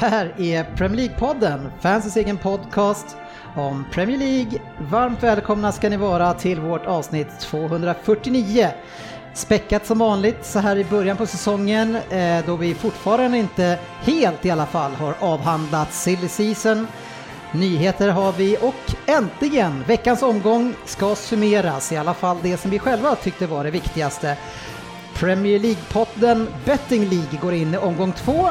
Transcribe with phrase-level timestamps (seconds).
[0.00, 3.16] Här är Premier League-podden, fansens egen podcast
[3.56, 4.60] om Premier League.
[4.78, 8.68] Varmt välkomna ska ni vara till vårt avsnitt 249.
[9.34, 14.46] Späckat som vanligt så här i början på säsongen eh, då vi fortfarande inte helt
[14.46, 16.86] i alla fall har avhandlat silly season.
[17.52, 22.78] Nyheter har vi och äntligen veckans omgång ska summeras, i alla fall det som vi
[22.78, 24.36] själva tyckte var det viktigaste.
[25.14, 28.48] Premier League-podden Betting League går in i omgång två.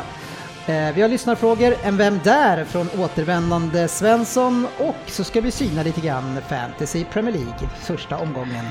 [0.68, 2.66] Eh, vi har lyssnarfrågor, en Vem där?
[2.66, 8.66] från återvändande Svensson och så ska vi syna lite grann Fantasy Premier League, första omgången.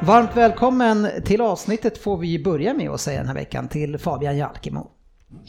[0.00, 4.36] Varmt välkommen till avsnittet får vi börja med att säga den här veckan till Fabian
[4.36, 4.90] Jalkemo.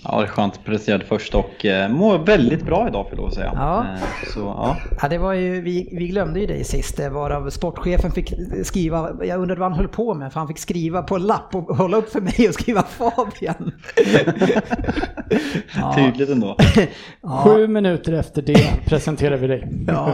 [0.04, 3.34] Ja, det är skönt presterad först och eh, mår väldigt bra idag för lov att
[3.34, 3.52] säga.
[3.56, 3.80] Ja.
[3.94, 4.00] Eh,
[4.34, 4.78] Så, ja.
[5.02, 8.34] Ja, det var ju, vi, vi glömde ju dig sist, det varav sportchefen fick
[8.64, 11.56] skriva, jag undrade vad han höll på med, för han fick skriva på en lapp
[11.56, 13.72] och hålla upp för mig och skriva Fabian.
[15.76, 15.96] Ja.
[15.96, 16.58] Tydligt ändå.
[17.44, 19.68] Sju minuter efter det presenterar vi dig.
[19.88, 20.10] Ja.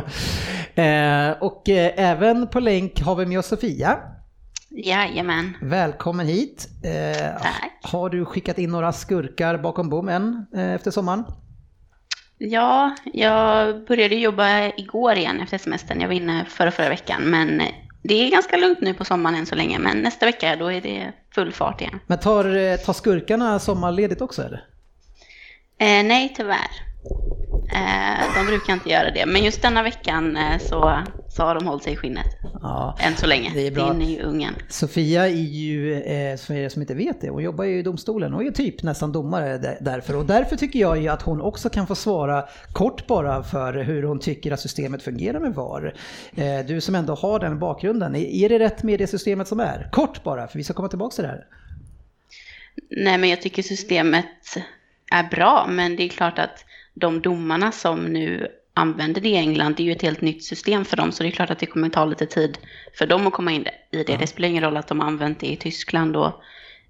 [0.84, 3.98] Eh, och eh, även på länk har vi med oss Sofia.
[4.76, 5.58] Jajamän.
[5.62, 6.68] Välkommen hit.
[6.84, 7.72] Eh, Tack.
[7.82, 11.24] Har du skickat in några skurkar bakom bom än eh, efter sommaren?
[12.38, 16.02] Ja, jag började jobba igår igen efter semestern.
[16.02, 17.22] Jag var inne förra, förra veckan.
[17.24, 17.62] Men
[18.04, 19.80] det är ganska lugnt nu på sommaren än så länge.
[19.80, 22.00] Men nästa vecka då är det full fart igen.
[22.08, 24.64] Men tar, eh, tar skurkarna sommarledigt också eller?
[25.78, 26.68] Eh, nej, tyvärr.
[27.76, 29.26] Eh, de brukar inte göra det.
[29.26, 32.26] Men just denna veckan eh, så, så har de hållit sig i skinnet.
[32.62, 32.98] Ja.
[33.00, 33.52] Än så länge.
[33.54, 33.94] Det är bra.
[33.94, 34.54] Din är ju ungen.
[34.70, 38.34] Sofia är ju, eh, för er som inte vet det, hon jobbar ju i domstolen
[38.34, 40.16] och är typ nästan domare där- därför.
[40.16, 44.04] Och därför tycker jag ju att hon också kan få svara kort bara för hur
[44.04, 45.94] hon tycker att systemet fungerar med VAR.
[46.36, 49.60] Eh, du som ändå har den bakgrunden, är- är det rätt med det systemet som
[49.60, 49.90] är?
[49.92, 51.46] Kort bara, för vi ska komma tillbaka till det här.
[52.90, 54.26] Nej, men jag tycker systemet
[55.12, 59.76] är bra, men det är klart att de domarna som nu använder det i England,
[59.76, 61.66] det är ju ett helt nytt system för dem, så det är klart att det
[61.66, 62.58] kommer ta lite tid
[62.98, 64.18] för dem att komma in i det.
[64.18, 66.42] Det spelar ingen roll att de har använt det i Tyskland och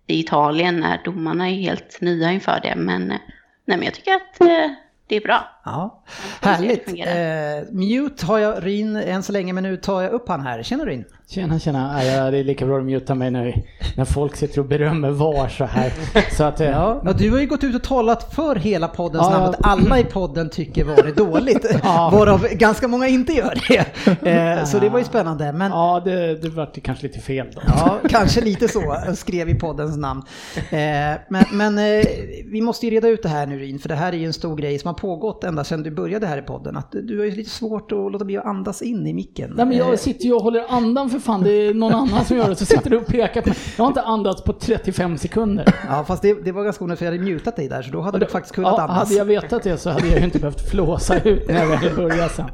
[0.08, 3.20] i Italien när domarna är helt nya inför det, men, nej,
[3.66, 4.72] men jag tycker att eh,
[5.08, 5.62] det är bra.
[5.66, 6.04] Ja,
[6.42, 6.88] härligt.
[6.88, 10.64] Eh, mute har jag Ryn än så länge, men nu tar jag upp han här.
[10.64, 11.06] Tjena Ryn!
[11.34, 12.04] Tjena, tjena.
[12.06, 13.54] Ja, det är lika bra att muta mig nu
[13.98, 15.94] när folk sitter och berömmer VAR så här.
[16.38, 19.28] Så att, eh, Ja, ja, du har ju gått ut och talat för hela poddens
[19.32, 22.10] Ja, namn, att alla i podden tycker var det dåligt, Ja.
[22.14, 23.86] varav ganska många inte gör det.
[24.34, 25.54] Eh, så det var ju spännande.
[25.54, 27.62] Men ja, det, det vart ju kanske lite fel då.
[27.68, 30.22] Ja, kanske lite så, skrev i poddens namn.
[30.56, 32.06] Eh, men men eh,
[32.46, 34.34] vi måste ju reda ut det här nu Ryn, för det här är ju en
[34.34, 36.78] stor grej som har pågått ända sedan du började här i podden.
[36.78, 39.54] Att du har ju lite svårt att låta bli att andas in i micken.
[39.56, 42.38] Nej men jag sitter ju och håller andan för fan, det är någon annan som
[42.38, 42.56] gör det.
[42.56, 43.58] Så sitter du och pekar på mig.
[43.78, 45.76] Jag har inte andats på 35 sekunder.
[45.90, 48.02] Ja, fast det, det var ganska onödigt för jag hade mutat dig där, så då
[48.02, 48.98] hade du faktiskt kunnat ja, andas.
[48.98, 51.96] Hade jag vetat det så hade jag ju inte behövt flåsa ut när jag väl
[51.96, 52.46] började sen.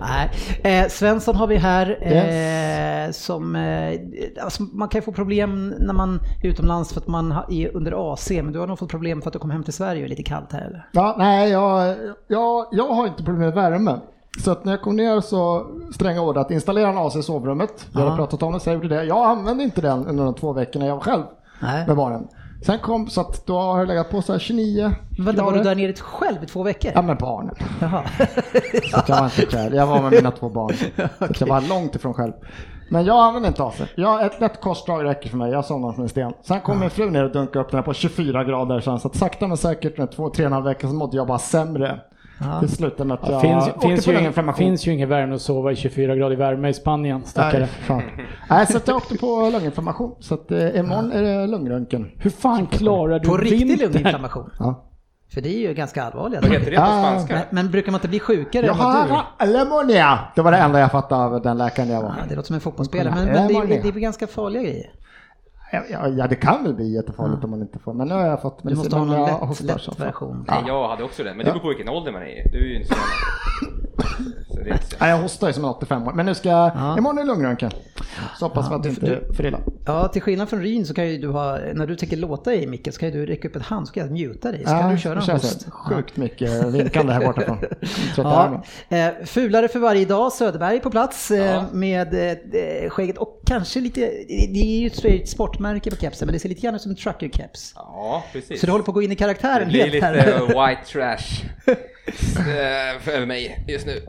[0.00, 0.30] Nej.
[0.82, 2.12] Eh, Svensson har vi här eh,
[3.08, 3.24] Yes.
[3.24, 4.00] som, eh,
[4.44, 8.12] alltså man kan ju få problem när man är utomlands för att man är under
[8.12, 10.04] AC, men du har nog fått problem för att du kom hem till Sverige och
[10.04, 10.88] är lite kallt här eller?
[10.92, 11.96] Ja, nej, jag,
[12.28, 13.98] jag, jag har inte problem med värme.
[14.44, 17.86] Så att när jag kom ner så stränga order att installera en AC i sovrummet.
[17.92, 18.08] Jag Ja.
[18.08, 19.04] har pratat om det, så jag gjorde det.
[19.04, 21.22] Jag använde inte den under de två veckorna jag var själv
[21.62, 21.86] Nej.
[21.86, 22.28] med barnen.
[22.62, 25.62] Sen kom, så att då har jag legat på så här 29 Vänta, var du
[25.62, 26.92] där nere själv i två veckor?
[26.94, 27.54] Ja, med barnen.
[27.80, 28.02] Jaha.
[28.90, 29.74] Så att jag var inte själv.
[29.74, 30.72] Jag var med mina två barn.
[31.18, 32.32] Så att jag var långt ifrån själv.
[32.90, 33.82] Men jag använder inte AC.
[33.96, 35.50] Jag, ett lätt korsdrag räcker för mig.
[35.52, 36.32] Jag somnar som en sten.
[36.42, 38.80] Sen kom min fru ner och dunkade upp den här på 24 grader.
[38.80, 41.26] Så att sakta men säkert, med två, tre och en halv vecka så mådde jag
[41.26, 42.00] bara sämre.
[42.60, 44.58] Till slut att jag finns, finns, på ju, lunginflammation.
[44.58, 47.58] finns ju ingen värme att sova i 24 grader värme i Spanien, stackare.
[47.60, 48.02] Nej, fan.
[48.50, 50.14] Nej, så att jag åkte på lunginflammation.
[50.20, 52.10] Så att eh, imorgon är det lungröntgen.
[52.16, 54.50] Hur fan klarar du På riktig lunginflammation?
[54.58, 54.84] Ja.
[55.34, 57.34] För det är ju ganska allvarliga Vad heter det på Ah, spanska?
[57.34, 60.18] Men, men brukar man inte bli sjukare har lemonia!
[60.34, 62.08] Det var det enda jag fattade av den läkaren jag var.
[62.08, 63.82] Ja, det låter som en fotbollsspelare, men, Ja, men det, är, det.
[63.82, 64.90] det är ganska farliga grejer.
[65.72, 67.94] Ja, ja, ja, det kan väl bli jättefarligt om man inte får.
[67.94, 69.92] Men nu har jag fått Du måste ha men någon jag lätt, lätt så.
[69.98, 70.44] version.
[70.48, 72.50] Nej, jag hade också det, men det beror på vilken ålder man är i.
[72.52, 72.94] Du är ju inte så.
[74.48, 74.96] Så det är inte så.
[75.00, 76.12] Nej, jag hostar ju som en 85 år.
[76.12, 76.98] Men nu ska jag, Ja.
[76.98, 77.70] imorgon är det lungröntgen.
[78.38, 79.60] Så hoppas vi att det inte är för illa.
[79.86, 82.66] Ja, till skillnad från Ryn så kan ju du ha, när du tänker låta i
[82.66, 84.60] micken så kan ju du räcka upp ett hand så kan jag muta dig.
[84.64, 85.66] Så kan du köra en host.
[85.70, 87.80] Sjukt mycket vinkande här borta från 30
[88.16, 91.64] Ja, eh, fulare för varje dag, Söderberg på plats eh, Ja.
[91.72, 92.14] med
[92.84, 96.38] eh, skägget och kanske lite, det är ju ett straight sportmärke på kepsen men det
[96.38, 97.72] ser lite grann ut som en trucker-keps.
[97.74, 98.60] Ja, precis.
[98.60, 101.44] Så du håller på att gå in i Det karaktären blir helt lite white trash
[101.66, 104.00] eh, för över mig just nu.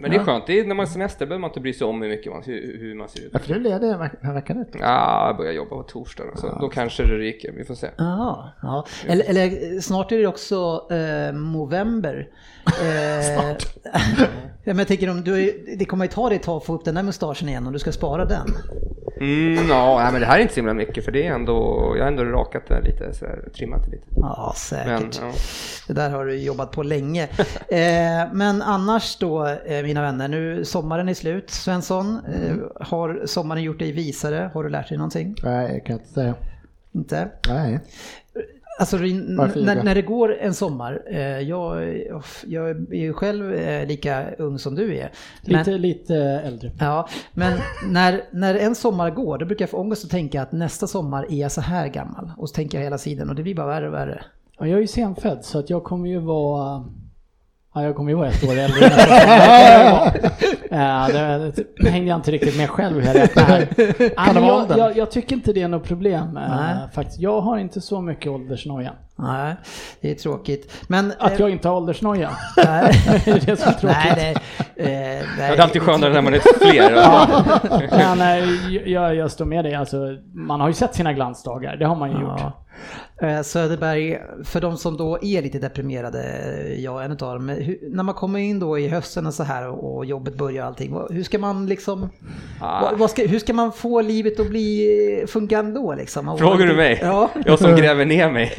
[0.00, 1.86] Men det är skönt, det är, när man har semester behöver man inte bry sig
[1.86, 3.30] om hur mycket man, hur, hur man ser ut.
[3.32, 4.68] Ja, för du är ledig den här veckan ut.
[4.80, 7.90] Ja, jag börjar jobba på torsdag, så då kanske det ryker, vi får se.
[7.98, 8.86] Jaha, ja.
[9.08, 12.28] Eller, eller snart är det också eh, november.
[12.82, 13.56] Eh,
[14.64, 16.64] ja, men jag tänker om du, är- det kommer ju ta dig ett tag att
[16.64, 18.48] få upp den där mustaschen igen om du ska spara den.
[19.20, 21.54] Mm, ja, nej, men det här är inte så himla mycket för det är ändå,
[21.96, 24.06] jag har ändå rakat det lite, så här, trimmat det lite.
[24.16, 24.86] Ja, säkert.
[24.88, 25.32] Men, ja.
[25.86, 27.28] Det där har du jobbat på länge.
[27.68, 31.50] Eh, men annars då, eh, mina vänner, nu sommaren är slut.
[31.50, 32.56] Svensson, eh,
[32.86, 34.50] har sommaren gjort dig visare?
[34.54, 35.34] Har du lärt dig någonting?
[35.42, 36.34] Nej, jag kan inte säga.
[36.94, 37.28] Inte?
[37.48, 37.80] Nej.
[38.78, 41.96] Alltså när, när det går en sommar, eh, jag,
[42.46, 45.10] jag är ju själv eh, lika ung som du är.
[45.46, 46.70] Men, Lite, lite äldre.
[46.80, 47.58] ja, men
[47.88, 51.26] när, när en sommar går, då brukar jag få ångest att tänka att nästa sommar
[51.30, 52.30] är jag så här gammal.
[52.36, 54.22] Och så tänker jag hela tiden och det blir bara värre och värre.
[54.58, 56.84] Ja, jag är ju senfödd så att jag kommer ju vara
[57.74, 58.90] Ja, jag kommer ju vara ett år äldre
[60.70, 63.68] ja, det, det hängde jag inte riktigt med själv hur jag räknar
[64.46, 66.88] jag, jag, jag tycker inte det är något problem Nej.
[66.92, 67.20] faktiskt.
[67.20, 68.92] Jag har inte så mycket åldersnoja.
[69.18, 69.56] Nej,
[70.00, 70.72] det är tråkigt.
[70.88, 71.12] Men...
[71.18, 72.30] Att eh, jag inte har åldersnoja.
[72.56, 72.92] nej.
[73.24, 73.98] det är det som är tråkigt.
[74.04, 74.34] Nej,
[74.76, 76.90] det, eh, nej, Det är alltid skönare när man är fler.
[78.16, 79.96] Men eh, jag, jag står med dig, alltså,
[80.34, 82.40] man har ju sett sina glansdagar, det har man ju gjort.
[82.40, 82.64] Ja.
[83.22, 86.22] Eh, Söderberg, för de som då är lite deprimerade,
[86.76, 89.42] jag är en utav dem, hur, när man kommer in då i hösten och så
[89.42, 92.08] här och jobbet börjar och allting, hur ska man liksom,
[92.60, 92.80] Ah.
[92.80, 96.38] vad, vad ska, hur ska man få livet att bli eh, fungerande då liksom?
[96.38, 96.98] Frågar du mig?
[97.02, 97.30] Ja.
[97.44, 98.54] Jag som gräver ner mig.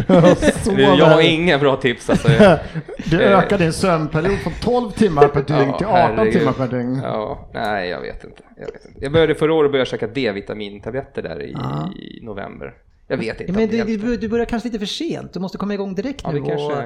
[0.63, 2.27] Så Du, jag har inga bra tips alltså.
[3.05, 6.33] Du ökar din sömnperiod från 12 timmar per dygn Ja, till 18 herregud.
[6.33, 6.99] timmar per dygn.
[7.03, 8.43] Ja, nej jag vet inte.
[8.57, 8.99] Jag, vet inte.
[9.03, 11.89] jag började förra året börja käka D-vitamintabletter där i, Ja.
[11.95, 12.73] i november.
[13.11, 13.53] Jag vet inte.
[13.53, 16.21] Ja, men du, du, du börjar kanske lite för sent, du måste komma igång direkt
[16.23, 16.83] Ja, nu kanske- och,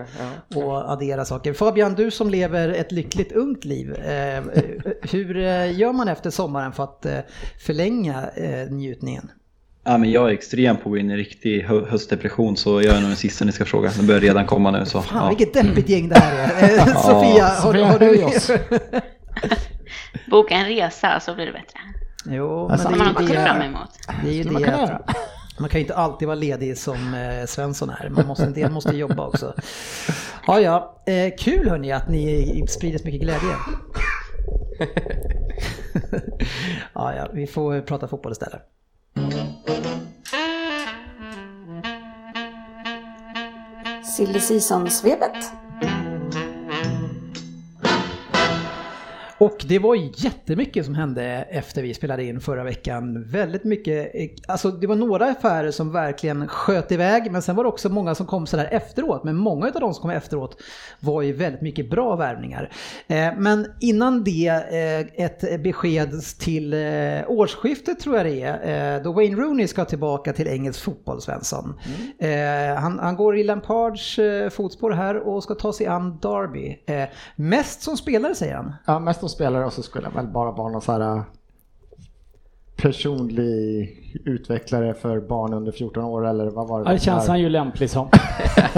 [0.49, 0.63] ja.
[0.65, 1.53] och addera saker.
[1.53, 4.43] Fabian, du som lever ett lyckligt ungt liv, eh,
[5.11, 7.17] hur eh, gör man efter sommaren för att eh,
[7.65, 9.31] förlänga eh, njutningen?
[9.85, 12.95] Ja, men jag är extrem på att gå in i riktig hö- höstdepression så jag
[12.95, 13.91] är nog den sista ni ska fråga.
[13.97, 14.85] Den börjar redan komma nu.
[14.85, 15.29] Så, Fan ja.
[15.29, 16.77] vilket deppigt gäng det här är.
[16.85, 18.23] Sofia, har, har du...
[18.23, 18.51] oss.
[20.29, 21.79] Boka en resa så blir det bättre.
[22.25, 23.89] Jo, Alltså, men det, man är också fram det, emot.
[24.23, 25.01] det är ju man det kunna att göra?
[25.59, 28.09] man kan ju inte alltid vara ledig som eh, Svensson är.
[28.09, 29.53] Man måste, en del måste jobba också.
[30.47, 30.97] Ja, ja.
[31.05, 33.55] Eh, kul hörni att ni sprider så mycket glädje.
[36.93, 38.61] ja, ja, vi får prata fotboll istället.
[44.03, 45.62] Silly Season-svepet.
[49.43, 49.95] Och det var
[50.25, 53.23] jättemycket som hände efter vi spelade in förra veckan.
[53.23, 54.11] Väldigt mycket,
[54.47, 58.15] alltså det var några affärer som verkligen sköt iväg men sen var det också många
[58.15, 59.23] som kom sådär efteråt.
[59.23, 60.61] Men många av de som kom efteråt
[60.99, 62.71] var ju väldigt mycket bra värvningar.
[63.07, 66.79] Eh, Men innan det, eh, ett besked till eh,
[67.27, 71.79] årsskiftet tror jag det är, då Wayne Rooney ska tillbaka till engelsk fotboll, Svensson.
[72.19, 74.19] Eh, Han, han går i Lampards
[74.55, 76.77] fotspår här och ska ta sig an Derby.
[77.35, 78.73] Mest som spelare säger han.
[78.85, 81.21] Ja, mest som spelare och så skulle jag väl bara vara någon så här äh,
[82.75, 86.85] personlig utvecklare för barn under 14 år eller vad var det?
[86.89, 87.29] Ja, det känns där?
[87.29, 88.09] han ju lämplig som.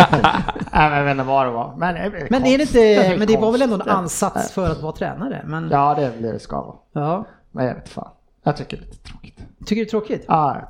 [0.74, 1.76] Nej, men jag vet inte vad det var.
[1.78, 4.82] Men, eh, Men är det inte, men det var väl ändå en ansats för att
[4.82, 5.42] vara tränare?
[5.46, 6.76] Men, Ja, det är väl det det ska vara.
[6.92, 7.26] ja.
[7.52, 8.10] Men jag vet fan.
[8.44, 9.38] Jag tycker det är lite tråkigt.
[9.66, 10.26] Tycker du det är tråkigt?
[10.28, 10.62] Ja,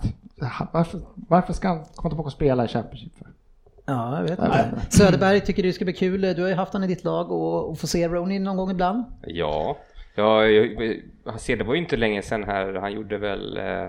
[0.71, 3.27] varför, varför ska han komma tillbaka och spela i Championship för?
[3.85, 4.81] Ja, jag vet inte.
[4.89, 6.21] Söderberg tycker du ska bli kul.
[6.21, 8.71] Du har ju haft honom i ditt lag och, och får se Rooney någon gång
[8.71, 9.03] ibland.
[9.21, 9.77] Ja,
[10.15, 13.57] ja jag, jag ser, det var ju inte länge sedan här, han gjorde väl...
[13.57, 13.87] Eh,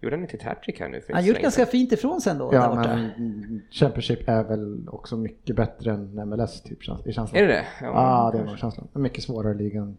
[0.00, 1.00] gjorde han inte ett hattrick här nu?
[1.00, 2.96] För Han länge ganska fint ifrån ändå där Ja, borta.
[2.96, 7.42] men Championship är väl också mycket bättre än MLS typ, i känslan.
[7.42, 7.64] Är det det?
[7.80, 8.88] Ja, det är nog känslan.
[8.94, 9.96] En mycket svårare liga än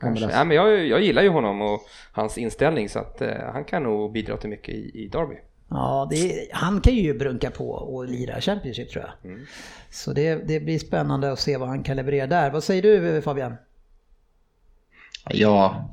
[0.00, 0.30] Kanske.
[0.30, 1.80] Ja, men jag, jag gillar ju honom och
[2.12, 5.36] hans inställning så att eh, han kan nog bidra till mycket i, i Derby.
[5.70, 9.30] Ja, det är, han kan ju brunka på och lira Championship tror jag.
[9.90, 12.50] Så det, det blir spännande att se vad han kan leverera där.
[12.50, 13.56] Vad säger du Fabian?
[15.30, 15.90] Ja,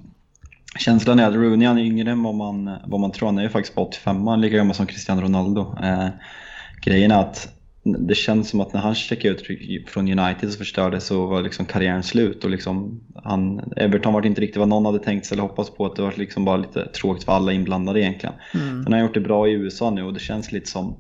[0.80, 3.28] känslan är att Rooney är yngre än vad man, vad man tror.
[3.28, 5.76] Han är ju faktiskt bara 85, han är lika gammal som Cristiano Ronaldo.
[5.84, 6.08] Eh,
[6.84, 7.54] grejen är att
[7.84, 11.66] det känns som att när han checkade ut från United så förstördes så var liksom
[11.66, 12.44] karriären slut.
[12.44, 15.86] Och liksom han, Everton var inte riktigt vad någon hade tänkt sig eller hoppats på.
[15.86, 18.36] Att det var liksom bara lite tråkigt för alla inblandade egentligen.
[18.54, 18.84] Mm.
[18.84, 20.96] Han har gjort det bra i USA nu och det känns lite som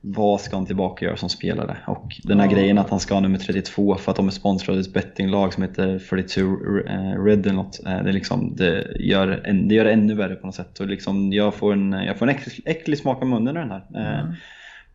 [0.00, 1.76] vad ska han tillbaka göra som spelare?
[1.86, 2.52] Och den här Ja.
[2.52, 5.52] grejen att han ska ha nummer 32 för att de är sponsrade av ett bettinglag
[5.54, 6.40] som heter 32
[6.88, 7.80] eh, Red eller något.
[7.86, 10.80] Eh, Det, liksom, det, gör en, det gör det ännu värre på något sätt.
[10.80, 13.70] Och liksom, jag får en, jag får en äcklig, äcklig smak av munnen i den
[13.70, 13.84] här.
[13.94, 14.34] Eh, Mm.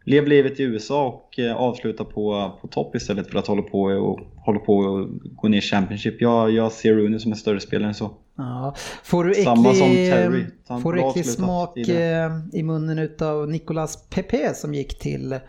[0.05, 3.81] Lev livet i USA och eh, avsluta på, på topp istället för att hålla på
[3.83, 6.21] och, hålla på och gå ner i Championship.
[6.21, 8.11] Jag, jag ser Rooney som en större spelare än så.
[8.35, 8.73] Ja.
[9.03, 10.45] Får du äcklig, Samma som Terry.
[10.67, 15.39] Han får du äcklig smak i eh, i munnen utav Nicolas Pepe som gick till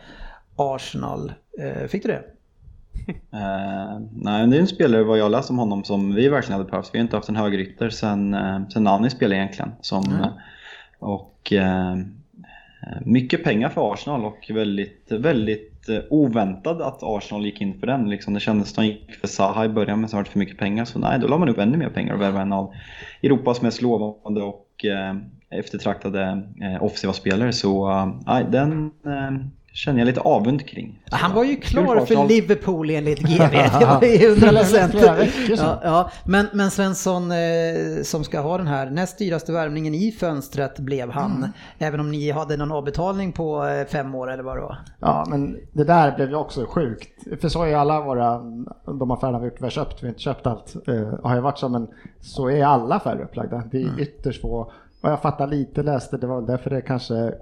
[0.57, 1.33] Arsenal?
[1.61, 2.23] Eh, Fick du det?
[3.33, 6.71] Eh, nej, det är en spelare vad jag läst om honom som vi verkligen hade
[6.71, 6.91] behövt.
[6.93, 9.71] Vi har inte haft en högerytter sen, eh, sen Nani spelade egentligen.
[9.81, 10.21] Som, Mm.
[10.21, 10.29] eh,
[10.99, 11.97] Och eh,
[12.87, 17.81] Eh, mycket pengar för Arsenal och väldigt, väldigt eh, oväntad oväntat att Arsenal gick in
[17.81, 18.11] för den.
[18.11, 20.31] Liksom, det kändes som att de gick för Zaha i början men sen var det
[20.31, 20.85] för mycket pengar.
[20.85, 22.75] Så nej, då la man upp ännu mer pengar och värvade en av
[23.23, 25.17] Europas mest lovande och eh,
[25.51, 26.43] eftertraktade
[26.81, 27.53] offensiva spelare.
[27.53, 28.91] Så nej, den
[29.75, 31.03] känner jag lite avund kring.
[31.11, 32.29] Så, Han var ju klar för.
[32.29, 33.39] Liverpool enligt GV.
[33.79, 34.95] Det var ju 100 procent.
[35.49, 36.11] Ja, ja.
[36.25, 37.39] Men, men Svensson eh,
[38.03, 41.53] som ska ha den här näst dyraste värvningen i fönstret blev han.
[41.79, 44.79] Även om ni hade någon avbetalning på eh, fem år eller vad det var.
[45.01, 47.41] Ja, men det där blev ju också sjukt.
[47.41, 48.39] För så har ju alla våra,
[48.87, 51.69] de affärerna vi har köpt, vi har inte köpt allt, eh, har ju varit så,
[51.69, 51.89] men
[52.21, 53.63] så är alla affärer upplagda.
[53.71, 54.73] Det är ytterst få.
[55.01, 57.35] Vad jag fattar lite läste, det var väl därför det kanske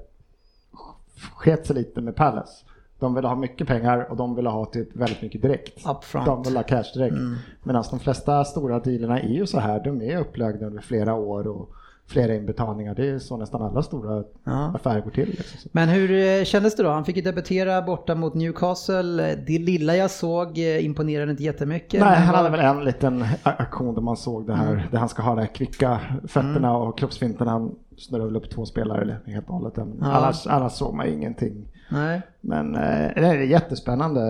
[1.35, 2.64] sket sig lite med Palace.
[2.99, 5.87] De ville ha mycket pengar och de ville ha typ väldigt mycket direkt.
[5.87, 6.26] Upfront.
[6.26, 7.16] De vill ha cash direkt.
[7.62, 11.47] Medan de flesta stora dealerna är ju så här, de är upplagda över flera år
[11.47, 11.75] och
[12.12, 12.95] flera inbetalningar.
[12.95, 14.73] Det är så nästan alla stora Ja.
[14.75, 15.28] affärer går till.
[15.28, 15.71] Liksom.
[15.73, 16.88] Men hur eh, kändes det då?
[16.90, 19.35] Han fick ju debutera borta mot Newcastle.
[19.47, 22.00] Det lilla jag såg eh, imponerade inte jättemycket.
[22.00, 25.23] Nej, han hade väl en liten aktion där man såg det här, där han ska
[25.23, 27.49] ha de här kvicka fötterna och kroppsfinten.
[27.49, 29.76] Han snurrar väl upp två spelare eller helt och hållet.
[29.76, 30.07] Men Ja.
[30.12, 31.69] annars, annars såg man ingenting.
[31.90, 32.23] Nej.
[32.40, 34.21] Men eh, det är jättespännande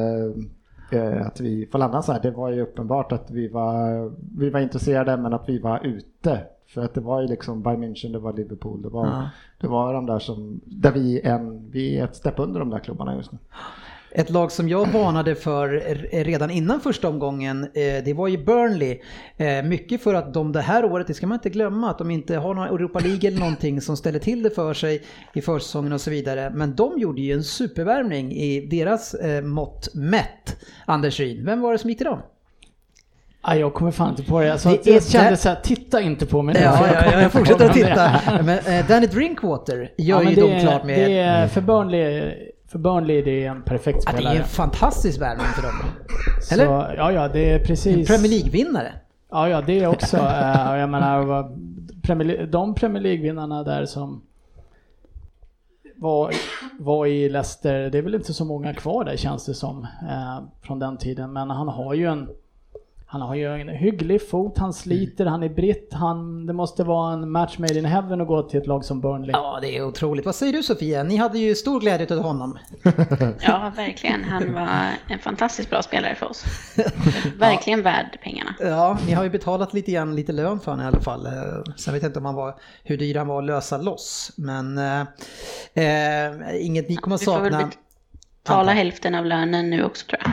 [1.26, 2.20] att vi får landa så här.
[2.22, 6.40] Det var ju uppenbart att vi var, vi var intresserade men att vi var ute.
[6.74, 9.30] För att det var ju liksom Bayern München, det var Liverpool, det var, Ja.
[9.60, 12.78] det var de där som, där vi, en, vi är ett stepp under de där
[12.78, 13.38] klubbarna just nu.
[14.14, 15.68] Ett lag som jag varnade för
[16.24, 19.00] redan innan första omgången, eh, det var ju Burnley.
[19.36, 22.10] Eh, Mycket för att de det här året, det ska man inte glömma, att de
[22.10, 25.02] inte har någon Europa League eller någonting som ställer till det för sig
[25.34, 26.50] i försäsongen och så vidare.
[26.54, 30.56] Men de gjorde ju en supervärvning i deras eh, mått mätt.
[30.86, 32.18] Anders Ryn, vem var det som gick till dem?
[33.42, 34.52] Ja, jag kommer fan inte på det.
[34.52, 36.60] Alltså, Det jag kände där- så här, titta inte på mig nu.
[36.60, 38.10] Ja, ja, ja, jag fortsätter att titta.
[38.42, 40.98] Men eh, Danny Drinkwater gör Ja, ju dem klart med...
[41.10, 42.34] Det är, för Burnley,
[42.68, 44.38] för Burnley är det en perfekt Ja, det är spelare.
[44.38, 45.72] en fantastisk värvning för dem.
[46.52, 46.66] Eller?
[46.66, 48.08] Så, ja, ja, det är En precis.
[48.08, 48.92] Premier League-vinnare.
[49.30, 50.16] Ja, ja, det är också.
[50.16, 51.48] eh, jag menar,
[52.02, 54.22] Premier, de Premier League-vinnarna där som
[55.96, 56.32] var,
[56.78, 60.42] var i Leicester, det är väl inte så många kvar där känns det som eh,
[60.62, 61.32] från den tiden.
[61.32, 62.28] Men han har ju en
[63.12, 67.12] han har ju en hygglig fot, han sliter, han är britt, han, det måste vara
[67.12, 69.30] en match made in heaven att gå till ett lag som Burnley.
[69.32, 70.24] Ja, det är otroligt.
[70.26, 71.02] Vad säger du Sofia?
[71.02, 72.58] Ni hade ju stor glädje av honom.
[73.40, 74.24] Ja, verkligen.
[74.24, 74.68] Han var
[75.08, 76.44] en fantastiskt bra spelare för oss.
[77.38, 78.54] Verkligen värd pengarna.
[78.60, 81.26] Ja, ni har ju betalat lite grann, lite lön för honom i alla fall.
[81.26, 81.32] Eh,
[81.76, 84.32] Sen vet jag inte om han var, hur dyr han var att lösa loss.
[84.36, 85.00] Men eh,
[85.74, 87.70] eh, inget ni kommer att sakna.
[88.44, 90.32] Betala hälften av lönen nu också tror jag.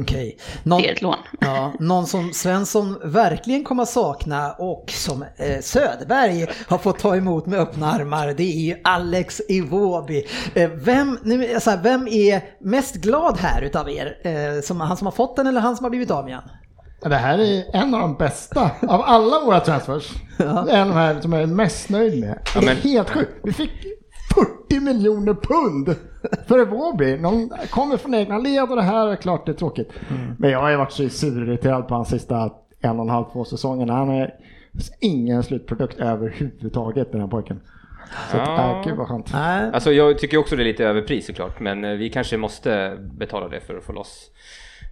[0.00, 0.38] Okej.
[0.62, 1.16] Någon, Det är ett lån.
[1.40, 7.16] ja, någon som Svensson verkligen kommer att sakna och som eh, Söderberg har fått ta
[7.16, 10.26] emot med öppna armar, det är ju Alex Iwobi.
[10.54, 14.16] Eh, vem, nu, alltså, vem är mest glad här utav er?
[14.24, 16.42] Eh, som, han som har fått den eller han som har blivit av med den?
[17.02, 20.08] Ja, Det här är en av de bästa av alla våra transfers.
[20.38, 22.38] Det är en av de här som jag är mest nöjd med.
[22.54, 23.30] Ja, Det är men- helt sjukt.
[23.44, 23.70] Vi fick
[24.34, 25.96] 40 miljoner pund
[26.46, 27.18] för Evobi.
[27.18, 29.92] Någon kommer från egna led och det här är klart det är tråkigt.
[30.38, 33.44] Men jag har ju varit så surirriterad på hans sista en och en halv, två
[33.44, 33.92] säsongerna.
[33.92, 34.34] Han är
[35.00, 37.60] ingen slutprodukt överhuvudtaget den här pojken.
[38.30, 38.76] Så att, Ja.
[38.80, 39.32] äh, gud vad skönt.
[39.32, 42.96] Nej, Alltså jag tycker också det är lite överpris såklart, men eh, vi kanske måste
[43.18, 44.30] betala det för att få loss,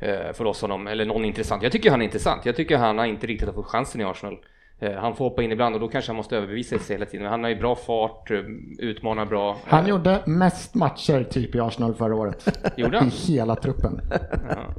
[0.01, 1.63] eh, få loss honom, eller någon intressant.
[1.63, 2.47] Jag tycker han är intressant.
[2.47, 4.37] Jag tycker han har inte riktigt har fått chansen i Arsenal.
[4.81, 7.23] Eh, Han får hoppa in ibland och då kanske han måste överbevisa sig hela tiden.
[7.23, 8.37] Men han har ju bra fart, eh,
[8.79, 9.57] utmanar bra.
[9.67, 12.73] Han Eh, gjorde mest matcher typ i Arsenal förra året.
[12.77, 13.07] Gjorde han?
[13.29, 14.01] I hela truppen.
[14.11, 14.17] Ja.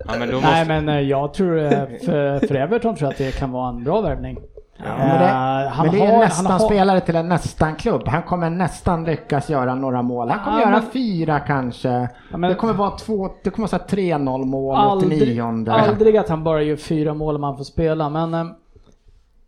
[0.08, 0.82] Ja, men då Nej måste...
[0.82, 1.60] men jag tror
[2.06, 4.38] för, för Everton tror jag att det kan vara en bra värvning.
[4.84, 5.25] Men det,
[5.72, 8.08] han men det är har- nästan han har- spelare till en nästan-klubb.
[8.08, 10.29] Han kommer nästan lyckas göra några mål.
[10.29, 12.10] Han kommer Ja, göra men- fyra kanske.
[12.32, 16.18] men- det kommer vara två, det kommer vara så här 3-0 mål, aldrig, 89 aldrig
[16.18, 18.46] att han bara gör fyra mål om han får spela, men eh,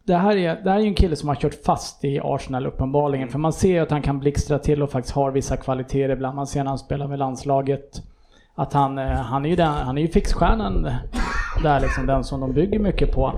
[0.04, 2.66] det här, är, det här är ju en kille som har kört fast i Arsenal
[2.66, 3.28] uppenbarligen.
[3.30, 6.36] För man ser ju att han kan blixtra till och faktiskt har vissa kvaliteter ibland.
[6.36, 8.02] Man ser när han spelar med landslaget.
[8.56, 10.90] Att han, eh, han är ju, den, han är ju fixstjärnan
[11.64, 13.34] där liksom, den som de bygger mycket på.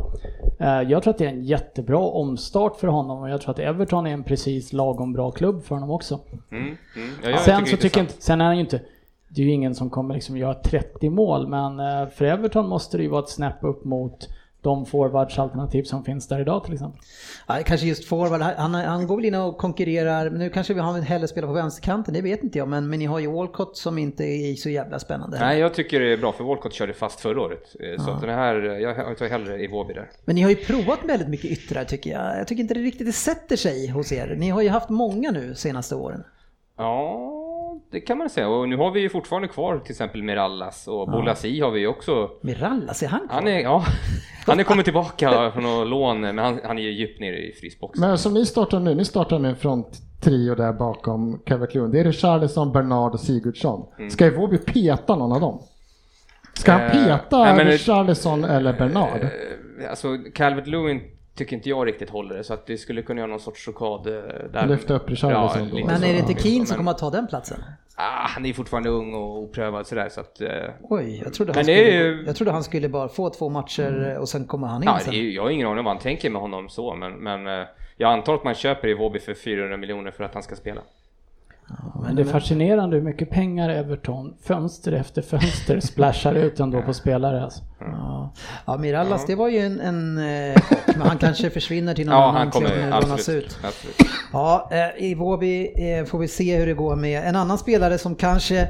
[0.60, 3.60] Eh, Jag tror att det är en jättebra omstart för honom och jag tror att
[3.60, 6.20] Everton är en precis lagom bra klubb för honom också.
[6.52, 7.10] Mm, mm.
[7.24, 8.10] Ja, Sen så tycker jag intressant.
[8.12, 8.82] inte, sen är han ju inte,
[9.30, 12.98] det är ju ingen som kommer liksom göra 30 mål, men eh, för Everton måste
[12.98, 14.28] det ju vara ett snäpp upp mot
[14.64, 17.00] de forwardsalternativ som finns där idag till exempel.
[17.48, 20.80] Ja, kanske just forward, han, han går väl in och konkurrerar, men nu kanske vi
[20.80, 23.78] har hellre spelat på vänsterkanten, det vet inte jag, men, men ni har ju Walcott
[23.78, 25.40] som inte är så jävla spännande.
[25.40, 27.76] Nej, jag tycker det är bra för Walcott körde fast förra året.
[27.80, 30.10] Eh, Så att den här, jag tar hellre i där.
[30.26, 32.40] Men ni har ju provat väldigt mycket yttrar tycker jag.
[32.40, 34.36] Jag tycker inte det riktigt det sätter sig hos er.
[34.38, 36.24] Ni har ju haft många nu senaste åren.
[36.78, 37.43] Ja,
[37.94, 38.48] det kan man säga.
[38.50, 41.88] Och nu har vi ju fortfarande kvar till exempel Mirallas och Bolasi har vi ju
[41.88, 42.30] också.
[42.42, 43.36] Mirallas, är han kvar?
[43.36, 43.84] Han är, ja,
[44.48, 47.54] han är kommit tillbaka från något lån, men han, han är ju djupt nere i
[47.54, 48.08] frysboxen.
[48.08, 51.92] Men som ni startar nu, ni startar med en fronttrio där bakom Calvert Lewin.
[51.92, 53.86] Det är Richarlison, Bernard och Sigurdsson.
[54.10, 55.62] Ska Iwobi peta någon av dem?
[56.54, 59.24] Ska han Eh, peta det- Richarlison eller Bernard?
[59.24, 59.30] Eh,
[59.90, 61.02] Alltså Calvert Lewin
[61.36, 64.08] tycker inte jag riktigt håller det, så att det skulle kunna göra någon sorts chokad
[64.08, 64.22] eh,
[64.54, 64.68] där.
[64.68, 65.76] Lyfta upp Richarlison då.
[65.76, 67.58] lite Men är det inte Keane som kommer att ta den platsen?
[67.96, 70.42] Ah, han är fortfarande ung och oprövad sådär, så att...
[70.42, 70.50] eh,
[70.82, 74.30] Oj, jag trodde, han skulle, ju- jag trodde han skulle bara få två matcher och
[74.30, 75.14] sen kommer han in Ja, sen.
[75.14, 77.68] är, jag har ingen aning om vad han tänker med honom så, men, men eh,
[77.98, 80.82] jag antar att man köper i Vårby för 400 miljoner för att han ska spela.
[82.04, 86.94] Men det är fascinerande hur mycket pengar Everton, fönster efter fönster, splashar ut ändå på
[86.94, 87.44] spelare.
[87.44, 87.64] Alltså.
[87.80, 88.34] Ja,
[88.66, 92.24] ja Mirallas, det var ju en, en eh, men han kanske försvinner till någon Ja,
[92.24, 93.46] annan han klubb när lånas absolut.
[93.46, 93.58] ut.
[93.64, 94.12] absolut.
[94.34, 97.98] Ja, eh, i Vårby eh, får vi se hur det går med en annan spelare
[97.98, 98.68] som kanske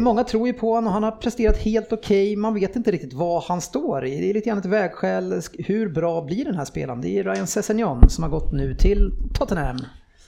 [0.00, 2.36] Många tror ju på honom och han har presterat helt okej.
[2.36, 4.20] Man vet inte riktigt vad han står i.
[4.20, 5.40] Det är lite grann ett vägskäl.
[5.58, 7.00] Hur bra blir den här spelaren?
[7.00, 9.76] Det är Ryan Sessegnon som har gått nu till Tottenham.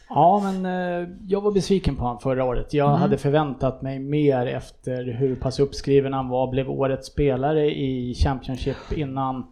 [0.08, 2.74] Ja, men eh, jag var besviken på honom förra året.
[2.74, 6.46] Jag hade förväntat mig mer efter hur pass uppskriven han var.
[6.46, 9.46] Blev årets spelare i Championship innan.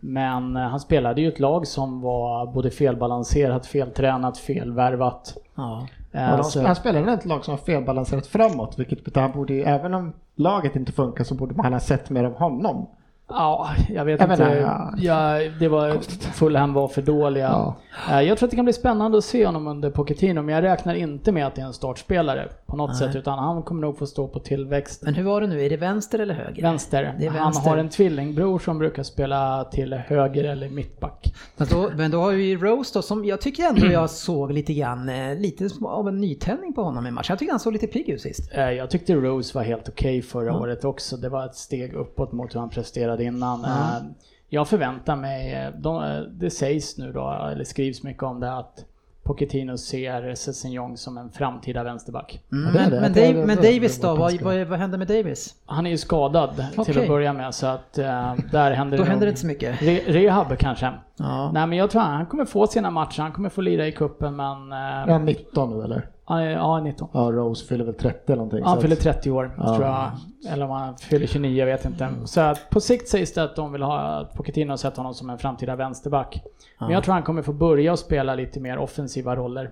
[0.00, 5.36] Men eh, han spelade ju ett lag som var både felbalanserat, feltränat, felvärvat.
[5.54, 5.86] Ja.
[6.12, 9.20] Eh, Ja, de, så- han spelar i ett lag som har felbalanserat framåt, vilket betyder
[9.20, 12.86] han borde, även om laget inte funkar så borde man ha sett mer av honom.
[13.30, 14.44] Ja, jag vet Jag inte.
[14.44, 14.94] menar, ja.
[14.96, 15.96] Ja, det var,
[16.32, 17.44] Fulham var för dåliga.
[17.44, 17.74] Ja.
[18.10, 20.64] Eh, Jag tror att det kan bli spännande att se honom under Pochettino, men jag
[20.64, 23.98] räknar inte med att det är en startspelare på något sätt, utan han kommer nog
[23.98, 25.02] få stå på tillväxt.
[25.02, 25.64] Men hur var det nu?
[25.64, 26.62] Är det vänster eller höger?
[26.62, 27.14] Vänster.
[27.18, 27.70] Det är Han vänster.
[27.70, 31.34] har en tvillingbror som brukar spela till höger eller mittback.
[31.56, 34.74] Men då, men då har vi Rose då som jag tycker ändå jag såg lite
[34.74, 37.26] grann, eh, lite av en nytändning på honom i matchen.
[37.32, 38.50] Jag tycker han såg lite pigg ut sist.
[38.54, 41.16] Eh, Jag tyckte Rose var helt okej förra året också.
[41.16, 43.64] Det var ett steg uppåt mot hur han presterade innan.
[43.64, 44.02] Eh,
[44.48, 48.52] Jag förväntar mig, eh, de, eh, det sägs nu då, eller skrivs mycket om det,
[48.52, 48.84] att
[49.22, 52.42] Pochettino ser Sessignon som en framtida vänsterback.
[52.52, 53.00] Mm, men det.
[53.00, 54.14] men, Dave, men Davis då?
[54.14, 55.54] Vad, vad, vad hände med Davis?
[55.66, 57.02] Han är ju skadad till Okej.
[57.02, 59.82] att börja med så att eh, där händer Då det händer det inte så mycket.
[59.82, 60.92] Re, rehab kanske.
[61.16, 61.50] Ja.
[61.52, 64.36] Nej men jag tror han kommer få sina matcher, han kommer få lira i kuppen
[64.36, 64.72] men...
[64.72, 66.06] Är han 19 nu eller?
[66.28, 67.08] Han Ja, 19.
[67.12, 68.64] Ja, Rose fyller väl 30 eller någonting.
[68.64, 69.74] Han så fyller att- 30 år, Ja.
[69.76, 70.10] tror jag.
[70.52, 72.08] Eller om han fyller 29, jag vet inte.
[72.24, 75.14] Så att på sikt sägs det att de vill ha att Pochettino har sett honom
[75.14, 76.42] som en framtida vänsterback.
[76.80, 79.70] Men jag tror han kommer få börja och spela lite mer offensiva roller.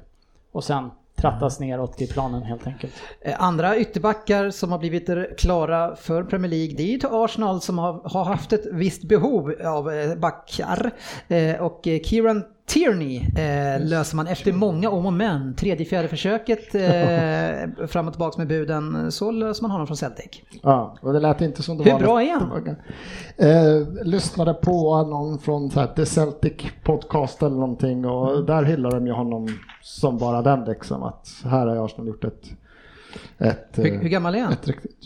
[0.52, 2.92] Och sen trattas neråt i planen helt enkelt.
[3.20, 7.60] Eh, Andra ytterbackar som har blivit klara för Premier League, det är ju till Arsenal
[7.60, 10.90] som har, har haft ett visst behov av eh, backar.
[11.28, 15.54] Eh, Och Kieran Tierney eh, löser man efter många om och men.
[15.56, 20.42] Tredje, fjärde försöket eh, fram och tillbaka med buden, så löser man honom från Celtic.
[20.62, 22.00] Ja, och det lät inte som det Hur var.
[22.00, 22.76] bra är han?
[23.36, 26.52] Eh, lyssnade på någon från så här, The Celtic
[26.84, 28.46] podcast eller någonting och Mm.
[28.46, 29.48] där hyllar de ju honom
[29.82, 31.02] som bara den liksom.
[31.02, 32.44] Att här har Arsenal gjort ett...
[33.38, 34.52] ett Hur, eh, hur gammal är han?
[34.52, 34.96] Ett riktigt...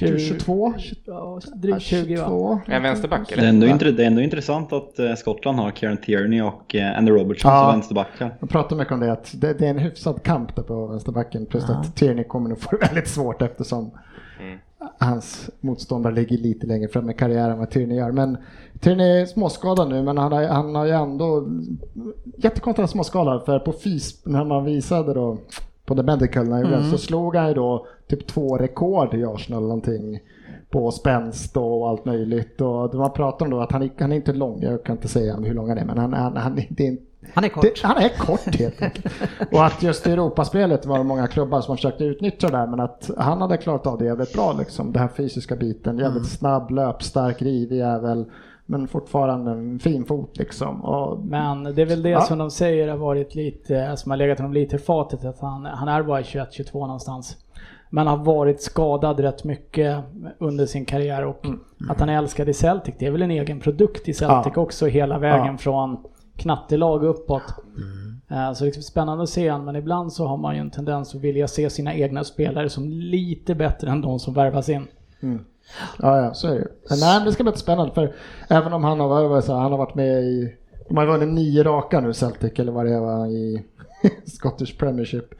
[0.00, 0.74] Tjugo- 22?
[1.04, 2.22] Ja, drygt 20 va?
[2.26, 2.60] 22.
[2.66, 3.44] En vänsterback Det eller?
[3.44, 7.12] är, ändå det är ändå intressant att eh, Skottland har Kieran Tierney och eh, Andy
[7.12, 7.62] Robertson Ja.
[7.64, 8.36] som vänsterbackar.
[8.40, 11.46] Jag pratar mycket om det, att det, det är en hyfsad kamp där på vänsterbacken.
[11.46, 13.90] Plus att Tierney kommer nog få det väldigt svårt eftersom
[14.98, 18.12] hans motståndare ligger lite längre fram i karriären än vad Tierney gör.
[18.12, 18.36] Men
[18.80, 21.48] Tierney är småskadad nu men han har, han har ju ändå
[22.36, 25.38] jättekonstigt att småskadad för på FIS när man visade då
[25.86, 29.62] på The Medical när det, så slog han ju då typ två rekord i Arsenal
[29.62, 30.18] någonting
[30.70, 34.32] på spänst och allt möjligt och man pratar om då att han, han är inte
[34.32, 36.96] lång, jag kan inte säga hur lång han är men han, han, han, är- det
[37.34, 37.62] Han är kort.
[37.62, 39.06] det, han är kort helt enkelt.
[39.52, 42.80] Och att just i Europaspelet var det många klubbar som försökte utnyttja det där men
[42.80, 44.92] att han hade klarat av det jävligt bra liksom.
[44.92, 46.24] Den här fysiska biten, jävligt Mm.
[46.24, 48.24] snabb, löpstark, rivig jävel.
[48.66, 50.84] Men fortfarande en fin fot liksom.
[50.84, 52.20] Och, Men det är väl det Ja.
[52.20, 55.64] som de säger har varit lite, som har legat honom lite i fatet, att han,
[55.66, 57.36] han är bara 21-22 någonstans.
[57.90, 60.04] Men har varit skadad rätt mycket
[60.38, 61.60] under sin karriär och Mm.
[61.88, 64.62] att han är älskad i Celtic, det är väl en egen produkt i Celtic Ja.
[64.62, 65.56] också hela vägen Ja.
[65.58, 65.96] från
[66.36, 67.42] knattelag uppåt.
[67.76, 68.46] Mm.
[68.48, 70.70] Eh, Så det är spännande att se han, men ibland så har man ju en
[70.70, 74.86] tendens att vilja se sina egna spelare som lite bättre än de som värvas in.
[76.02, 76.66] Ja, ja, så är det ju.
[76.90, 78.14] Men Nej, det ska bli spännande för
[78.48, 79.08] även om han har,
[79.48, 80.56] här, han har varit med i,
[80.88, 83.64] de har ju vunnit nio raka nu Celtic eller vad det var i
[84.26, 85.34] Scottish Premiership.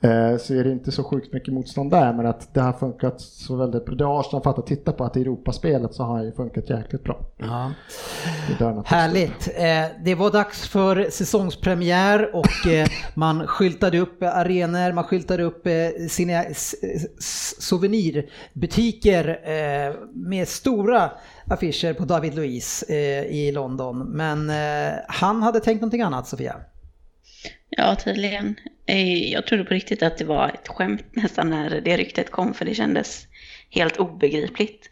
[0.00, 3.20] Eh, så är det inte så sjukt mycket motstånd där men att det har funkat
[3.20, 3.94] så väldigt bra.
[3.94, 7.04] Det har Arsenal fattat titta på att i Europaspelet så har han ju funkat jäkligt
[7.04, 7.20] bra.
[7.36, 7.72] Ja.
[8.86, 9.48] Härligt.
[9.56, 15.66] Eh, Det var dags för säsongspremiär och eh, man skyltade upp arenor, man skyltade upp
[16.10, 16.44] sina
[17.58, 19.40] souvenirbutiker
[20.14, 21.10] med stora
[21.46, 22.82] affischer på David Luiz
[23.28, 23.98] i London.
[23.98, 24.50] Men
[25.08, 26.56] han hade tänkt någonting annat, Sofia.
[27.76, 28.56] Ja, tydligen.
[28.86, 32.54] Eh, Jag trodde på riktigt att det var ett skämt nästan när det ryktet kom,
[32.54, 33.26] för det kändes
[33.70, 34.90] helt obegripligt.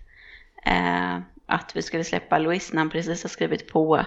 [0.67, 4.07] Eh, att vi skulle släppa Louis när han precis har skrivit på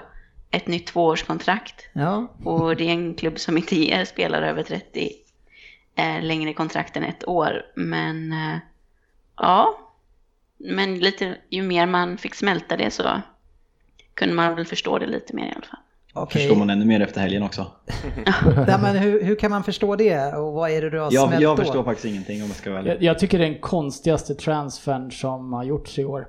[0.51, 1.89] ett nytt tvåårskontrakt.
[1.93, 5.11] Ja, Och det är en klubb som inte ger spelare över 30
[5.95, 7.65] eh, längre kontrakt än ett år.
[7.75, 8.57] Men eh,
[9.37, 9.79] ja,
[10.57, 13.21] men lite, ju mer man fick smälta det så
[14.13, 15.79] kunde man väl förstå det lite mer i alla fall.
[16.21, 16.41] Okej.
[16.41, 17.67] Förstår man ännu mer efter helgen också.
[18.67, 21.27] Ja, men hur, hur kan man förstå det och vad är det du har Jag,
[21.27, 21.63] smält jag då?
[21.63, 22.91] förstår faktiskt ingenting om jag ska vara ärlig.
[22.91, 26.27] Jag, jag tycker det är den konstigaste transfern som har gjorts i år.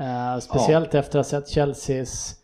[0.00, 2.34] Eh, speciellt efter att ha sett Chelseas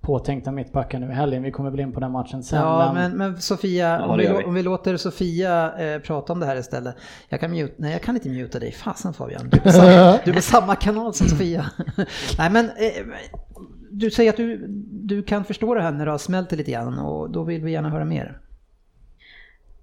[0.00, 1.42] påtänkta mittbackar nu i helgen.
[1.42, 2.58] Vi kommer väl in på den matchen sen.
[2.58, 4.44] Ja, men, men, Sofia, Ja, om, vi, vi.
[4.44, 6.96] om vi låter Sofia eh, prata om det här istället.
[7.28, 9.48] Jag kan mute, nej jag kan inte muta dig, fasen Fabian.
[9.50, 11.66] Du är på samma, du är på samma kanal som Sofia.
[12.38, 13.06] nej men, eh,
[13.92, 16.70] du säger att du, du kan förstå det här när du har smält det lite
[16.70, 18.38] grann och då vill vi gärna höra mer.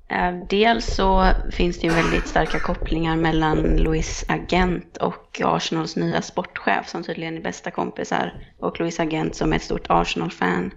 [0.08, 6.22] Eh, Dels så finns det ju väldigt starka kopplingar mellan Louis agent och Arsenals nya
[6.22, 10.72] sportchef som tydligen är bästa kompisar och Louis agent som är ett stort Arsenal-fan.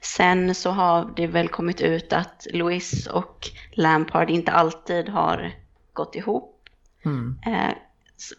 [0.00, 5.52] Sen så har det väl kommit ut att Louis och Lampard inte alltid har
[5.92, 6.68] gått ihop.
[7.04, 7.38] Mm.
[7.46, 7.74] Eh,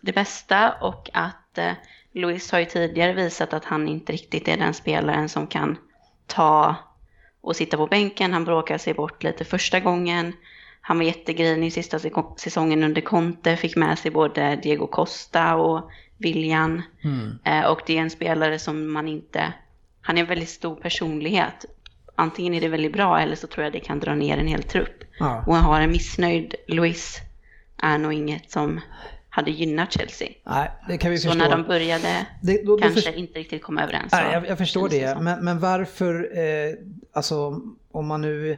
[0.01, 1.59] det bästa och att
[2.13, 5.77] Louis har ju tidigare visat att han inte riktigt är den spelaren som kan
[6.27, 6.75] ta
[7.41, 8.33] och sitta på bänken.
[8.33, 10.33] Han bråkar sig bort lite första gången.
[10.81, 11.99] Han var jättegrinig sista
[12.37, 16.81] säsongen under Conte, fick med sig både Diego Costa och William.
[17.43, 19.53] Eh, och det är en spelare som man inte...
[20.01, 21.65] Han är en väldigt stor personlighet.
[22.15, 24.63] Antingen är det väldigt bra eller så tror jag det kan dra ner en hel
[24.63, 25.03] trupp.
[25.19, 25.43] Ja.
[25.47, 27.17] Och att ha en missnöjd Luis
[27.77, 28.81] är nog inget som
[29.39, 30.27] hade gynnat Chelsea.
[30.43, 31.43] Nej, det kan vi Så förstå.
[31.43, 34.11] när de började Det- då- då kanske först- inte riktigt komma överens.
[34.11, 36.73] så Nej, jag, jag förstår det, men, men varför, eh,
[37.13, 38.57] alltså om man nu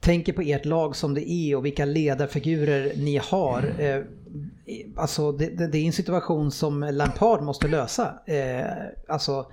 [0.00, 3.72] tänker på ert lag som det är och vilka ledarfigurer ni har.
[3.78, 4.02] Eh,
[4.96, 8.14] alltså det, det, det är en situation som Lampard måste lösa.
[8.26, 8.66] Eh,
[9.08, 9.46] alltså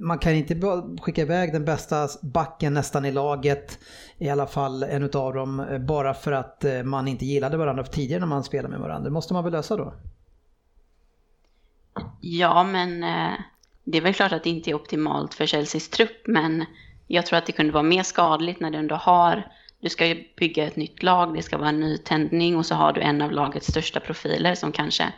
[0.00, 0.60] man kan inte
[1.00, 3.78] skicka iväg den bästa backen nästan i laget,
[4.18, 7.84] i alla fall en utav dem, eh, bara för att eh, man inte gillade varandra
[7.84, 9.04] tidigare när man spelade med varandra.
[9.04, 9.94] Det måste man väl lösa då?
[12.20, 13.32] Ja, men eh,
[13.84, 16.64] det är väl klart att det inte är optimalt för Chelseas trupp, men
[17.06, 20.24] jag tror att det kunde vara mer skadligt när du ändå har, du ska ju
[20.36, 23.22] bygga ett nytt lag, det ska vara en ny tändning och så har du en
[23.22, 25.12] av lagets största profiler som kanske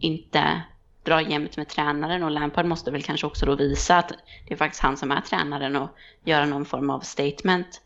[0.00, 0.62] inte
[1.08, 4.12] drar jämnt med tränaren och Lampard måste väl kanske också då visa att
[4.48, 5.88] det är faktiskt han som är tränaren och
[6.24, 7.80] göra någon form av statement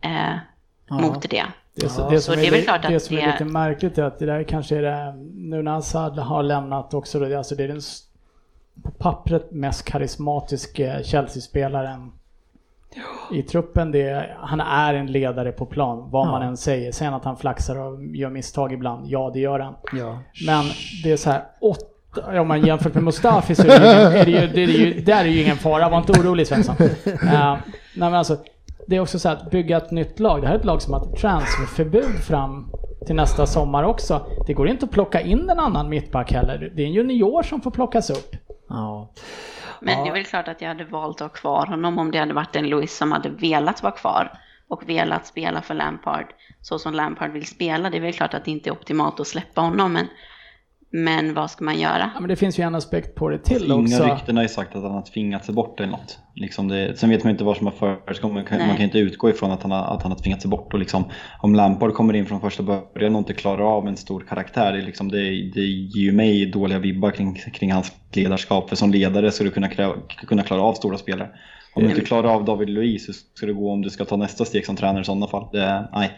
[0.00, 0.34] eh,
[0.90, 1.28] mot det.
[1.28, 3.44] Det, Ja, det, som, det är är, väl li- klart att det som är lite
[3.44, 7.24] märkligt är att det där kanske är det, nu när Assad har lämnat också, då,
[7.28, 7.80] det- alltså det är den
[8.82, 12.12] på pappret mest karismatiska Chelsea-spelaren
[13.32, 13.90] i truppen.
[13.92, 16.48] Det är, han är en ledare på plan, vad man Ja.
[16.48, 16.92] än säger.
[16.92, 19.74] Sen att han flaxar och gör misstag ibland, ja det gör han.
[19.92, 20.18] Ja.
[20.46, 20.64] Men
[21.04, 21.86] det är så här, åtta,
[22.18, 25.00] om man jämfört med Mustafi så är det ju, är det ju, det är ju,
[25.00, 26.76] där är ju ingen fara, var inte orolig Svensson.
[26.78, 26.90] Uh,
[27.24, 27.58] nej
[27.94, 28.36] men alltså,
[28.86, 30.40] det är också så att bygga ett nytt lag.
[30.40, 32.70] Det här är ett lag som har ett transferförbud fram
[33.06, 34.26] till nästa sommar också.
[34.46, 36.72] Det går inte att plocka in en annan mittback heller.
[36.74, 38.36] Det är en junior som får plockas upp.
[38.68, 39.12] Ja.
[39.80, 42.18] Men det är väl klart att jag hade valt att ha kvar honom om det
[42.18, 44.32] hade varit en Louis som hade velat vara kvar
[44.68, 46.26] och velat spela för Lampard
[46.60, 47.90] så som Lampard vill spela.
[47.90, 50.06] Det är väl klart att det inte är optimalt att släppa honom, men,
[50.92, 52.10] men vad ska man göra?
[52.14, 54.04] Ja, men det finns ju en aspekt på det till Inga också.
[54.04, 56.18] rykten har ju sagt att han har tvingat sig bort eller något.
[56.34, 58.34] Liksom det, sen vet man inte vad som har förekommit.
[58.34, 60.50] Man kan, man kan inte utgå ifrån att han har, att han har tvingat sig
[60.50, 60.72] bort.
[60.72, 61.04] Och liksom,
[61.40, 64.78] om Lampard kommer in från första början och inte klarar av en stor karaktär, det,
[64.78, 65.18] är liksom, det,
[65.54, 68.68] det ger ju mig dåliga vibbar kring, kring hans ledarskap.
[68.68, 69.94] För som ledare ska du kunna, kräva,
[70.26, 71.28] kunna klara av stora spelare.
[71.74, 74.16] Om du inte klarar av David Luiz, hur ska det gå om du ska ta
[74.16, 75.48] nästa steg som tränare i sådana fall?
[75.52, 76.10] Det, nej.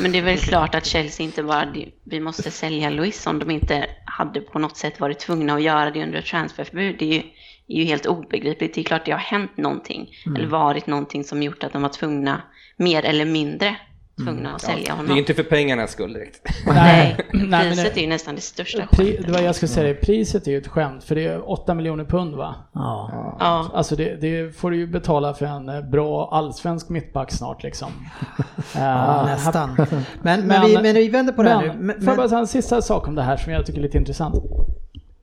[0.00, 3.50] Men det är väl klart att Chelsea inte bara, vi måste sälja Luis om de
[3.50, 6.96] inte hade på något sätt varit tvungna att göra det under ett transferförbud.
[6.98, 7.22] Det är ju,
[7.68, 8.74] är ju helt obegripligt.
[8.74, 11.88] Det är klart det har hänt någonting, eller varit någonting som gjort att de var
[11.88, 12.42] tvungna,
[12.76, 13.76] mer eller mindre,
[14.24, 15.12] tvungna att sälja Det är honom.
[15.12, 16.40] ju inte för pengarnas skull direkt.
[16.66, 19.26] Nej, Nej, men priset det- är ju nästan det största Pri, skämtet.
[19.26, 21.74] det var jag skulle säga, det, priset är ju ett skämt för det är 8
[21.74, 22.54] miljoner pund va?
[22.72, 23.36] Ja.
[23.40, 27.62] Ja, Alltså det, det får du ju betala för en eh, bra allsvensk mittback snart
[27.62, 27.88] liksom.
[28.74, 29.74] Ja, Eh, nästan.
[29.76, 29.86] Men,
[30.22, 31.92] men, Men- vi, men vi vänder på det här Men, nu.
[32.00, 33.98] får jag bara säga en sista sak om det här som jag tycker är lite
[33.98, 34.34] intressant.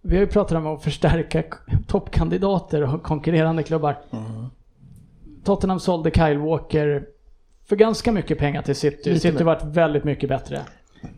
[0.01, 1.43] Vi har ju pratat om att förstärka
[1.87, 3.97] toppkandidater och konkurrerande klubbar.
[5.43, 7.03] Tottenham sålde Kyle Walker
[7.69, 9.09] för ganska mycket pengar till City.
[9.09, 10.61] Lite City varit väldigt mycket bättre.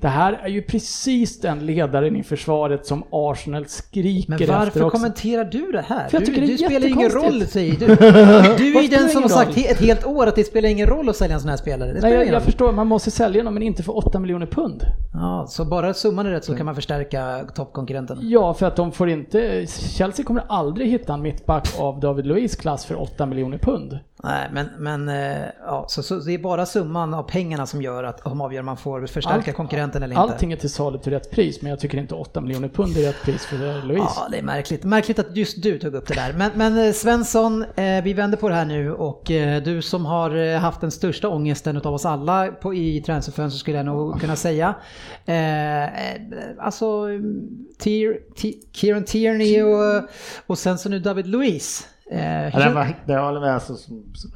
[0.01, 4.83] Det här är ju precis den ledaren i försvaret som Arsenal skriker Men efter varför
[4.83, 4.97] också.
[4.97, 6.09] kommenterar du det här?
[6.09, 7.85] För jag du tycker det är du spelar ingen roll säger du.
[8.57, 11.09] Du är ju den som har sagt ett helt år att det spelar ingen roll
[11.09, 11.93] att sälja en sån här spelare.
[11.93, 14.83] Det Nej, jag, jag förstår, man måste sälja dem men inte för 8 miljoner pund.
[15.13, 18.19] Ja, så bara summan är rätt så kan man förstärka toppkonkurrenten.
[18.21, 19.65] Ja, för att de får inte...
[19.67, 23.99] Chelsea kommer aldrig hitta en mittback av David Luiz klass för 8 miljoner pund.
[24.23, 28.03] Nej, men, men eh, ja, så, så det är bara summan av pengarna som gör
[28.03, 30.33] att som avgör om man får förstärka Allt- konkurrenten eller inte.
[30.33, 33.01] Allting är till salu till rätt pris, men jag tycker inte 8 miljoner pund är
[33.01, 33.99] rätt pris för Luiz.
[34.15, 34.83] Ja, det är märkligt.
[34.83, 36.33] Märkligt att just du tog upp det där.
[36.33, 39.23] Men, men eh, Svensson, eh, vi vänder på det här nu och
[39.65, 43.85] du som har haft den största ångesten av oss alla på, i transferfönstret skulle jag
[43.85, 44.75] nog kunna säga.
[46.59, 47.05] Alltså,
[47.77, 50.03] Tier, Ti- Kieran Tierney och,
[50.47, 51.87] och sen så nu David Luiz.
[52.11, 53.53] Eh, Ja, det, kän- var, det håller med.
[53.53, 53.73] Alltså,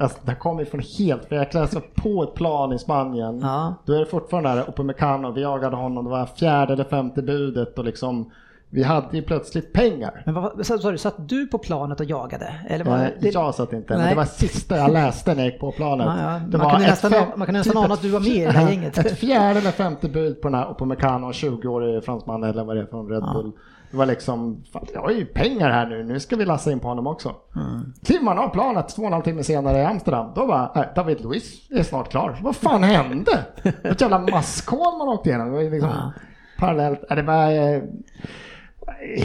[0.00, 3.40] alltså, det kommer från helt, för jag läste på ett plan i Spanien.
[3.42, 3.74] Ja.
[3.86, 6.84] Då är det fortfarande där uppe med Cano, vi jagade honom, det var fjärde eller
[6.84, 8.30] femte budet och liksom
[8.72, 10.22] vi hade ju plötsligt pengar.
[10.26, 12.54] men vad, sorry, satt du på planet och jagade?
[12.68, 14.10] Eller var, Nej, det, jag satt inte, men Nej.
[14.10, 16.06] det var sista jag läste när jag gick på planet.
[16.06, 16.58] Ja, ja.
[16.58, 18.50] Man ett nästan- fem- man kunde nästan typ ana att du var med i det
[18.52, 18.98] här gänget.
[18.98, 22.86] Ett fjärde eller femte bud på den här Upamecano, 20-årig fransman eller vad det är
[22.86, 23.52] från Red Bull.
[23.90, 26.80] Det var liksom, fan, jag har ju pengar här nu, nu ska vi lassa in
[26.80, 27.34] på honom också.
[27.56, 27.92] Mm.
[28.04, 30.94] Kliver man av planet två och en halv timme senare i Amsterdam, då bara, äh,
[30.94, 32.38] David Luiz är snart klar.
[32.42, 33.44] Vad fan hände?
[33.84, 35.46] Ett jävla maskhål man åkte igenom.
[35.46, 36.12] Det var liksom
[36.58, 37.82] parallellt, äh, det var eh,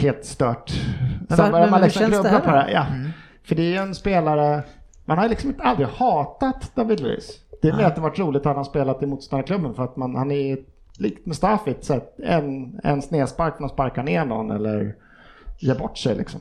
[0.00, 0.72] helt stört.
[1.28, 2.70] Men Sen men man liksom grubbla på det.
[2.72, 2.86] Ja.
[3.44, 4.62] För det är ju en spelare,
[5.04, 7.30] man har liksom inte aldrig hatat David Luiz.
[7.62, 9.96] Det är mer att det varit roligt att han har spelat i motståndarklubben för att
[9.96, 10.58] man, han är
[10.98, 14.94] likt Mustafi, så en, en snedspark man sparkar ner någon eller
[15.58, 16.40] ger bort sig liksom.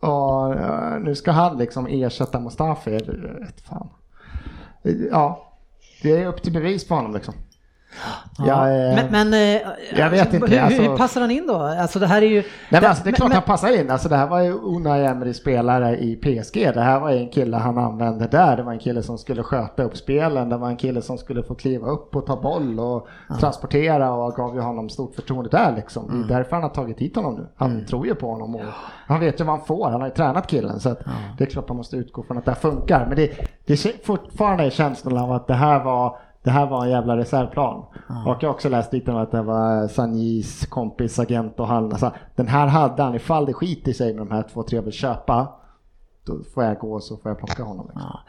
[0.00, 3.88] Och eh, nu ska han liksom ersätta Mustafi, det fan.
[5.10, 5.52] Ja,
[6.02, 7.34] det är upp till bevis på honom liksom.
[8.38, 8.46] Ja.
[8.46, 9.62] Jag, eh, men, men eh,
[9.96, 11.54] jag vet inte, Hur, alltså- hur passar han in då?
[11.56, 12.40] Alltså det här är ju...
[12.42, 12.46] Nej,
[12.80, 13.90] men alltså, det är klart men- han passar in.
[13.90, 16.70] Alltså, det här var ju Unai Emery spelare i PSG.
[16.74, 18.56] Det här var ju en kille han använde där.
[18.56, 20.48] Det var en kille som skulle sköta upp spelen.
[20.48, 23.08] Det var en kille som skulle få kliva upp och ta boll och
[23.40, 26.10] transportera och gav ju honom stort förtroende där liksom.
[26.10, 26.26] Mm.
[26.28, 27.46] Det är därför han har tagit hit honom nu.
[27.56, 28.62] Han tror ju på honom och
[29.06, 29.90] han vet ju vad han får.
[29.90, 31.00] Han har ju tränat killen så att
[31.38, 33.06] det är klart man måste utgå från att det här funkar.
[33.06, 33.30] Men det,
[33.66, 37.84] det är fortfarande känslan av att det här var det här var en jävla reservplan.
[38.26, 41.84] Och jag har också läst lite om att det var Sanjis kompis, agent och han.
[41.84, 44.92] Alltså, den här hade han, ifall det skiter sig med de här två, tre vill
[44.92, 45.48] köpa.
[46.26, 47.86] Då får jag gå så får jag plocka honom.
[47.86, 48.02] Liksom.
[48.12, 48.20] Ja.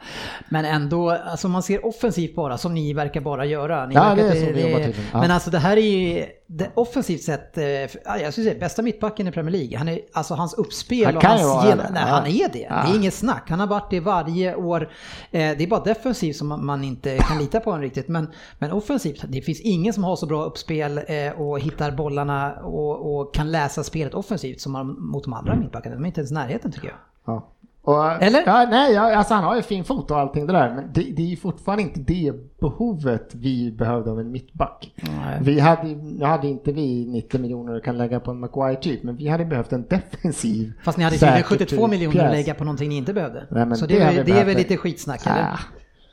[0.48, 3.86] Men ändå, alltså man ser offensivt bara, som ni verkar bara göra.
[3.86, 5.04] Ni Ja, det är så vi jobbar tydligen.
[5.12, 5.20] Ja.
[5.20, 7.88] Men alltså det här är ju, det offensivt sett, eh, ja,
[8.22, 9.78] jag skulle säga bästa mittbacken i Premier League.
[9.78, 11.80] Han är, alltså hans uppspel Han och hans vara gen-.
[11.92, 12.58] Nej, han är det.
[12.70, 12.82] Ja.
[12.86, 13.50] Det är inget snack.
[13.50, 14.82] Han har varit det varje år.
[14.82, 14.88] Eh,
[15.30, 18.08] Det är bara defensivt som man- inte kan lita på honom riktigt.
[18.08, 22.52] Men, men offensivt, det finns ingen som har så bra uppspel eh, och hittar bollarna
[22.54, 25.94] och, och kan läsa spelet offensivt som man, mot de andra mittbackarna.
[25.96, 26.96] De är inte ens i närheten tycker jag.
[27.26, 27.48] Ja.
[27.88, 28.42] Och, Eller?
[28.46, 30.74] Ja, nej, alltså han har ju fin fot och allting det där.
[30.74, 34.92] Men det, det är ju fortfarande inte det behovet vi behövde av en mittback.
[34.96, 35.38] Nej.
[35.42, 39.02] Vi hade, nu hade inte vi 90 miljoner att kan lägga på en Maguire typ,
[39.02, 40.72] men vi hade behövt en defensiv.
[40.82, 43.46] Fast ni hade tydligen säker 72 typ miljoner att lägga på någonting ni inte behövde.
[43.50, 45.42] Nej, så det det, det är väl lite skitsnack eller?
[45.42, 45.58] Ah.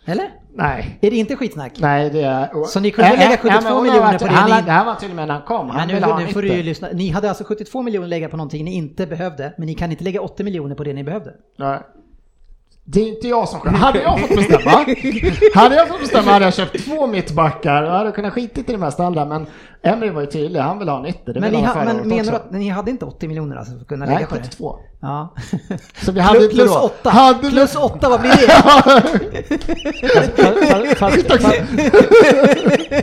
[0.06, 0.32] Eller?
[0.54, 0.98] Nej.
[1.02, 1.72] Är det inte skitsnack?
[1.80, 2.66] Nej, det är...
[2.68, 4.66] Så ni kunde Äh, lägga äh, 72 men hon har miljoner på det han, ni-
[4.66, 5.70] Det här var till och med när han kom.
[5.70, 6.58] Han nu, ha nu får du 90.
[6.58, 6.88] ju lyssna.
[6.94, 10.04] Ni hade alltså 72 miljoner lägga på någonting ni inte behövde, men ni kan inte
[10.04, 11.34] lägga 80 miljoner på det ni behövde.
[11.58, 11.80] Nej.
[12.88, 13.78] Det är inte jag som sköter.
[13.78, 14.72] Hade jag fått bestämma,
[15.56, 18.78] hade jag fått bestämma hade jag köpt två mittbackar och hade kunnat skita i det
[18.78, 19.26] mesta andra.
[19.26, 19.46] Men
[19.86, 21.34] Emre var ju tydlig, han vill ha 90.
[21.34, 22.34] Det Men, ni ha, men menar du också.
[22.36, 24.42] att ni hade inte 80 miljoner alltså för att kunna Nej, lägga på det?
[24.42, 24.76] 72.
[25.02, 25.34] Ja.
[26.04, 26.84] Så vi hade Plus, inte plus råd.
[26.84, 27.10] 8.
[27.10, 28.48] Hade Plus 8, vad blir det?
[30.96, 31.28] Fast, fast,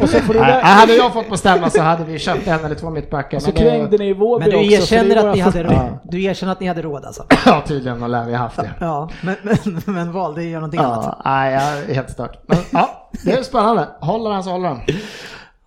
[0.01, 2.91] fast, och du Nej, hade jag fått bestämma så hade vi köpt en eller två
[2.91, 3.39] mittbackar.
[3.39, 4.73] så krängde ni i Vårby Men du också.
[4.73, 5.99] erkänner, våra att ni hade, råd.
[6.05, 7.25] du erkänner att ni hade råd alltså?
[7.47, 8.71] Ja, tydligen lär vi haft det.
[8.81, 11.05] Ja, men, men, men valde att göra någonting annat.
[11.05, 12.39] Ja, nej, jag är helt stört.
[12.47, 13.89] Men, ja, det är spännande.
[14.01, 14.81] Håller han så håller han.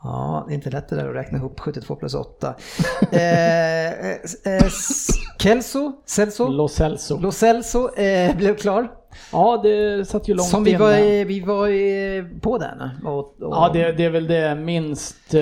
[0.05, 2.55] Ja, det är inte lätt det där att räkna ihop 72 plus 8.
[3.11, 4.15] Eh, eh,
[4.45, 4.63] eh,
[5.39, 7.19] Kelso, Celso, Lo Celso.
[7.19, 8.87] Lo Celso eh, blev klar.
[9.31, 10.79] Ja, det satt ju långt Som vi inne.
[10.79, 12.89] var, vi var eh, på den.
[13.05, 15.41] Och, och, Ja, det, det är väl det minst uh,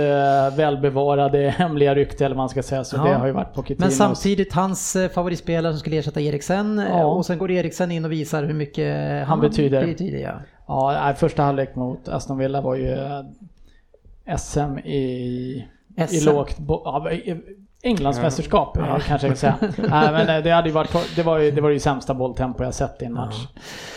[0.58, 3.04] välbevarade hemliga rykte eller vad man ska säga, så Ja.
[3.04, 3.80] det har ju varit Pochettinos.
[3.80, 7.06] Men samtidigt hans eh, favoritspelare som skulle ersätta Eriksen eh, Ja.
[7.06, 9.86] och sen går Eriksen in och visar hur mycket han, Han betyder.
[9.86, 10.34] betyder ja.
[10.68, 13.20] Ja, första halvlek mot Aston Villa var ju eh,
[14.38, 14.98] SM i,
[15.98, 16.30] i SM.
[16.30, 16.58] lågt...
[16.60, 17.42] bo- Ja, i-
[17.86, 19.56] Englands mästerskap eh, kanske jag ska säga.
[19.90, 22.64] nej, men eh, det, hade ju varit, det, var ju, det var ju sämsta bolltempo
[22.64, 23.48] jag sett i en match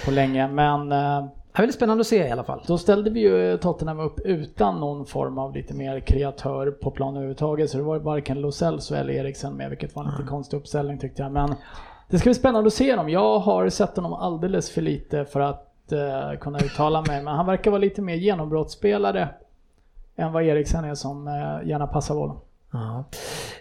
[0.05, 0.49] på länge.
[0.49, 2.63] Men eh, Det är väldigt spännande att se i alla fall.
[2.67, 7.15] då ställde vi ju Tottenham upp utan någon form av lite mer kreatör på plan
[7.15, 7.71] överhuvudtaget.
[7.71, 10.57] Så det var ju varken Lo Celso eller Eriksen med, vilket var en lite konstig
[10.57, 11.33] uppställning tyckte jag.
[11.33, 11.55] Men
[12.11, 13.09] det ska bli spännande att se dem.
[13.11, 17.23] Jag har sett honom alldeles för lite för att eh, kunna uttala mig.
[17.23, 19.29] Men han verkar vara lite mer genombrottsspelare
[20.17, 22.37] än vad Eriksen är som eh, gärna passar bollen.
[22.73, 23.05] Ja.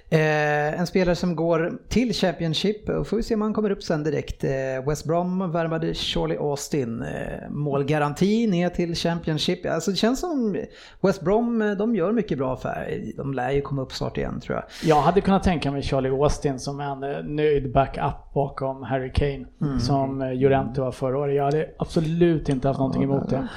[0.10, 3.84] Eh, en spelare som går till Championship, och får vi se om han kommer upp
[3.84, 4.44] sen direkt.
[4.44, 4.52] Eh,
[4.88, 9.66] West Brom värvade Charlie Austin, eh, målgaranti ner till Championship.
[9.66, 10.58] Alltså det känns som
[11.02, 13.12] West Brom, eh, de gör mycket bra affärer.
[13.18, 14.90] De lär ju komma upp snart igen tror jag.
[14.90, 19.46] Jag hade kunnat tänka mig Charlie Austin som en eh, nöjd backup bakom Harry Kane.
[19.80, 21.36] Som eh, Llorente var förra året.
[21.36, 23.48] Jag hade absolut inte haft någonting emot det.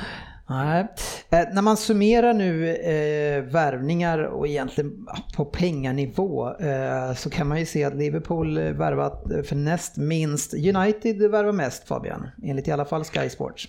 [0.50, 0.86] Nej.
[1.30, 5.06] Eh, när man summerar nu eh, värvningar och egentligen
[5.36, 10.54] på penganivå eh, så kan man ju se att Liverpool värvat för näst minst.
[10.54, 13.68] United värvar mest Fabian, enligt i alla fall Sky Sports.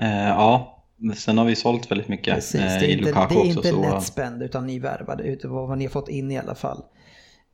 [0.00, 0.84] Eh, ja,
[1.16, 3.46] sen har vi sålt väldigt mycket Precis, eh, det är i inte, Lukaku det är
[3.46, 3.58] också.
[3.58, 6.54] inte så, net spend utan ni värvade utöver vad ni har fått in i alla
[6.54, 6.82] fall.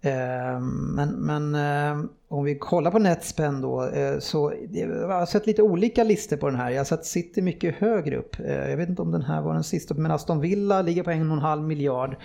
[0.02, 5.46] Ehm, men, men eh, om vi kollar på Netspend då eh, så jag har sett
[5.46, 6.70] lite olika listor på den här.
[6.70, 8.36] Jag har sett City mycket högre upp.
[8.40, 11.10] Eh, jag vet inte om den här var den sista men Aston Villa ligger på
[11.10, 12.16] en och en halv miljard.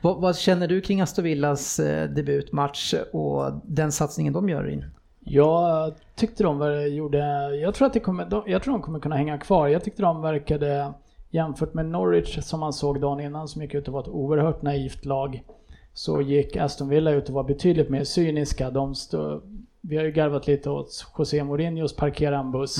[0.00, 1.76] Vad, vad känner du kring Aston Villas
[2.16, 4.84] debutmatch och den satsningen de gör in?
[5.24, 7.18] Jag tyckte de var, gjorde,
[7.56, 9.68] jag tror att det kommer, de, jag tror de kommer kunna hänga kvar.
[9.68, 10.92] Jag tyckte de verkade,
[11.30, 14.62] jämfört med Norwich som man såg dagen innan som gick ut och var ett oerhört
[14.62, 15.42] naivt lag.
[15.94, 18.70] Så gick Aston Villa ut och var betydligt mer cyniska.
[18.70, 19.40] De stå,
[19.80, 22.76] vi har ju garvat lite åt José Mourinhos parkera en buss.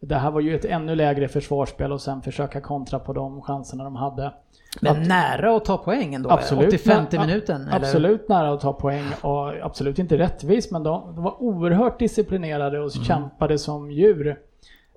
[0.00, 3.84] Det här var ju ett ännu lägre försvarsspel och sen försöka kontra på de chanserna
[3.84, 4.32] de hade.
[4.80, 6.30] Men nära att ta poäng ändå?
[6.30, 6.68] Absolut.
[6.68, 7.60] 85 nä- minuten?
[7.62, 7.76] eller?
[7.76, 12.78] Absolut nära att ta poäng och absolut inte rättvist men de, de var oerhört disciplinerade
[12.80, 13.04] och Mm.
[13.04, 14.40] kämpade som djur.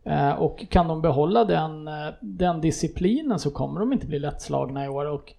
[0.04, 4.86] Eh, och kan de behålla den, eh, den disciplinen så kommer de inte bli lättslagna
[4.86, 5.06] i år.
[5.06, 5.34] Och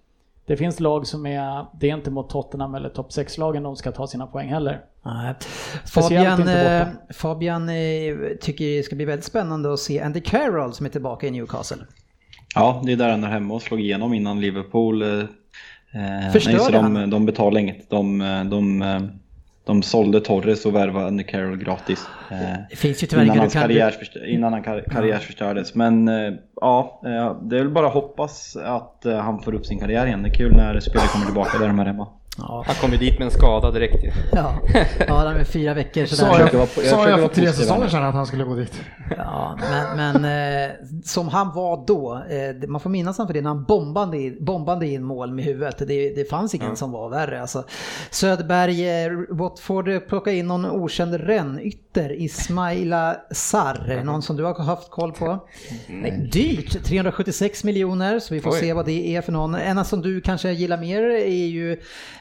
[0.49, 3.91] det finns lag som är, det är inte mot Tottenham eller topp 6-lagen de ska
[3.91, 4.81] ta sina poäng heller.
[5.05, 5.33] Nej.
[5.85, 6.87] Fabian, eh.
[7.09, 7.75] Fabian eh,
[8.41, 11.77] tycker det ska bli väldigt spännande att se Andy Carroll som är tillbaka i Newcastle.
[12.55, 15.01] Ja, det är där han är hemma och slog igenom innan Liverpool.
[15.01, 17.09] Eh, eh, Förstörde nej, så de, han?
[17.09, 17.89] de betalade inget.
[17.89, 18.79] De, de,
[19.69, 22.07] de sålde Torres och värvade Andy Carroll gratis.
[22.31, 22.37] Eh,
[22.69, 23.67] Det finns ju tyvärr innan, hans du kan...
[23.67, 25.75] karriärsförstör, innan han kar, karriärsförstördes.
[25.75, 29.79] Men eh, ja, eh, det är väl bara att hoppas att han får upp sin
[29.79, 30.23] karriär igen.
[30.23, 32.07] Det är kul när spelare kommer tillbaka där de är hemma.
[32.41, 34.11] Ja, Han kom ju dit med en skada direkt ju.
[34.31, 34.53] ja.
[35.07, 36.31] ja de är fyra veckor Sa sådär.
[36.39, 38.55] jag, vara- jag sa försöker jag vara för tre säsonger sedan att han skulle gå
[38.55, 38.81] dit.
[39.17, 40.71] Ja, men, men eh,
[41.03, 44.37] som han var då, eh, man får minnas han för det när han bombade in,
[44.45, 45.77] bombade in mål med huvudet.
[45.87, 47.41] Det, det fanns ingen som var värre.
[47.41, 47.63] Alltså.
[48.11, 54.89] Söderberg, eh, Watford plockade in någon okänd rännytter, Ismaila Sarr, någon som du har haft
[54.89, 55.47] koll på.
[56.31, 58.59] Dyrt, 376 miljoner, så vi får Oj.
[58.59, 59.55] se vad det är för någon.
[59.55, 61.71] En som du kanske gillar mer är ju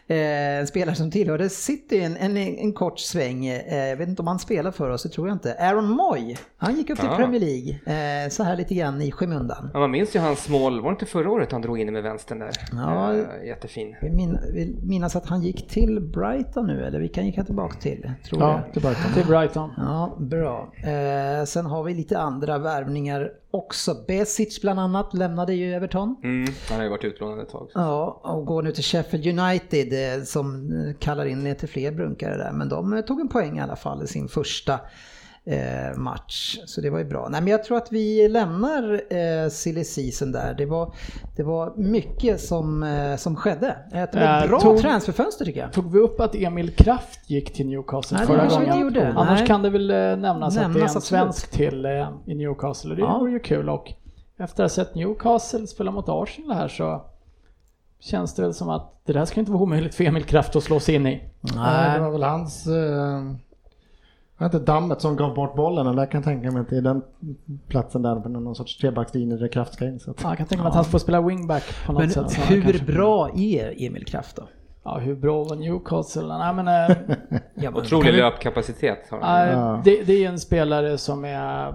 [0.07, 3.47] eh, en spelare som tillhörde City en, en, en kort sväng.
[3.47, 5.55] Eh, jag vet inte om han spelar för oss, det tror jag inte.
[5.55, 7.16] Aaron Moy, han gick upp till Ah.
[7.16, 9.71] Premier League, eh, så här lite grann i skymundan.
[9.75, 12.03] Ja, man minns ju hans mål, var det inte förra året han drog in med
[12.03, 12.51] vänstern där?
[12.73, 13.14] Ja.
[13.14, 13.97] Eh, jättefin.
[14.03, 17.77] Vi min, vill minnas att han gick till Brighton nu, eller vilka gick han tillbaka
[17.81, 18.11] till?
[18.29, 18.73] Tror Ja, jag.
[18.73, 19.12] till Brighton.
[19.14, 19.57] Till Brighton.
[19.76, 20.72] Ja, bra.
[20.76, 23.94] Eh, sen har vi lite andra värvningar också.
[24.06, 26.16] Besic bland annat lämnade ju Everton.
[26.24, 27.70] Mm, han har ju varit utlånad ett tag.
[27.74, 32.36] Ja, och går nu till Sheffield United eh, som eh, kallar in lite fler brunkare
[32.36, 32.52] där.
[32.52, 34.80] Men de eh, tog en poäng i alla fall i sin första
[35.96, 36.59] match.
[36.66, 37.28] Så det var ju bra.
[37.30, 40.55] Nej men jag tror att vi lämnar eh, silly season där.
[40.55, 40.92] Det var,
[41.36, 43.76] det var mycket som, eh, som skedde.
[43.92, 45.72] Ett det var ett Eh, bra tog- transferfönster tycker jag.
[45.72, 48.80] Tog vi upp att Emil Kraft gick till Newcastle Nej, förra gången?
[48.80, 49.09] gjorde.
[49.16, 49.46] Annars Nej.
[49.46, 51.05] kan det väl eh, nämnas, att det är Nämnas, en absolut.
[51.05, 53.18] svensk till eh, i Newcastle det Ja.
[53.18, 53.92] vore ju kul och
[54.38, 57.03] efter att ha sett Newcastle spela mot Arsenal här så
[58.01, 60.62] känns det väl som att det där ska inte vara omöjligt för Emil Kraft att
[60.62, 61.22] slå sig in i.
[61.57, 62.66] Nej, det var väl hans...
[62.66, 63.22] Eh,
[64.39, 65.86] jag vet inte, dammet som gav bort bollen.
[65.86, 67.03] Eller jag kan tänka mig att det är den
[67.68, 70.01] platsen där på någon sorts trebackslinje där Kraft ska in.
[70.01, 72.11] Så att, Ja, jag kan tänka mig att han får spela wingback på något Men
[72.11, 72.34] sätt.
[72.36, 74.43] han hur kanske- bra är Emil Kraft då?
[74.84, 76.39] Ja, hur bra var Newcastle?
[76.39, 76.68] Nej men...
[76.91, 76.97] eh,
[77.55, 79.49] Ja, men- Otrolig vi- löpkapacitet har han.
[79.49, 79.80] Ja.
[79.84, 81.74] det, det är en spelare som är...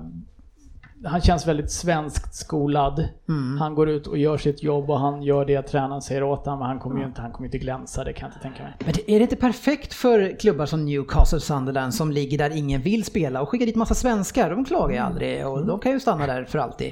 [1.06, 3.08] Han känns väldigt svenskt skolad.
[3.30, 3.58] Mm.
[3.60, 6.60] Han går ut och gör sitt jobb och han gör det tränaren säger åt honom.
[6.60, 8.74] Men han kommer ju inte, han kommer inte glänsa, det kan jag inte tänka mig.
[8.80, 13.04] Men är det inte perfekt för klubbar som Newcastle Sunderland som ligger där ingen vill
[13.06, 14.50] spela och skickar dit massa svenskar?
[14.50, 16.92] De klagar ju aldrig och de kan ju stanna där för alltid.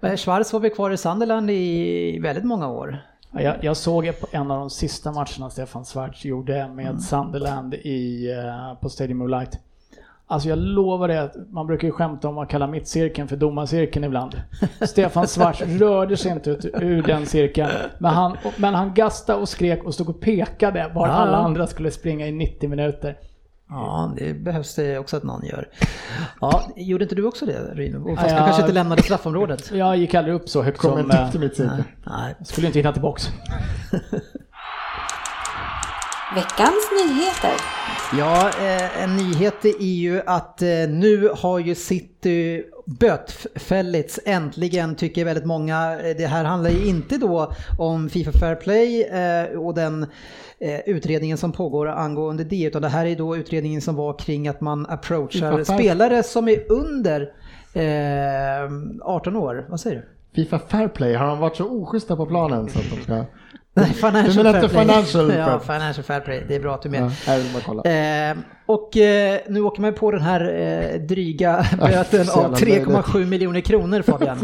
[0.00, 2.98] Eh, Schwarz var väl kvar i Sunderland i väldigt många år.
[3.30, 7.00] Ja, Jag, jag såg en av de sista matcherna Stefan Schwarz gjorde med Mm.
[7.00, 9.58] Sunderland i, eh, på Stadium of Light.
[10.32, 14.04] Alltså jag lovar det, att man brukar ju skämta om att kalla mittcirkeln för domarcirkeln
[14.04, 14.42] ibland.
[14.80, 17.70] Stefan Schwarz rörde sig inte ut ur den cirkeln.
[17.98, 21.66] Men han, men han gastade och skrek och stod och pekade var Ja, alla andra
[21.66, 23.16] skulle springa i 90 minuter.
[23.68, 25.68] Ja, det behövs det också att någon gör.
[26.40, 28.16] Ja, gjorde inte du också det Rino?
[28.16, 29.70] Fast Ja, du kanske inte lämnade straffområdet?
[29.74, 31.00] Jag gick aldrig upp så högt kom som...
[31.00, 31.84] inte eh, efter mitt cirkel.
[32.06, 32.34] Nej.
[32.38, 33.30] Jag skulle inte hinna tillbaks.
[36.34, 37.56] Veckans nyheter.
[38.18, 42.64] Ja, eh, en nyhet är ju att eh, nu har ju City
[43.00, 46.00] bötfällits äntligen tycker väldigt många.
[46.00, 49.04] Eh, Det här handlar ju inte då om Fifa Fair Play
[49.56, 50.06] och den
[50.86, 54.60] utredningen som pågår angående det utan det här är då utredningen som var kring att
[54.60, 57.20] man approachar spelare som är under
[57.74, 58.70] eh,
[59.02, 59.66] 18 år.
[59.68, 60.08] Vad säger du?
[60.34, 63.24] Fifa Fair Play, har de varit så oschyssta på planen så att de ska...
[63.74, 64.86] Nej, financial Du menar fair inte play.
[64.86, 66.44] financial ja, financial fair play.
[66.48, 67.10] Det är bra att du är med.
[67.26, 67.82] Ja, jag bara kolla.
[68.30, 73.26] Eh, och eh, nu åker man på den här eh, dryga böten av jävla 3,7
[73.26, 74.38] miljoner kronor Fabian.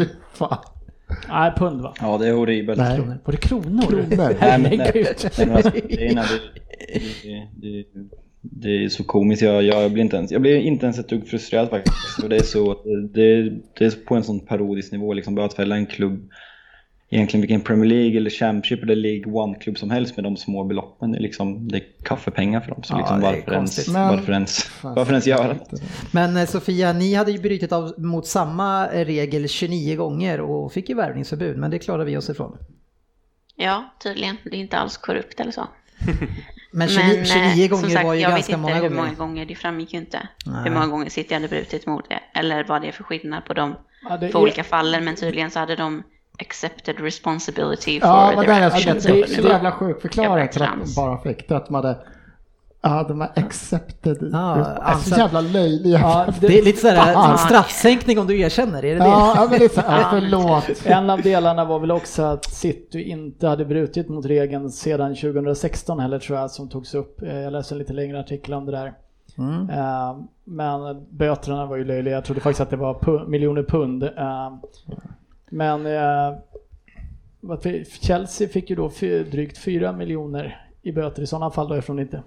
[1.29, 1.95] Nej, pund va?
[2.01, 2.79] Ja, det är horribelt.
[2.79, 3.01] Nej.
[3.25, 3.83] Var det kronor?
[3.83, 4.35] Kronor.
[4.41, 6.41] Nej, men, alltså, det, är när det,
[7.61, 8.09] det, det,
[8.41, 9.43] det är så komiskt.
[9.43, 12.21] Jag, jag, blir inte ens, jag blir inte ens ett dugg frustrerad faktiskt.
[12.21, 12.75] För det, är så,
[13.15, 15.13] det, det är på en sån parodisk nivå.
[15.13, 16.29] Liksom, bara att fälla en klubb,
[17.11, 21.13] egentligen vilken Premier League eller Championship eller League One-klubb som helst med de små beloppen.
[21.13, 22.83] Det är, liksom, det är kaffepengar för dem.
[22.83, 23.89] Så Ja, liksom, varför, ens.
[23.89, 25.61] Men- varför, ens, varför ens göra det?
[26.13, 30.73] Men eh, Sofia, ni hade ju brutit av mot samma eh, regel 29 gånger och
[30.73, 32.57] fick ju värvningsförbud, men det klarade vi oss ifrån.
[33.57, 34.37] Ja, tydligen.
[34.45, 35.69] Det är inte alls korrupt eller så.
[36.73, 38.75] Men 29, Men, eh, 29 som gånger sagt, var ju jag ganska vet inte många
[38.75, 38.97] hur gånger.
[39.03, 40.29] många gånger, det framgick ju inte.
[40.47, 40.65] Nej.
[40.65, 42.21] Hur många gånger City hade brutit mot det.
[42.41, 43.75] Eller vad det är för skillnad på dem
[44.09, 45.05] Ja, är- olika fallen.
[45.05, 46.03] Men tydligen så hade de
[46.41, 49.05] accepted responsibility for Ja, their det är actions.
[49.05, 51.57] det- så jävla sjuk förklaring till att de bara fick det.
[51.57, 51.97] Att de hade,
[52.83, 54.17] ja, de har accepted.
[54.33, 55.99] Ja, det är alltså- så jävla löjliga.
[55.99, 57.31] Ja, Det är lite sådär Fan.
[57.33, 59.05] en straffsänkning om du erkänner, är det det?
[59.09, 60.87] Ja, men det är så, ja, förlåt.
[60.87, 66.01] En av delarna var väl också att City inte hade brutit mot regeln sedan 2016
[66.01, 67.23] heller tror jag som togs upp.
[67.23, 68.93] Eh, Jag läste en lite längre artikel om det där.
[69.39, 69.71] Mm.
[69.71, 72.15] Eh, Men böterna var ju löjliga.
[72.15, 74.03] Jag trodde faktiskt att det var miljoner pund.
[75.51, 76.39] Men eh,
[78.01, 78.91] Chelsea fick ju då
[79.31, 82.23] drygt 4 miljoner i böter i sådana fall då eftersom det inte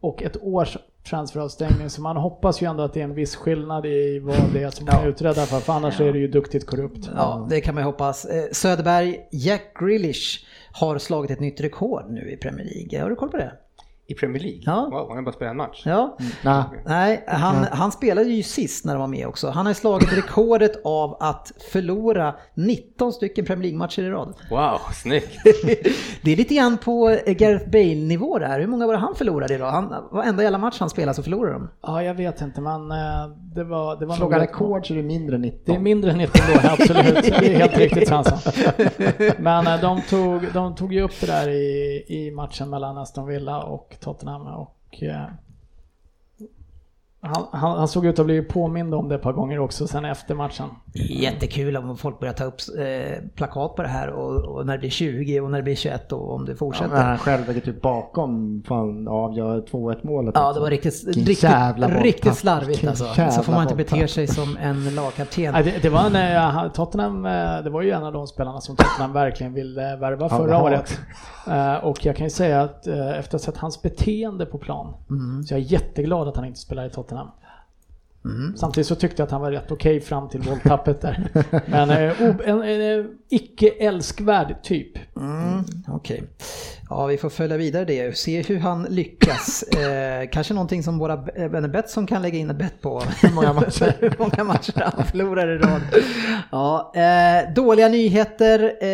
[0.00, 0.76] och ett års
[1.08, 4.62] transferavstängning så man hoppas ju ändå att det är en viss skillnad i vad det
[4.62, 7.10] är som man är utredd för, för annars är det ju duktigt korrupt.
[7.16, 8.24] Ja, det kan man ju hoppas.
[8.24, 13.02] Eh, Söderberg, Jack Grealish har slagit ett nytt rekord nu i Premier League.
[13.02, 13.52] Har du koll på det?
[14.06, 14.62] I Premier League?
[14.66, 14.88] Ja.
[14.90, 15.82] Wow, han har bara spelat en match.
[15.86, 16.16] Ja.
[16.44, 16.62] Nej.
[16.86, 19.50] Nej, han, han spelade ju sist när han var med också.
[19.50, 24.34] Han har slagit rekordet av att förlora 19 stycken Premier League-matcher i rad.
[24.50, 25.36] Wow, snyggt!
[26.22, 28.60] Det är lite grann på eh, Gareth Bale-nivå där.
[28.60, 29.70] Hur många var det han förlorade idag?
[29.70, 31.68] Han, varenda jävla match han spelade så förlorade de.
[31.82, 32.96] Ja, jag vet inte men eh,
[33.54, 33.96] det var...
[34.00, 35.60] Det var nog- rekord så är det mindre än 19.
[35.64, 37.14] Det är mindre än 19 då, absolut.
[37.22, 38.38] Det är helt riktigt Fransson.
[39.38, 43.26] Men eh, de tog, de tog ju upp det där i, i matchen mellan Aston
[43.26, 45.26] Villa och Tottenham och eh,
[47.24, 50.04] han, han, han såg ut att bli påmind om det ett par gånger också sen
[50.04, 50.68] efter matchen.
[50.94, 54.78] Jättekul om folk börjar ta upp eh, plakat på det här och, och när det
[54.78, 56.88] blir 20 och när det blir 21 och om det Ja, fortsätter.
[56.94, 60.32] men han själv ligger typ bakom, fan avgör 2-1 målet.
[60.34, 61.44] Ja, det var riktigt, riktigt,
[62.02, 63.04] riktigt slarvigt alltså.
[63.30, 65.52] Så får man inte bete sig som en lagkapten.
[65.52, 68.60] Nej, det, det var när han- Tottenham, eh, det var ju en av de spelarna
[68.60, 70.62] som Tottenham verkligen ville värva förra Jaha.
[70.62, 71.00] året.
[71.48, 74.58] Eh, Och jag kan ju säga att eh, efter att ha sett hans beteende på
[74.58, 74.94] plan
[75.46, 77.13] så jag är jätteglad att han inte spelar i Tottenham.
[77.14, 77.32] Vietnam
[78.56, 81.28] Samtidigt så tyckte jag att han var rätt okej fram till bolltappet där.
[81.66, 85.16] Men eh, ob- en, en, eh, icke älskvärd typ.
[85.16, 86.22] Mm, Okej.
[86.90, 88.16] Ja, vi får följa vidare det.
[88.18, 89.64] Se hur han lyckas.
[89.74, 93.00] Eh, kanske någonting som våra eh, vänner Betsson kan lägga in ett bett på.
[93.22, 95.80] Hur många matcher, hur många matcher han förlorar i rad.
[96.52, 98.88] Ja, eh, dåliga nyheter eh,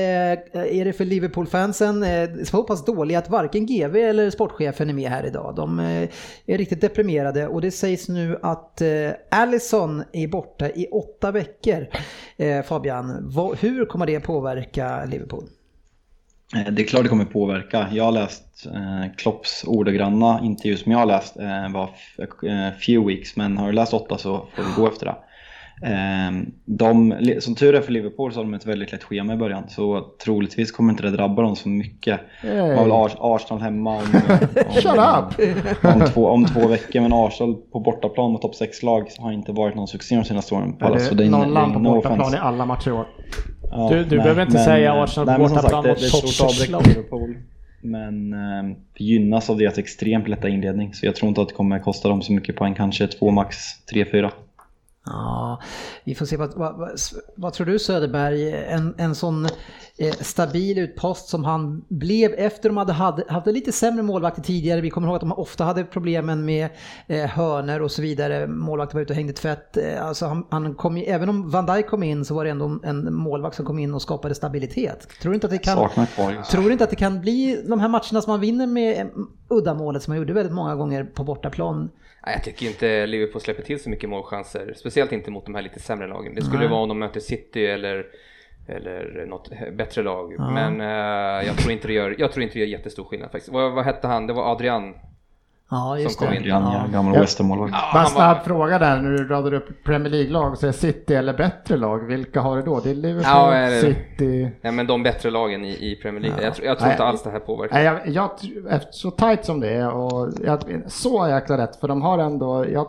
[0.78, 2.02] är det för Liverpool-fansen.
[2.02, 5.54] Eh, så pass dåliga att varken GV eller sportchefen är med här idag.
[5.56, 6.08] De eh,
[6.46, 8.88] är riktigt deprimerade och det sägs nu att eh,
[9.28, 11.86] Allison är borta i åtta veckor.
[12.36, 15.44] Eh, Fabian, vad, hur kommer det påverka Liverpool?
[16.56, 17.88] Eh, det är klart det kommer påverka.
[17.92, 22.78] Jag har läst eh, Klopps ordagranna intervju som jag har läst eh, var f- eh,
[22.86, 25.16] few weeks, men har du läst åtta så får du gå efter det.
[25.82, 26.30] Eh,
[26.64, 29.64] de, som tur är för Liverpool så har de ett väldigt lätt schema i början,
[29.68, 32.20] så troligtvis kommer inte det drabba dem så mycket.
[32.42, 33.98] De har väl Ars- Arsenal hemma om,
[34.66, 35.84] om, Shut up!
[35.84, 39.74] om, två, om två veckor, men Arsenal på bortaplan mot topp 6-lag har inte varit
[39.74, 40.76] någon succé de senaste åren.
[40.80, 42.36] Ja, Så det är nollan på no bortaplan offense.
[42.36, 43.06] i alla matcher i år.
[43.70, 47.36] Ja, Du- du behöver inte säga Arsenal nej, men som bortaplan mot för Liverpool.
[47.82, 50.94] Men eh, gynnas av deras extremt lätta inledning.
[50.94, 52.74] Så jag tror inte att det kommer kosta dem så mycket poäng.
[52.74, 53.56] Kanske två max,
[53.92, 54.30] tre, fyra.
[55.12, 55.60] Ja,
[56.04, 56.36] vi får se.
[56.36, 56.98] Vad, vad,
[57.36, 58.50] vad, tror du Söderberg?
[58.52, 59.44] En, en sån
[59.98, 64.80] eh, stabil utpost som han blev efter de hade, haft en lite sämre målvakter tidigare.
[64.80, 66.68] Vi kommer ihåg att de ofta hade problemen med
[67.06, 68.46] eh, hörner och så vidare.
[68.46, 69.76] Målvakter var ute och hängde tvätt.
[69.76, 72.80] Eh, alltså han, han kom, även om Van Dijk kom in så var det ändå
[72.82, 75.08] en målvakt som kom in och skapade stabilitet.
[75.22, 75.88] Tror du inte att det kan...
[76.36, 76.50] Just.
[76.50, 79.06] Tror inte att det kan bli de här matcherna som man vinner med eh,
[79.48, 81.90] uddamålet som man gjorde väldigt många gånger på bortaplan?
[82.26, 84.74] Jag tycker inte Liverpool släpper till så mycket målchanser.
[84.76, 86.34] Speciellt inte mot de här lite sämre lagen.
[86.34, 86.68] Det skulle Nej.
[86.68, 88.06] vara om de möter City eller,
[88.68, 90.34] eller något bättre lag.
[90.38, 93.52] Men eh, jag, tror inte det gör, jag tror inte det gör jättestor skillnad faktiskt.
[93.52, 94.26] Vad, vad hette han?
[94.26, 94.94] Det var Adrian.
[95.70, 96.40] Ja, just Som kom det.
[96.40, 96.48] in.
[96.48, 97.20] Ja, gammal Ja.
[97.20, 97.72] West Ham-målvakt.
[97.72, 100.58] Ja, Bara snabb var- fråga där när du radar upp Premier League-lag.
[100.58, 102.80] Så är City eller bättre lag, vilka har du då?
[102.80, 104.50] Det är Liverpool, Ja, är det- City...
[104.62, 106.44] Nej men de bättre lagen i, i Premier League.
[106.44, 106.94] Jag, tror- jag tror Nej.
[106.94, 107.74] inte alls det här påverkar.
[107.76, 108.30] Nej, jag,
[108.70, 112.64] jag, så tight som det är och jag, så jäkla rätt för de har ändå,
[112.72, 112.86] jag,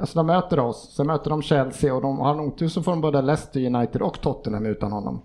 [0.00, 2.92] alltså de möter oss, sen möter de Chelsea och de har nog otur så får
[2.92, 5.22] de både Leicester United och Tottenham utan honom.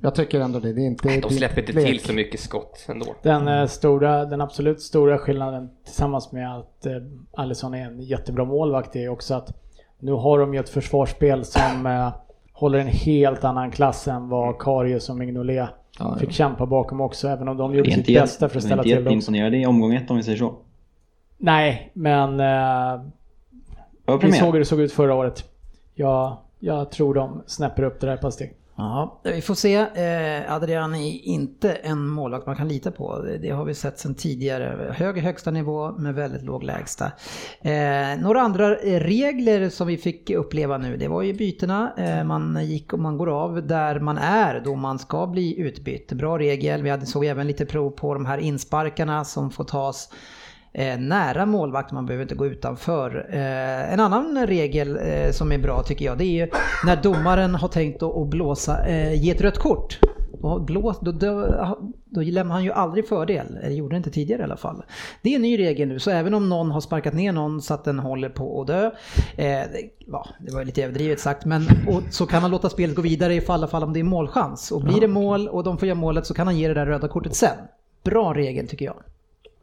[0.00, 1.20] Jag tycker ändå det, det är inte...
[1.20, 3.14] De släpper inte till så mycket skott ändå.
[3.22, 6.92] Den, eh, stora, den absolut stora skillnaden tillsammans med att eh,
[7.32, 9.52] Alisson är en jättebra målvakt är också att
[9.98, 12.12] nu har de ju ett försvarsspel som eh,
[12.52, 15.68] håller en helt annan klass än vad Karius och Mignolet
[16.20, 18.82] fick kämpa bakom också, även om de Det gjorde sitt inte, bästa för att ställa
[18.82, 19.14] inte till det också.
[19.14, 20.54] jätteimponerade i omgång ett om vi säger så.
[21.36, 23.00] Nej, men eh,
[24.22, 25.44] vi såg hur det såg ut förra året.
[25.94, 28.57] Ja, jag tror de snäpper upp det där ett par steg.
[28.80, 29.74] Ja, vi får se.
[29.74, 33.22] Eh, Adrian är inte en målvakt man kan lita på.
[33.42, 34.94] Det, har vi sett sedan tidigare.
[34.96, 37.12] Hög högsta nivå med väldigt låg lägsta.
[37.60, 41.92] Eh, några andra regler som vi fick uppleva nu, det var ju bytena.
[41.96, 46.12] Eh, man gick och man går av där man är då man ska bli utbytt.
[46.12, 46.82] Bra regel.
[46.82, 50.10] Vi hade, såg även lite prov på de här insparkarna som får tas
[50.98, 53.26] nära målvakt, man behöver inte gå utanför.
[53.30, 56.50] Eh, en annan regel eh, som är bra tycker jag, det är ju
[56.86, 59.98] när domaren har tänkt att, blåsa, eh, ge ett rött kort.
[60.42, 61.46] Då, blås, då, då,
[62.04, 64.82] då lämnar han ju aldrig fördel, eller gjorde inte tidigare i alla fall.
[65.22, 67.74] Det är en ny regel nu, så även om någon har sparkat ner någon så
[67.74, 68.90] att den håller på att dö, eh,
[69.36, 73.02] det, ja, det var lite överdrivet sagt, men och, så kan han låta spelet gå
[73.02, 74.72] vidare i alla fall om det är målchans.
[74.72, 76.86] Och blir det mål och de får göra målet så kan han ge det där
[76.86, 77.56] röda kortet sen.
[78.04, 78.96] Bra regel tycker jag.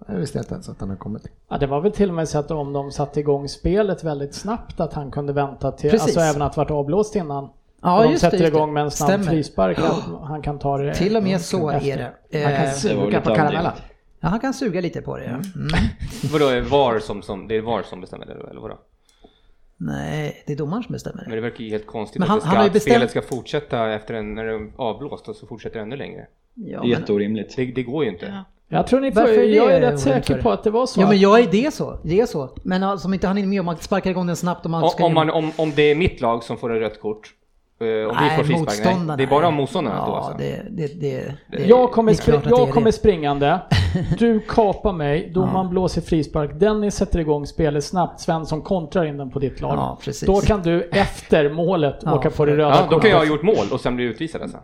[0.07, 1.27] Jag visste inte ens att han har kommit.
[1.49, 4.33] Ja, det var väl till och med så att om de satte igång spelet väldigt
[4.35, 6.07] snabbt att han kunde vänta till, Precis.
[6.07, 7.49] alltså även att vart avblåst innan.
[7.81, 8.57] Ja, och de just det, sätter just det.
[8.57, 9.23] igång med en snabb Stämmer.
[9.25, 10.93] frispark, att han kan ta det.
[10.95, 11.89] Till och med så efter.
[11.91, 12.43] är det.
[12.43, 13.59] Han kan Eh, Det suga på karamella.
[13.59, 13.83] överdrivet.
[14.19, 15.23] Ja, han kan suga lite på det.
[15.23, 15.29] ja.
[15.31, 15.45] Mm.
[16.33, 18.77] Vadå, är VAR som, som, det är VAR som bestämmer det eller vadå?
[19.77, 21.23] Nej, det är domaren som bestämmer.
[21.27, 23.09] Men det verkar ju helt konstigt Men att, han- det ska, han att bestämt- spelet
[23.11, 26.27] ska fortsätta efter en, när det är avblåst och så fortsätter det ännu längre.
[26.53, 27.55] Ja, Det är men, jätteorimligt.
[27.55, 28.43] Det, det går ju inte.
[28.67, 30.85] Jag tror ni får, Varför är det jag är rätt säker på att det var
[30.85, 31.01] så.
[31.01, 31.99] ja, men jag är det så.
[32.03, 32.49] Det är så.
[32.63, 34.83] Men alltså, om inte han är med om man sparkar igång den snabbt och man
[34.83, 35.05] Om, ska...
[35.05, 37.29] om, man, om, om det är mitt lag som får ett rött kort,
[37.81, 40.37] eh, om vi får frispark, nej, det är bara motståndarna ja, då alltså?
[40.37, 42.91] Det, det, det, det, jag kommer, det spri- jag kommer det.
[42.91, 43.59] springande
[44.19, 49.31] Du kapar mig, domaren blåser frispark, Dennis sätter igång spelet snabbt, Svensson kontrar in den
[49.31, 49.73] på ditt lag.
[49.77, 50.27] Ja, precis.
[50.27, 53.25] Då kan du efter målet Ja, åka på det röda Ja, då kan jag ha
[53.25, 54.57] gjort mål och sen bli utvisad alltså.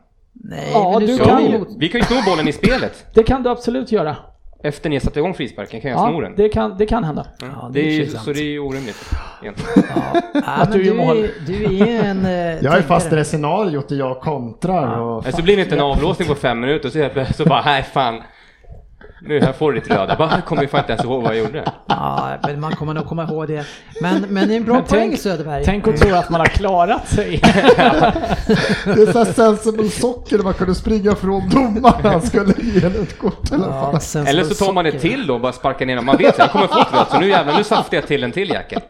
[0.43, 3.05] Nej, Ja, men du ska kan ju Vi kan ju sno bollen i spelet.
[3.13, 4.15] Det kan du absolut göra.
[4.63, 6.35] Efter ni har satt igång frisparken kan jag sno Ja, den.
[6.35, 7.25] det kan, det kan hända.
[7.41, 9.09] Ja, det det är ju, så det är ju orimligt
[9.41, 9.83] egentligen.
[10.45, 11.17] Ja, men du du, mål.
[11.17, 12.25] är, du är en...
[12.25, 12.31] eh,
[12.63, 13.19] Jag är fast i tänkare.
[13.19, 15.25] det scenariot där jag kontrar och...
[15.25, 16.93] Så blir det inte en avblåsning på fem minuter och
[17.27, 18.21] så, så bara, nej fan.
[19.23, 20.15] Nu här får du ditt röda.
[20.15, 21.71] Bara, jag kommer ju fan inte ens ihåg vad jag gjorde.
[21.87, 23.65] Ja, men man kommer nog komma ihåg det.
[24.01, 25.63] Men, men det är en bra Men poäng tänk- Söderberg.
[25.65, 27.39] Tänk att tro att man har klarat sig.
[28.85, 33.03] Det är så här sensible socker man kunde springa från domaren han skulle ge en
[33.03, 34.03] ett kort eller Ja, vad.
[34.03, 35.09] sen Eller så tar man det socker.
[35.09, 36.01] till då och bara sparkar ner.
[36.01, 38.23] Man vet att jag kommer få ett rött så nu jävlar, nu saftar jag till
[38.23, 38.81] en till jäkel.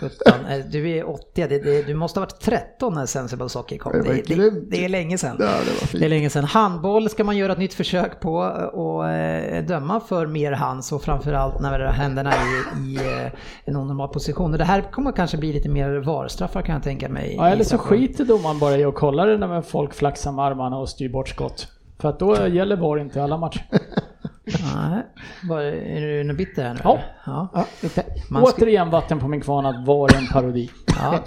[0.00, 0.46] 17.
[0.50, 3.92] Eh, Du är 80, det, det, du måste ha varit 13 när Sensible Socker kom.
[3.92, 5.36] Det Det, det, är länge sedan.
[5.38, 6.00] Ja, det var fint.
[6.00, 6.44] Det är länge sedan.
[6.44, 8.36] Handboll ska man göra ett nytt försök på
[8.72, 13.32] och eh, döma för mer hands och framförallt när händerna är i eh,
[13.64, 14.52] en onormal position.
[14.52, 17.34] Och det här kommer kanske bli lite mer VAR-straffar kan jag tänka mig.
[17.36, 20.44] Ja, eller så i skiter domaren bara i att kolla det när folk flaxar med
[20.44, 21.68] armarna och styr bort skott.
[21.98, 23.64] För att då gäller VAR inte i alla matcher.
[24.44, 25.02] Nej,
[25.42, 26.80] Var, är du nu bitter här nu?
[26.84, 26.98] Ja.
[27.26, 27.48] ja.
[27.54, 28.04] Ja, lite.
[28.28, 30.70] Man ska, Återigen vatten på min kvarn att VAR en parodi.
[30.86, 31.18] ja.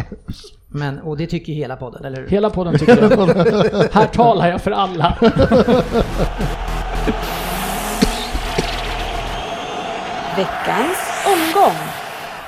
[0.68, 2.28] Men, och det tycker hela podden, eller hur?
[2.30, 3.94] Hela podden tycker det.
[3.94, 5.18] Här talar jag för alla.
[10.38, 12.05] Veckans omgång.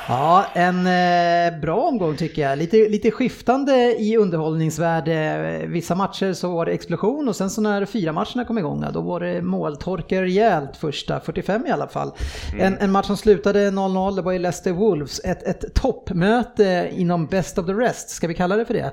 [0.10, 2.58] Ja, en eh, bra omgång tycker jag.
[2.58, 5.62] Lite, lite skiftande i underhållningsvärde.
[5.68, 9.02] Vissa matcher så var det explosion och sen så när fyra matcherna kom igång då
[9.02, 12.12] var det måltorkar rejält första 45 i alla fall.
[12.60, 15.20] En, en match som slutade 0-0, det var ju Leicester Wolves.
[15.24, 18.92] Ett, ett toppmöte inom Best of the Rest, ska vi kalla det för det?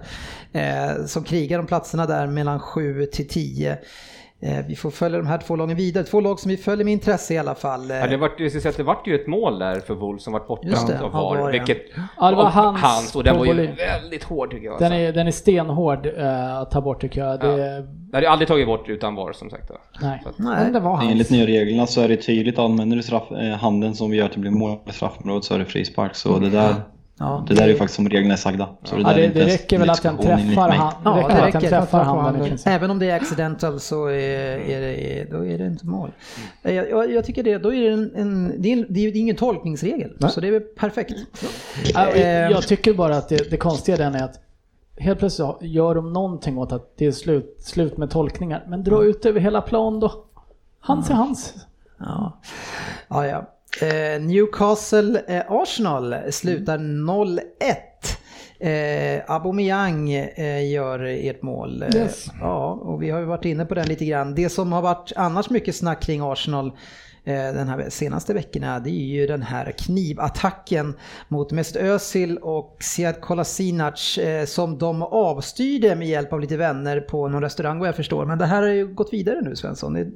[0.61, 3.79] Eh, som krigar om platserna där mellan 7 till 10.
[4.43, 6.05] Eh, vi får följa de här två lagen vidare.
[6.05, 7.91] Två lag som vi följer med intresse i alla fall.
[7.91, 10.25] Ja, det, vart, jag ska säga att det vart ju ett mål där för Wolves
[10.25, 11.53] som vart det, av ja, var VAR.
[11.53, 11.59] det.
[11.59, 11.79] Vilket,
[12.21, 14.79] Ja, det var hans hans och den var ju väldigt hård tycker jag.
[14.79, 14.99] Den alltså.
[14.99, 17.41] är, den är stenhård eh, att ta bort tycker jag.
[17.41, 19.69] Det, Det hade jag aldrig tagit bort utan VAR som sagt.
[19.69, 19.75] Då.
[20.01, 20.21] nej.
[20.23, 20.57] Så att- Nej.
[20.65, 21.11] Men det var hans.
[21.11, 24.29] Enligt nya reglerna så är det tydligt, använder du straff, eh, handen som vi gör
[24.29, 26.15] till bli mål i straffområdet så är det frispark.
[26.15, 26.75] Så det där,
[27.19, 27.45] Ja.
[27.49, 28.69] det där är ju faktiskt som reglerna är sagda.
[28.83, 31.53] Så Ja, det, inte det ens räcker väl att den träffar, han, Ja, det räcker
[31.53, 32.59] det att den träffar handen.
[32.67, 36.11] Även om det är accidental så är, är det, då är det inte mål.
[36.63, 39.37] Jag, jag, jag tycker det, då är det en, en det, är, det är ingen
[39.37, 40.17] tolkningsregel.
[40.31, 41.13] Så det är perfekt.
[41.95, 44.41] Ja, och Eh, Jag tycker bara att det, det konstiga den är att
[44.99, 48.65] helt plötsligt gör de någonting åt att det är slut, slut med tolkningar.
[48.69, 50.25] Men dra ut över hela plan då.
[50.81, 51.55] Hans är hans.
[51.99, 52.41] Ja,
[53.09, 53.27] ja.
[53.27, 53.54] ja.
[53.83, 57.41] Eh, Newcastle eh, Arsenal slutar 0-1.
[58.61, 61.83] Eh, Aubameyang eh, gör ert mål.
[61.83, 62.27] Eh, Yes.
[62.41, 64.35] Ja, och vi har ju varit inne på den lite grann.
[64.35, 66.67] Det som har varit annars mycket snack kring Arsenal
[67.25, 70.95] eh, den här senaste veckorna det är ju den här knivattacken
[71.29, 77.01] mot Mesut Özil och Sead Kolasinac eh, som de avstyrde med hjälp av lite vänner
[77.01, 78.27] på någon restaurang vad jag förstår.
[78.27, 79.93] Men det här har ju gått vidare nu Svensson.
[79.93, 80.07] Det,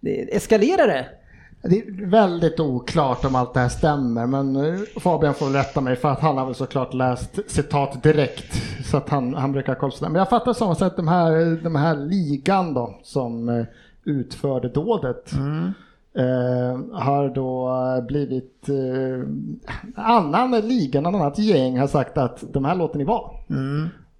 [0.00, 1.06] det eskalerar det.
[1.62, 5.96] Det är väldigt oklart om allt det här stämmer, men eh, Fabian får rätta mig
[5.96, 8.54] för att han har väl såklart läst citat direkt.
[8.84, 9.92] Så att han, han brukar kolla.
[10.00, 13.64] Men jag fattar som att de här, de här ligan då som eh,
[14.04, 15.32] utförde dådet
[16.14, 17.70] eh, har då
[18.08, 19.28] blivit eh,
[19.96, 23.30] annan liga, en annat gäng har sagt att de här låter ni vara.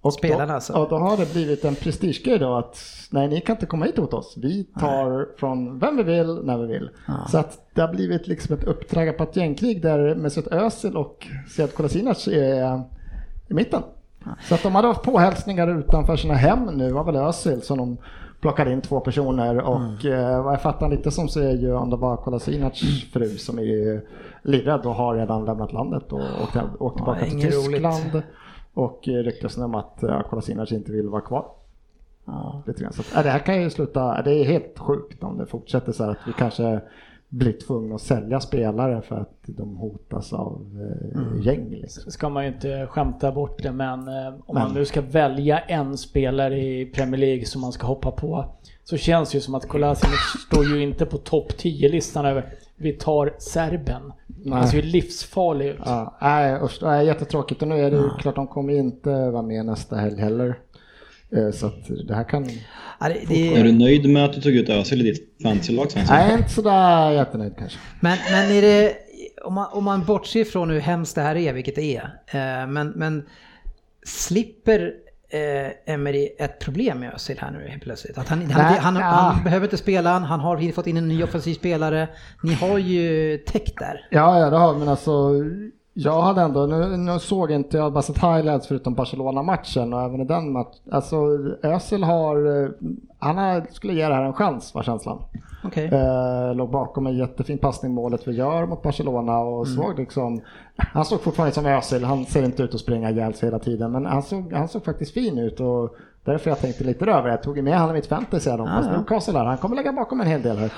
[0.01, 0.73] Och Spelarna då, alltså.
[0.73, 2.77] Ja, då har det blivit en prestigegrej då att
[3.09, 4.33] nej, ni kan inte komma hit mot oss.
[4.37, 6.89] Vi tar från vem vi vill, när vi vill.
[7.27, 12.27] Så att det har blivit liksom ett upptrappat gängkrig där Mesut Özil och Sead Kolasinac
[12.27, 12.81] är
[13.47, 13.81] i mitten.
[14.43, 17.97] Så att de hade haft påhälsningar utanför sina hem nu var väl Özil som de
[18.41, 21.89] plockade in två personer och eh, vad jag fattar lite som så är ju om
[21.89, 22.81] det var Kolasinacs
[23.13, 24.01] fru som är
[24.43, 27.81] livrädd och har redan lämnat landet och åkt, åkt tillbaka till inget roligt.
[28.73, 31.45] Och eh, ryktas om att eh, Kolasinac inte vill vara kvar.
[32.25, 32.63] Ja.
[32.67, 32.93] Lite grann.
[32.93, 35.91] Så att, äh, det här kan ju sluta, det är helt sjukt om det fortsätter
[35.91, 36.81] så här att vi kanske
[37.29, 41.69] blir tvungna att sälja spelare för att de hotas av eh, gäng.
[41.69, 42.11] Liksom.
[42.11, 45.59] ska man ju inte skämta bort det men eh, om man Men- nu ska välja
[45.59, 48.45] en spelare i Premier League som man ska hoppa på
[48.83, 52.93] så känns det ju som att Kolasinac står ju inte på topp 10-listan över vi
[52.93, 54.01] tar serben.
[54.27, 54.59] Nej.
[54.59, 55.79] Han ser ju livsfarlig ut.
[55.85, 59.09] Ja, nej, usch, det är jättetråkigt och nu är det ju klart de kommer inte
[59.09, 60.59] vara med nästa helg heller.
[61.35, 62.49] Eh, Så att det här kan...
[62.99, 65.87] Ja, det, det, Är du nöjd med att du tog ut Özil i ditt fantasylag?
[66.09, 67.79] Nej, inte sådär jättenöjd kanske.
[67.99, 68.93] Men, men är det,
[69.43, 72.67] om man, om man bortser från hur hemskt det här är, vilket det är, eh,
[72.67, 73.23] men, men
[74.05, 74.93] slipper
[75.31, 78.17] eh, Emery ett problem med Özil här nu helt plötsligt?
[78.17, 79.01] Att han, han, han, ja.
[79.01, 82.07] han behöver inte spela, han har fått in en ny offensiv spelare.
[82.43, 84.07] Ni har ju täckt där.
[84.09, 85.33] Ja, ja det har vi, men alltså
[86.03, 90.21] jag hade ändå, nu, nu såg inte jag bara sett highlights förutom Barcelona-matchen och även
[90.21, 90.79] i den matchen.
[90.91, 91.15] Alltså
[91.63, 92.69] Özil har, eh,
[93.19, 95.21] han har, skulle ge det här en chans var känslan.
[95.63, 95.85] Okej.
[95.85, 100.41] Eh, låg bakom en jättefin passning målet vi gör mot Barcelona och såg liksom,
[100.75, 103.91] han såg fortfarande som Özil, han ser inte ut att springa ihjäl sig hela tiden
[103.91, 107.29] men han såg, han såg faktiskt fin ut och därför jag tänkte lite över.
[107.29, 108.97] Jag tog med honom i mitt fantasy här, fast ja.
[108.97, 110.71] Newcastle här, han kommer lägga bakom en hel del här.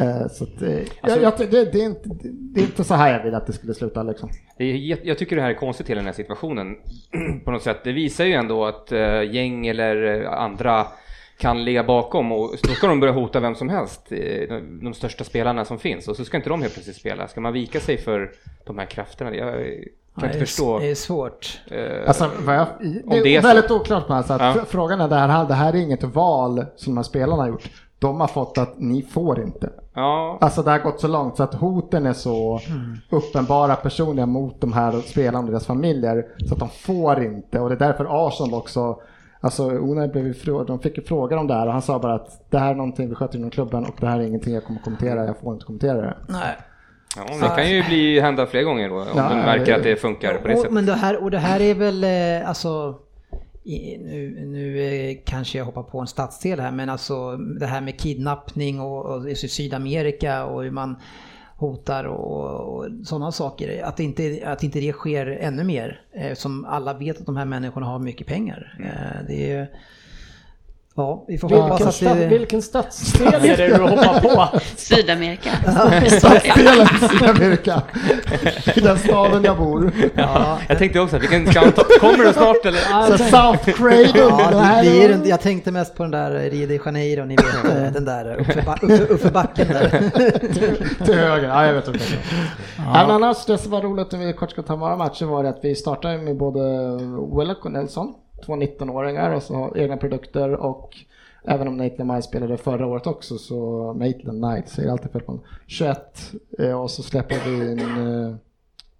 [0.00, 0.68] Eh, så att, eh,
[1.00, 3.46] Alltså- jag, jag, det, det, är inte, det är inte så här jag vill att
[3.46, 4.30] det skulle sluta liksom.
[4.58, 6.76] Jät- jag tycker det här är konstigt hela den här situationen
[7.44, 7.80] på något sätt.
[7.84, 10.86] Det visar ju ändå att eh, gäng eller andra
[11.38, 15.24] kan ligga bakom och då ska de börja hota vem som helst, de, de största
[15.24, 17.28] spelarna som finns och så ska inte de helt plötsligt spela.
[17.28, 18.30] Ska man vika sig för
[18.66, 19.34] de här krafterna?
[19.34, 19.64] Jag
[20.20, 20.78] kan Ja, inte det är- förstå.
[20.78, 21.60] Det är svårt.
[21.70, 23.46] eh, Alltså, vad jag, det, det är är så.
[23.48, 24.52] väldigt oklart med alltså att Ja.
[24.52, 27.48] fr- Frågan är det här, det här är inget val som de här spelarna har
[27.48, 27.70] gjort.
[27.98, 29.70] De har fått att ni får inte.
[29.94, 32.60] ja, Alltså det har gått så långt så att hoten är så
[33.10, 37.68] uppenbara personliga mot de här spelarna och deras familjer så att de får inte och
[37.68, 39.00] det är därför Arsenal också
[39.40, 40.34] Alltså Unai blev
[40.66, 42.74] de fick ju frågor om det här och han sa bara att det här är
[42.74, 45.52] någonting vi sköter inom klubben och det här är ingenting jag kommer kommentera, jag får
[45.54, 46.16] inte kommentera det.
[46.28, 46.56] Nej.
[47.28, 49.96] Ja, det kan ju bli, hända fler gånger då, om Ja, de märker att det
[49.96, 50.74] funkar på det Och, sättet.
[50.74, 52.98] men det här, och det här är väl eh, alltså
[53.64, 57.80] i, nu, nu eh, kanske jag hoppar på en stadsdel här men alltså det här
[57.80, 60.96] med kidnappning och, och i Sydamerika och hur man
[61.56, 63.84] hotar och, och sådana saker.
[63.84, 66.00] Att inte, att inte det sker ännu mer.
[66.12, 68.78] Eh, som alla vet att de här människorna har mycket pengar.
[68.80, 69.68] Eh, det är
[70.98, 72.26] Ja, vi får hoppas Vilken, att stad, det...
[72.26, 74.58] vilken stadsdel är det du hoppar på?
[74.76, 75.50] Sydamerika.
[76.10, 77.82] Stadsdelen Sydamerika,
[78.76, 79.92] i den staden jag bor.
[80.14, 83.06] Ja, Jag tänkte också, vilken, ska han ta, kommer det snart eller?
[83.16, 87.24] Så South Cradle, Ja, det inte- jag tänkte mest på den där Rio de Janeiro,
[87.24, 89.90] ni vet eh, den där uppför, ba- uppför, uppför backen där.
[91.04, 91.48] till höger.
[91.48, 92.00] Ja, jag vet inte.
[92.76, 92.84] Ja.
[92.92, 95.48] Men annars, det som var roligt när vi kort ska ta våra matcher var det
[95.48, 96.60] att vi startade med både
[97.38, 98.14] Willock och Nelson,
[98.46, 100.96] två 19-åringar och så har egna produkter och
[101.44, 105.32] även om Nathan Miles spelade förra året också så Nathan Knight, säger alltid fel på
[105.32, 108.34] honom, 21 eh, och så släpper vi in eh,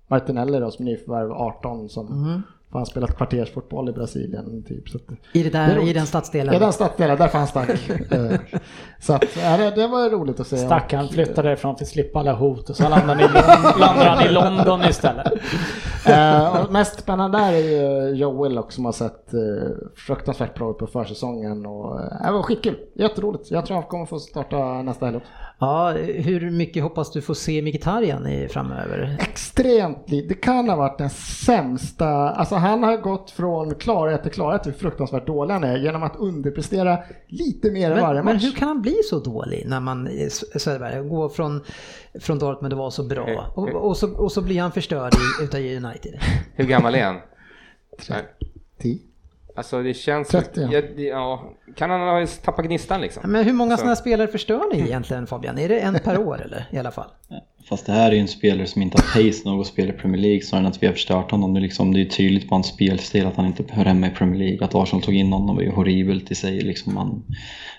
[0.07, 4.89] Martinelli då som nyförvärv 18 som mhm har spelat kvartersfotboll i Brasilien typ.
[4.89, 5.03] Så att,
[5.33, 5.91] I, det Det är där, roligt.
[5.91, 6.55] I den stadsdelen.
[6.55, 7.69] Ja, den stadsdelen, därför han stack.
[8.11, 8.41] Eh,
[9.01, 10.57] så att, ja, det, det var roligt att se.
[10.57, 14.27] Stackaren flyttade därifrån för att slippa alla hot och så landade han i, landade han
[14.27, 15.33] i London istället.
[16.07, 19.41] Eh, och mest spännande där är ju Joe Willock som har sett eh,
[19.97, 22.77] fruktansvärt bra ut på försäsongen och eh, var skitkul.
[22.95, 23.51] Jätteroligt.
[23.51, 25.29] Jag tror han kommer få starta nästa helg också.
[25.61, 29.17] Ja, hur mycket hoppas du få se Mkhitaryan framöver?
[29.21, 30.29] Extremt lite.
[30.29, 32.09] Det kan ha varit den sämsta.
[32.09, 36.17] Alltså han har gått från klarhet till klarhet hur fruktansvärt dålig han är genom att
[36.17, 38.33] underprestera lite mer men, varje match.
[38.33, 40.05] Men hur kan han bli så dålig när man
[41.09, 41.65] går från,
[42.21, 45.61] från Dortmund och var så bra och, och, så, och så blir han förstörd utav
[45.61, 46.21] United?
[46.55, 47.17] hur gammal är han?
[48.07, 49.01] 30.
[49.59, 50.29] Alltså det känns...
[50.29, 50.83] 30, ja.
[50.97, 51.53] ja.
[51.77, 53.33] Kan han ha tappat gnistan liksom?
[53.33, 53.79] Men hur många Så.
[53.79, 55.59] sådana spelare förstör ni egentligen Fabian?
[55.59, 57.11] Är det en per år eller i alla fall?
[57.69, 59.97] Fast det här är ju en spelare som inte har pace nog att spela i
[59.97, 61.55] Premier League snarare än att vi har förstört honom.
[61.55, 64.11] Det är, liksom, det är tydligt på hans spelstil att han inte hör hemma i
[64.11, 64.65] Premier League.
[64.65, 66.61] Att Arsenal tog in honom var ju horribelt i sig.
[66.61, 67.25] Liksom han,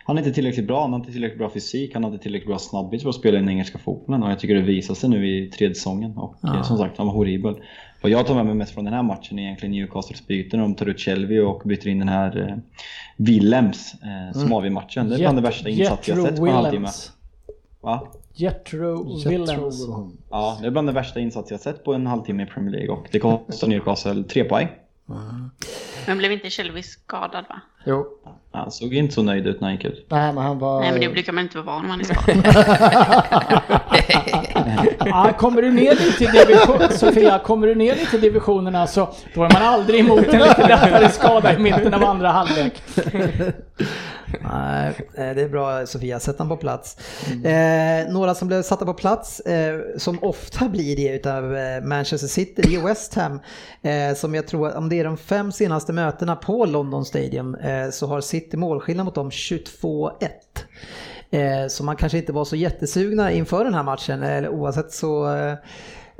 [0.06, 2.48] han är inte tillräckligt bra, han har inte tillräckligt bra fysik, han har inte tillräckligt
[2.48, 4.24] bra snabbhet för att spela i den engelska fotbollen.
[4.24, 6.18] Och jag tycker det visar sig nu i tredje säsongen.
[6.18, 7.56] Och eh, som sagt, han var horribel.
[8.02, 10.64] Vad jag tar med mig mest från den här matchen är egentligen Newcastles byte när
[10.64, 12.58] de tar ut Shelby och byter in den här eh,
[13.18, 15.10] Willems eh, som avgör matchen.
[15.10, 16.90] Det är bland det värsta insats jag sett på en halvtimme.
[17.82, 18.08] Va?
[18.40, 19.88] Jethro Willems.
[20.30, 22.90] Ja, det är bland det värsta insats jag sett på en halvtimme i Premier League
[22.96, 24.68] och det kostar Newcastle tre poäng.
[26.08, 27.62] Men blev inte Shelby skadad va?
[27.86, 28.06] Jo.
[28.52, 30.06] Han såg inte så nöjd ut när han gick ut.
[30.10, 30.80] Nej, men han var...
[30.80, 32.46] Nej men det brukar man inte vara van när man är skadad.
[35.06, 39.10] Ja, kommer du ner lite i division, Sofia, kommer du ner lite i divisionerna så
[39.36, 42.82] då är man aldrig emot en lite lättare skada i mitten av andra halvlek.
[44.42, 46.98] Nej, eh, det är bra Sofia, sätt den på plats.
[47.46, 52.28] Eh, några som blev satta på plats, eh, som ofta blir det utav eh, Manchester
[52.28, 53.40] City, det är West Ham.
[53.82, 57.90] Eh, som jag tror, om det är de fem senaste mötena på London Stadium, eh,
[57.90, 60.12] så har City målskillnad mot dem 22-1.
[61.32, 65.28] Eh, så man kanske inte var så jättesugna inför den här matchen, eller oavsett så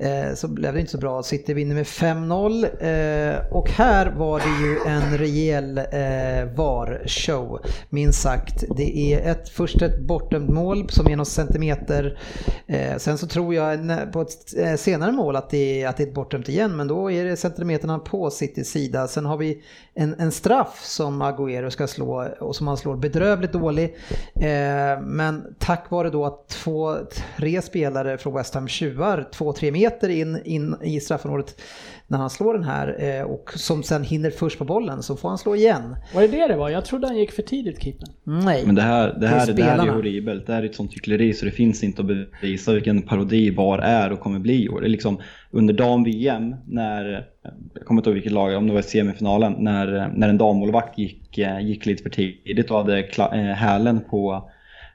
[0.02, 1.24] Eh, så blev det inte så bra.
[1.24, 8.22] City vinner med 5-0 eh, och här var det ju en rejäl eh, VAR-show, minst
[8.22, 8.64] sagt.
[8.78, 12.20] Det är ett, först ett bortdömt mål som är någon centimeter.
[12.68, 13.80] Eh, sen så tror jag
[14.14, 16.88] på ett eh, senare mål att det, är, att det är ett bortdömt igen, men
[16.88, 19.08] då är det centimeterna på Citys sida.
[19.08, 19.62] Sen har vi
[20.00, 23.96] en, en straff som Agüero ska slå och som han slår bedrövligt dålig.
[24.36, 26.96] Eh, men tack vare då att två,
[27.38, 31.62] tre spelare från West Ham tjuvar två-tre meter in, in i straffområdet
[32.10, 35.30] när han slår den här eh, och som sen hinner först på bollen så får
[35.30, 35.96] han slå igen.
[36.14, 36.70] Var det det det var?
[36.70, 38.10] Jag trodde han gick för tidigt, keepern.
[38.24, 38.64] Nej.
[38.66, 40.48] Men det här, det här, det här är horribelt.
[40.48, 42.08] Det här är ett sånt hyckleri så det finns inte att
[42.42, 44.82] bevisa vilken parodi VAR är och kommer bli i år.
[44.82, 45.20] Det är liksom
[45.52, 47.28] under dam-VM när,
[47.74, 51.38] jag kommer inte ihåg vilket lag, om det var semifinalen, när, när en dammålvakt gick,
[51.38, 54.50] eh, gick lite för tidigt och hade kla- eh, hälen på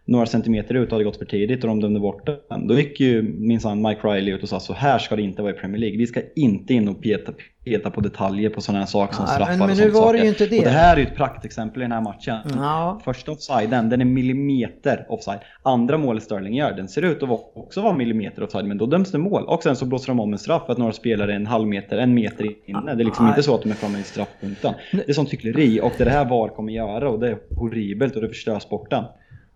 [0.07, 2.66] några centimeter ut och hade gått för tidigt och de dömde bort den.
[2.66, 5.52] Då gick ju minsann Mike Riley ut och sa så här ska det inte vara
[5.52, 5.98] i Premier League.
[5.98, 7.32] Vi ska inte in och peta,
[7.64, 10.00] peta på detaljer på sådana här saker som Ja, straffar men- men och sånt var
[10.12, 10.22] det saker.
[10.22, 10.59] ju inte det.
[10.59, 12.36] Och det här är ju ett praktexempel i den här matchen.
[12.57, 13.00] Ja.
[13.05, 15.38] Första offsiden, den är millimeter offside.
[15.62, 19.11] Andra målet Sterling gör, den ser ut att också vara millimeter offside, men då döms
[19.12, 19.44] det mål.
[19.44, 21.68] Och sen så blåser de om en straff för att några spelare är en halv
[21.68, 22.94] meter, en meter inne.
[22.94, 23.32] Det är liksom Nej.
[23.32, 24.74] inte så att de är framme i straffpunkten.
[24.92, 28.16] Det är sånt hyckleri och det det här VAR kommer göra och det är horribelt
[28.16, 29.05] och det förstör sporten.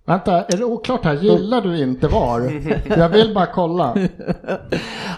[0.09, 1.15] Vänta, är det oklart här?
[1.15, 2.63] Gillar du inte VAR?
[2.99, 3.97] Jag vill bara kolla.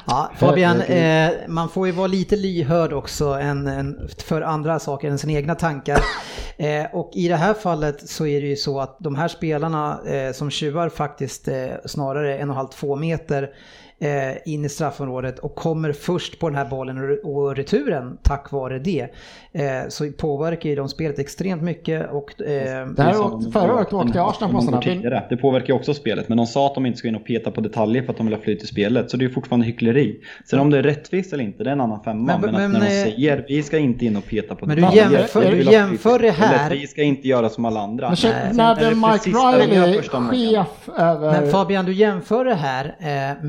[0.07, 5.11] Ja, Fabian, eh, man får ju vara lite lyhörd också än, än för andra saker
[5.11, 5.99] än sina egna tankar.
[6.57, 10.01] Eh, och i det här fallet så är det ju så att de här spelarna
[10.07, 13.49] eh, som tjuvar faktiskt eh, snarare en och en halv, två meter eh,
[14.44, 19.07] in i straffområdet och kommer först på den här bollen och, returen tack vare det.
[19.53, 23.92] Eh, så påverkar ju de spelet extremt mycket och eh, Det här de- förra året
[23.92, 24.76] åkte de- Arsenal på sådana.
[24.76, 25.22] går tidigare.
[25.30, 27.51] Det påverkar ju också spelet, men de sa att de inte ska in och peta
[27.51, 29.11] på detaljer för att de vill ha flyt i spelet.
[29.11, 30.20] Så det är fortfarande hyckleri.
[30.46, 32.26] Sen om det är rättvist eller inte, det är en annan femma.
[32.26, 34.66] Men- Men, men, att när de eh, säger vi ska inte in och peta på
[34.66, 35.11] Men du detaljer.
[35.18, 38.09] jämför- vi du flyt i jämför det här- Vi ska inte göra som alla andra.
[38.09, 41.40] Men shit, Nej, när är det blev Mike Riley chef över...
[41.40, 43.44] Men Fabian, du jämför det här eh,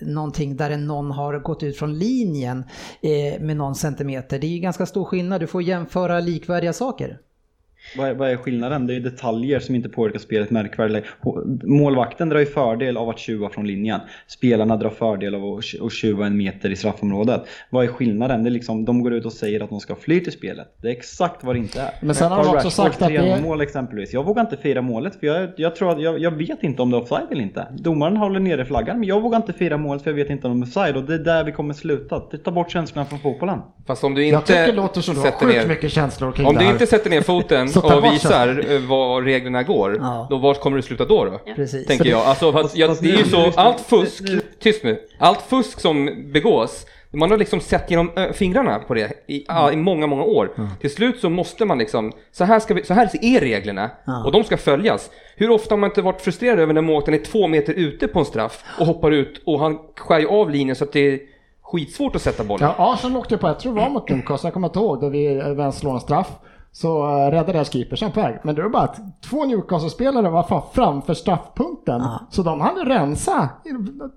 [0.00, 2.64] med någonting där någon har gått ut från linjen
[3.00, 4.38] eh, med någon centimeter.
[4.38, 5.40] Det är ju ganska stor skillnad.
[5.40, 7.18] Du får jämföra likvärdiga saker.
[7.96, 8.86] Vad är, vad är skillnaden?
[8.86, 11.06] Det är detaljer som inte påverkar spelet märkvärdigt.
[11.64, 14.00] Målvakten drar ju fördel av att tjuva från linjen.
[14.26, 17.42] Spelarna drar fördel av att tjuva en meter i straffområdet.
[17.70, 18.42] Vad är skillnaden?
[18.44, 20.66] Det är liksom, de går ut och säger att de ska flyt i spelet.
[20.82, 21.90] Det är exakt vad det inte är.
[22.00, 24.12] Men sen har de också sagt att det är- mål exempelvis.
[24.12, 26.90] Jag vågar inte fira målet för jag, jag tror att jag, jag vet inte om
[26.90, 27.66] det är offside eller inte.
[27.78, 30.60] Domaren håller nere flaggan men jag vågar inte fira målet för jag vet inte om
[30.60, 32.22] det är offside och det är där vi kommer sluta.
[32.30, 33.58] Det tar bort känslorna från fotbollen.
[33.86, 35.66] Fast om du jag tycker inte det låter som du har sjukt ner...
[35.68, 36.72] mycket känslor kring Om det du här.
[36.72, 40.26] inte sätter ner foten Så ta och visar eh, var reglerna går, Ja.
[40.30, 41.24] då vart kommer du sluta då?
[41.24, 41.40] då?
[41.56, 41.86] Precis.
[41.86, 42.20] Tänker jag.
[42.20, 44.22] Alltså, Fast- jag, det är ju så, allt fusk,
[44.60, 49.12] tyst nu, allt fusk som begås, man har liksom sett genom ö, fingrarna på det
[49.26, 50.50] i, ja, i många, många år.
[50.80, 54.24] Till slut så måste man liksom, så här, ska vi, så här är reglerna Ja.
[54.24, 55.10] och de ska följas.
[55.36, 58.18] Hur ofta har man inte varit frustrerad över när målvakten är två meter ute på
[58.18, 61.20] en straff och hoppar ut och han skär ju av linjen så att det är
[61.62, 62.68] skitsvårt att sätta bollen.
[62.78, 65.08] Ja, Arsenal åkte på, jag tror det var mot Newcastle, jag kommer inte ihåg, då
[65.08, 66.28] vi eh, vänster slår en straff.
[66.76, 68.38] Så uh, räddade deras keeper sen på väg.
[68.42, 72.02] Men det var bara att två Newcastle-spelare var fan framför straffpunkten.
[72.30, 73.48] Så de hade rensa.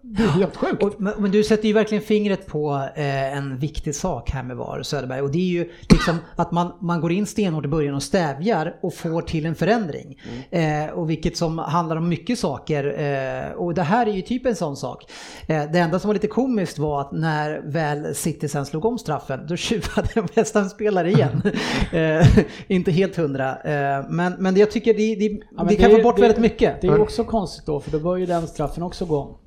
[0.01, 0.83] Det är helt sjukt.
[0.83, 4.57] Och, men, men du sätter ju verkligen fingret på eh, en viktig sak här med
[4.57, 5.21] VAR, Söderberg.
[5.21, 8.75] Och det är ju liksom att man, man går in stenhårt i början och stävjar
[8.81, 10.21] och får till en förändring.
[10.49, 13.01] Eh, och vilket som handlar om mycket saker.
[13.01, 15.11] Eh, och det här är ju typ en sån sak.
[15.47, 18.97] Eh, det enda som var lite komiskt var att när väl City sen slog om
[18.97, 21.41] straffen, då tjuvade en West Ham-spelare igen.
[21.91, 22.27] eh,
[22.67, 23.49] inte helt hundra.
[23.61, 26.21] Eh, men, men jag tycker det, det, Ja, men det kan är- få bort det-
[26.21, 26.81] väldigt mycket.
[26.81, 29.37] Det är också konstigt då, för då bör ju den straffen också gå om.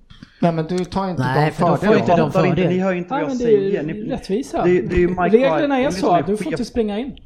[0.41, 2.01] Nej men du tar inte Nej, de för fördelarna.
[2.01, 2.69] inte de Fattar inte.
[2.69, 4.07] Ni hör ju inte Nej, vad jag men det är säger.
[4.11, 4.65] rättvisa.
[4.65, 7.17] Det, det är Reglerna är så du får inte springa in.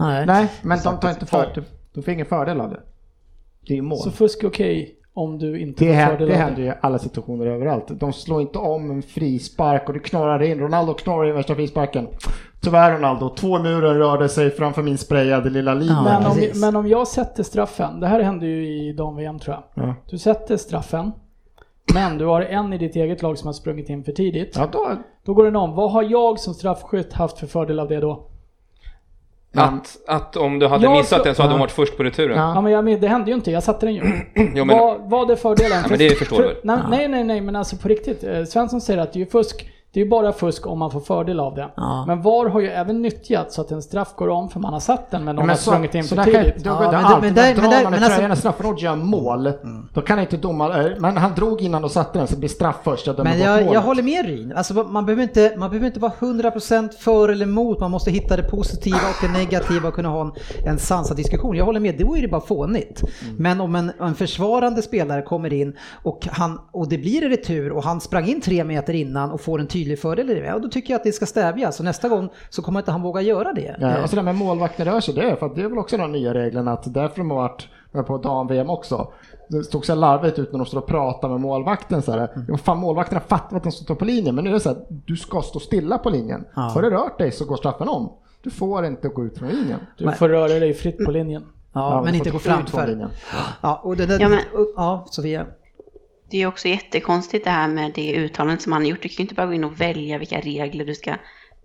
[0.00, 0.26] Nej.
[0.26, 2.80] Nej, men de tar inte för, du får ingen fördel av det.
[3.66, 3.98] Det är mål.
[3.98, 7.46] Så fusk är okej om du inte Det, händer, det händer ju i alla situationer
[7.46, 8.00] överallt.
[8.00, 10.60] De slår inte om en frispark och du knorrar in.
[10.60, 12.08] Ronaldo knorrar in värsta frisparken.
[12.60, 15.94] Tyvärr Ronaldo, två muren rörde sig framför min sprayade lilla linje.
[15.94, 19.56] Ja, Men om, men om jag sätter straffen, det här hände ju i dam-VM tror
[19.74, 19.86] jag.
[19.86, 19.94] Ja.
[20.10, 21.12] Du sätter straffen,
[21.94, 24.56] men du har en i ditt eget lag som har sprungit in för tidigt.
[24.56, 24.90] Ja, då,
[25.24, 25.74] Då går den om.
[25.74, 28.26] Vad har jag som straffskytt haft för fördel av det då?
[29.62, 31.56] Att, att om du hade Jag missat tror- den så hade Ja.
[31.56, 32.38] de varit först på returen.
[32.38, 32.52] Ja.
[32.54, 34.02] Ja men jag, men det hände ju inte, jag satte den ju.
[34.54, 35.78] Jo, men, vad, vad är fördelen?
[35.82, 36.56] Ja, men det förstår du väl?
[36.62, 38.24] nej, nej, nej, nej, men alltså på riktigt.
[38.24, 39.70] Eh, Svensson säger att det är ju fusk.
[39.94, 41.68] Det är ju bara fusk om man får fördel av det.
[41.76, 42.04] Ja.
[42.06, 44.80] Men VAR har ju även nyttjat så att en straff går om för man har
[44.80, 46.54] satt den men någon har så, sprungit in för tidigt.
[46.64, 48.36] Ja, men det- alltid, men men där- drar men där- man men i alltså- i
[48.36, 49.52] straffområdet gör mål,
[49.94, 52.76] då kan inte domaren, men han drog innan och satte den så det blir straff
[52.84, 54.52] först, jag Men jag, jag håller med Ryn.
[54.56, 58.36] Alltså, man, behöver inte, man behöver inte vara 100% för eller emot, man måste hitta
[58.36, 60.32] det positiva och det negativa och kunna ha en,
[60.66, 61.56] en sansad diskussion.
[61.56, 63.02] Jag håller med, då är det bara fånigt.
[63.02, 63.36] Mm.
[63.38, 67.72] Men om en, en försvarande spelare kommer in och, han, och det blir en retur
[67.72, 70.58] och han sprang in tre meter innan och får en tydlig fördel i det, ja,
[70.58, 71.78] då tycker jag att det ska stävjas.
[71.78, 73.76] Och nästa gång så kommer inte han våga göra det.
[73.80, 75.78] Ja, och så där med målvakten rör sig, det är för att det är väl
[75.78, 77.68] också de nya reglerna att därför de har varit
[78.06, 79.12] på dam-VM också.
[79.48, 82.28] Det stod så larvigt ut när de står och pratar med målvakten så här.
[82.48, 82.58] Mm.
[82.58, 85.16] Fan, målvakterna fattar att de står på linjen, men nu är det så här, du
[85.16, 86.44] ska stå stilla på linjen.
[86.54, 86.62] Ja.
[86.62, 88.12] Har du rört dig så går straffen om.
[88.42, 89.78] Du får inte gå ut från linjen.
[89.98, 91.42] Du får röra dig fritt på linjen.
[91.72, 92.86] Ja, Ja, men inte gå framför.
[92.86, 93.08] linjen.
[93.60, 94.40] Ja, och det, där, Ja, men-
[94.76, 95.46] ja, Sofia.
[96.30, 99.02] Det är också jättekonstigt det här med det uttalandet som han har gjort.
[99.02, 101.16] Du kan ju inte bara gå in och välja vilka regler du ska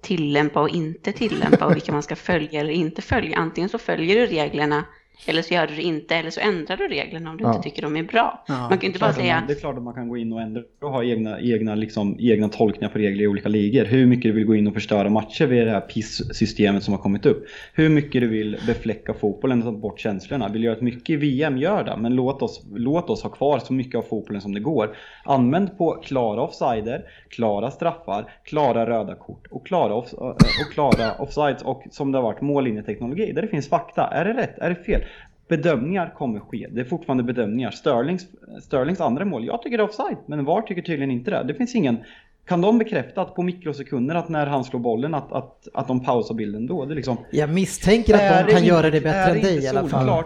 [0.02, 3.38] tillämpa och inte tillämpa och vilka man ska följa eller inte följa.
[3.38, 4.86] Antingen så följer du reglerna
[5.28, 7.50] eller så gör du det inte eller så ändrar du reglerna om du Ja.
[7.56, 8.44] inte tycker de är bra.
[8.48, 10.34] Ja, man kan inte bara säga man, det är klart att man kan gå in
[10.34, 13.86] och ändra och ha egna, egna, liksom, egna tolkningar på regler i olika ligor.
[13.86, 17.02] Hur mycket du vill gå in och förstöra matcher vid det här PIS-systemet som har
[17.02, 17.46] kommit upp.
[17.74, 20.48] Hur mycket du vill befläcka fotbollen och ta bort känslorna.
[20.48, 21.98] Vill du göra ett mycket i VM, gör det.
[21.98, 24.96] Men låt oss, låt oss ha kvar så mycket av fotbollen som det går.
[25.26, 30.38] Använd på klara offsider, klara straffar, klara röda kort och klara, off, och
[30.74, 34.08] klara offsides och som det har varit mållinjeteknologi där det finns fakta.
[34.08, 34.58] Är det rätt?
[34.60, 35.02] Är det fel?
[35.50, 36.68] Bedömningar kommer ske.
[36.72, 37.72] Det är fortfarande bedömningar.
[37.72, 38.28] Sterlings,
[38.64, 41.44] Sterlings andra mål, jag tycker det är offside, men VAR tycker tydligen inte det.
[41.44, 41.98] Det finns ingen...
[42.46, 46.04] Kan de bekräfta att på mikrosekunder att när han slår bollen att, att, att de
[46.04, 46.86] pausar bilden då?
[46.86, 49.88] Det liksom, Jag misstänker att de kan inte- göra det bättre än dig i alla
[49.88, 50.24] fall.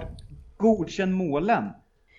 [0.57, 1.63] Godkänn målen.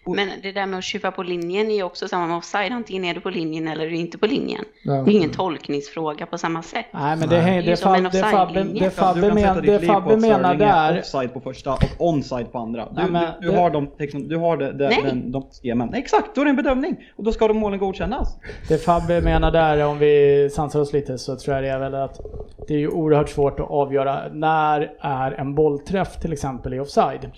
[0.07, 2.72] Men det där med att tjuva på linjen är ju också samma med offside.
[2.72, 4.64] Antingen är du på linjen eller är du inte på linjen.
[4.82, 4.92] Ja.
[4.92, 6.86] Det är ingen tolkningsfråga på samma sätt.
[6.92, 9.62] Nej men det, det, Det är det, som en Fab- det, Fabbe, det Fabbe, men,
[9.66, 12.84] det Fabbe menar Sterling är där, offside på första och onside på andra.
[12.90, 15.02] Du, Nej, men du, du det- har de, text- du har de, de, Nej.
[15.05, 15.94] den, de systemen.
[15.94, 16.96] Exakt, då är det en bedömning.
[17.16, 18.38] Och då ska de målen godkännas.
[18.68, 21.94] det Fabbe menar där, om vi sansar oss lite så tror jag det är väl
[21.94, 22.20] att
[22.68, 27.30] det är ju oerhört svårt att avgöra när är en bollträff till exempel i offside.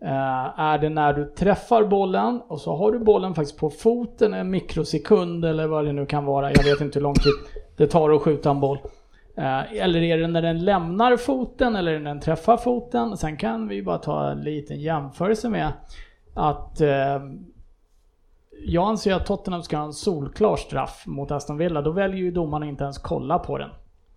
[0.00, 4.34] Eh, är det när du träffar bollen och så har du bollen faktiskt på foten
[4.34, 6.52] en mikrosekund eller vad det nu kan vara.
[6.52, 7.32] Jag vet inte hur lång tid
[7.76, 8.78] det tar att skjuta en boll.
[9.36, 13.16] Eh, eller är det när den lämnar foten eller när den träffar foten?
[13.16, 15.72] Sen kan vi bara ta en liten jämförelse med
[16.34, 17.18] att eh,
[18.64, 21.82] jag anser att Tottenham ska ha en solklar straff mot Aston Villa.
[21.82, 23.70] Då väljer ju domarna inte ens kolla på den.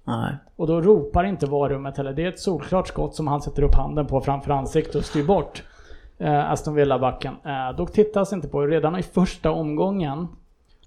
[0.04, 0.36] Nej.
[0.56, 2.14] Och då ropar inte varummet heller.
[2.14, 5.24] Det är ett solklart skott som han sätter upp handen på framför ansiktet och styr
[5.24, 5.64] bort
[6.22, 7.34] eh, Aston Villa-backen.
[7.46, 8.62] Eh, då tittas inte på.
[8.62, 10.28] Redan i första omgången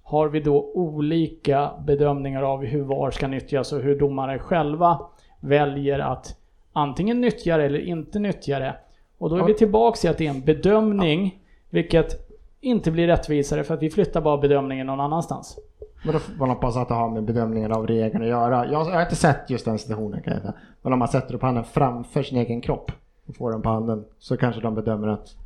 [0.03, 5.01] har vi då olika bedömningar av hur VAR ska nyttjas och hur domare själva
[5.41, 6.37] väljer att
[6.73, 8.77] antingen nyttja det eller inte nyttja det.
[9.19, 11.39] Och då är vi tillbaks i att det är en bedömning,
[11.71, 12.31] vilket
[12.61, 15.59] inte blir rättvisare för att vi flyttar bara bedömningen någon annanstans.
[16.05, 18.67] Men då får man hoppas att det har med bedömningen av regeln att göra.
[18.67, 20.55] Jag, jag har inte sett just den situationen kan jag säga.
[20.83, 22.93] Men om man sätter upp handen framför sin egen kropp
[23.27, 25.37] och får den på handen så kanske de bedömer att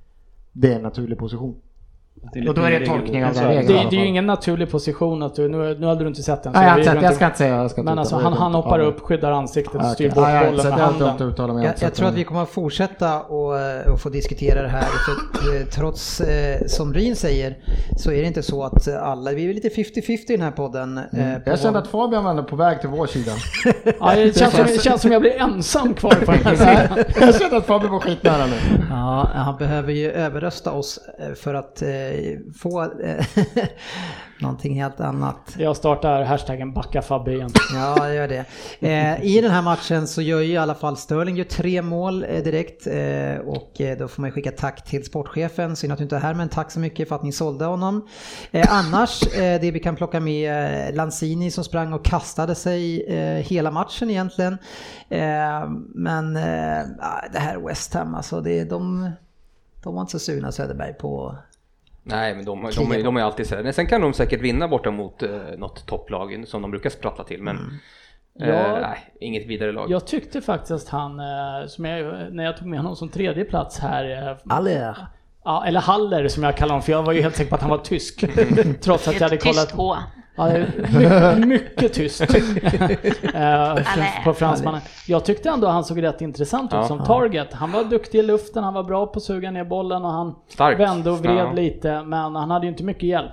[0.53, 1.61] det är en naturlig position.
[2.49, 3.67] Och då är det tolkning av den Det, regeln.
[3.67, 6.43] det alla är ju ingen naturlig position att du, nu, nu hade du inte sett
[6.43, 6.53] den.
[6.53, 7.57] så Nej, jag, inte jag ska inte säga.
[7.57, 9.95] Jag ska Men alltså han, han hoppar upp, skyddar ansiktet och okej.
[9.95, 11.63] styr bort bollen med handen.
[11.63, 14.83] Jag, jag tror att vi kommer att fortsätta och, eh, och få diskutera det här.
[14.83, 17.57] För eh, trots, eh, som Ryn säger,
[17.99, 20.51] så är det inte så att eh, alla, vi är lite 50-50 i den här
[20.51, 20.99] podden.
[20.99, 21.41] eh, på Mm.
[21.45, 23.33] Jag kände att Fabian var på väg till vår sida.
[24.01, 27.05] Ja, det, känns som, det känns som jag blir ensam kvar på den här sidan.
[27.21, 28.57] jag kände att Fabian var skitnära nu.
[28.91, 31.89] Ja, han behöver ju överrösta oss eh, för att eh,
[32.61, 33.27] få eh,
[34.41, 35.57] någonting helt annat.
[35.59, 37.51] Jag startar hashtaggen backa Fabbe igen.
[37.75, 38.45] Ja, gör det.
[38.81, 42.25] Eh, I den här matchen så gör ju i alla fall Sterling gör tre mål
[42.29, 45.77] eh, direkt eh, och eh, då får man ju skicka tack till sportchefen.
[45.77, 48.09] Synd att du inte är här men tack så mycket för att ni sålde honom.
[48.51, 53.03] Eh, annars, eh, det vi kan plocka med eh, Lanzini som sprang och kastade sig
[53.03, 54.59] eh, hela matchen egentligen.
[55.09, 59.11] Eh, men eh, ah, det här West Ham alltså, det, de,
[59.83, 61.37] de var inte så sugna Söderberg på
[62.09, 63.73] Nej, men de, de, de, de är alltid sådär.
[63.73, 67.43] Sen kan de säkert vinna borta mot eh, något topplag som de brukar sprattla till,
[67.43, 67.57] men
[68.41, 68.79] eh, Ja.
[68.81, 69.91] nej, inget vidare lag.
[69.91, 73.79] Jag tyckte faktiskt han, eh, som jag, när jag tog med honom som tredje plats
[73.79, 74.29] här.
[74.31, 74.97] eh, Aller.
[75.45, 77.61] Ja, eller Haller som jag kallar honom för jag var ju helt säker på att
[77.61, 78.25] han var tysk.
[78.81, 79.71] Trots att jag hade kollat.
[79.71, 79.97] H.
[80.39, 80.57] Ja, det
[81.05, 82.21] är mycket, mycket tyst.
[83.35, 84.81] Eh, på fransmannen.
[85.07, 87.53] Jag tyckte ändå han såg rätt intressant ut som target.
[87.53, 90.35] Han var duktig i luften, han var bra på att suga ner bollen och han
[90.49, 90.81] Stark.
[90.81, 92.03] vände och vred lite.
[92.03, 93.33] Men han hade ju inte mycket hjälp.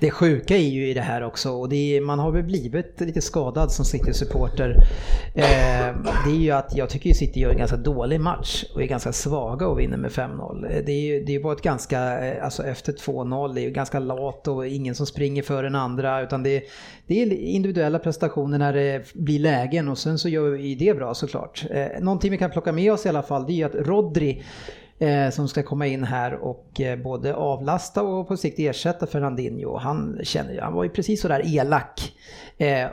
[0.00, 3.00] Det sjuka är ju i det här också och det är, man har väl blivit
[3.00, 4.76] lite skadad som City-supporter.
[5.34, 5.44] Eh,
[6.26, 9.12] det är ju att jag tycker City gör en ganska dålig match och är ganska
[9.12, 10.64] svaga och vinner med 5-0.
[10.70, 12.00] Eh, Det är ju det är bara ett ganska,
[12.42, 16.22] alltså efter 2-0, det är ju ganska lat och ingen som springer för den andra
[16.22, 16.62] utan det,
[17.06, 21.14] det är individuella prestationer när det blir lägen och sen så gör vi det bra
[21.14, 21.66] såklart.
[21.70, 24.44] Eh, någonting vi kan plocka med oss i alla fall det är ju att Rodri
[24.98, 29.76] eh, som ska komma in här och eh, både avlasta och på sikt ersätta Fernandinho.
[29.76, 32.12] Han, känner, han var ju precis sådär elak.
[32.58, 32.88] Eh,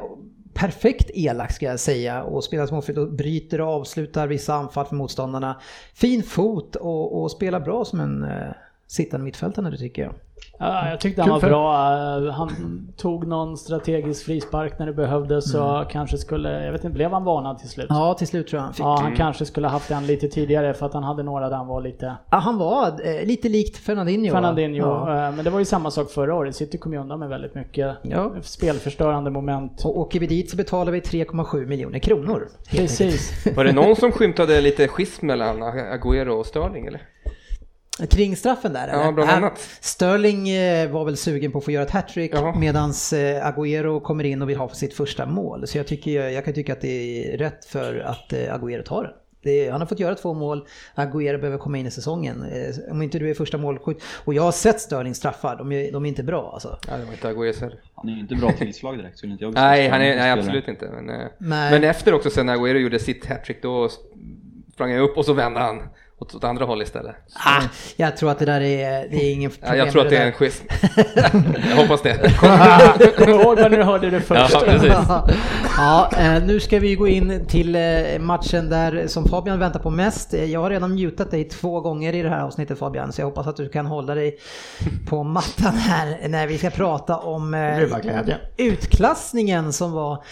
[0.53, 4.95] perfekt elak ska jag säga och spelar småfritt och bryter och avslutar vissa anfall för
[4.95, 5.61] motståndarna.
[5.93, 8.53] Fin fot och, och spelar bra som en eh,
[8.88, 10.13] sittande mittfältare tycker jag.
[10.59, 12.31] Ja, jag tyckte han var bra.
[12.31, 12.49] Han
[12.97, 17.23] tog någon strategisk frispark när det behövdes så kanske skulle, jag vet inte, blev han
[17.23, 17.85] varnad till slut?
[17.89, 18.83] Ja, till slut tror jag han fick.
[18.85, 21.67] Ja, han kanske skulle haft den lite tidigare för att han hade några där han
[21.67, 24.31] var lite Ja, han var eh, lite likt Fernandinho.
[24.31, 24.87] Fernandinho.
[24.87, 25.27] Ja.
[25.27, 26.55] eh, Men det var ju samma sak förra året.
[26.55, 28.31] City kom ju undan med väldigt mycket Ja.
[28.41, 29.85] spelförstörande moment.
[29.85, 32.47] Och åker vi dit så betalar vi 3,7 miljoner kronor.
[32.71, 33.45] Precis.
[33.55, 37.01] Var det någon som skymtade lite schism mellan Agüero och Sterling eller?
[38.09, 39.11] Kring straffen där Ja, eller?
[39.11, 39.59] bland Äh, annat.
[39.81, 42.59] Sterling eh, var väl sugen på att få göra ett hattrick Jaha.
[42.59, 45.67] medans eh, Agüero kommer in och vill ha sitt första mål.
[45.67, 49.03] Så jag, tycker, jag kan tycka att det är rätt för att eh, Agüero tar
[49.03, 49.13] det.
[49.45, 52.43] Det, han har fått göra två mål, Agüero behöver komma in i säsongen.
[52.43, 54.03] Eh, Om inte du är första målskytt.
[54.25, 56.77] Och jag har sett Sterling straffar, de är, de är inte bra alltså.
[56.87, 57.79] Ja, det var inte Agüero heller.
[57.95, 60.89] Han är inte bra tillslag direkt, skulle inte jag Nej, han är, nej, absolut inte.
[60.91, 61.27] Men, Nej.
[61.71, 63.89] men efter också sen när Agüero gjorde sitt hattrick då
[64.73, 65.81] sprang jag upp och så vände han
[66.20, 67.16] åt, åt andra håll istället.
[67.45, 67.61] Ah,
[67.95, 70.18] jag tror att det där är, det är ingen Ja, problem jag tror att det
[70.18, 70.66] är en schism.
[71.70, 72.38] jag hoppas det.
[73.18, 74.53] Kom ihåg vad ni hörde det först.
[74.53, 74.93] Ja, precis.
[75.78, 77.82] ja, eh, nu ska vi gå in till eh,
[78.20, 80.34] matchen där som Fabian väntar på mest.
[80.34, 83.26] Eh, Jag har redan mutat dig två gånger i det här avsnittet Fabian, så jag
[83.26, 84.38] hoppas att du kan hålla dig
[85.07, 87.53] på mattan här när vi ska prata om
[88.57, 90.24] utklassningen som var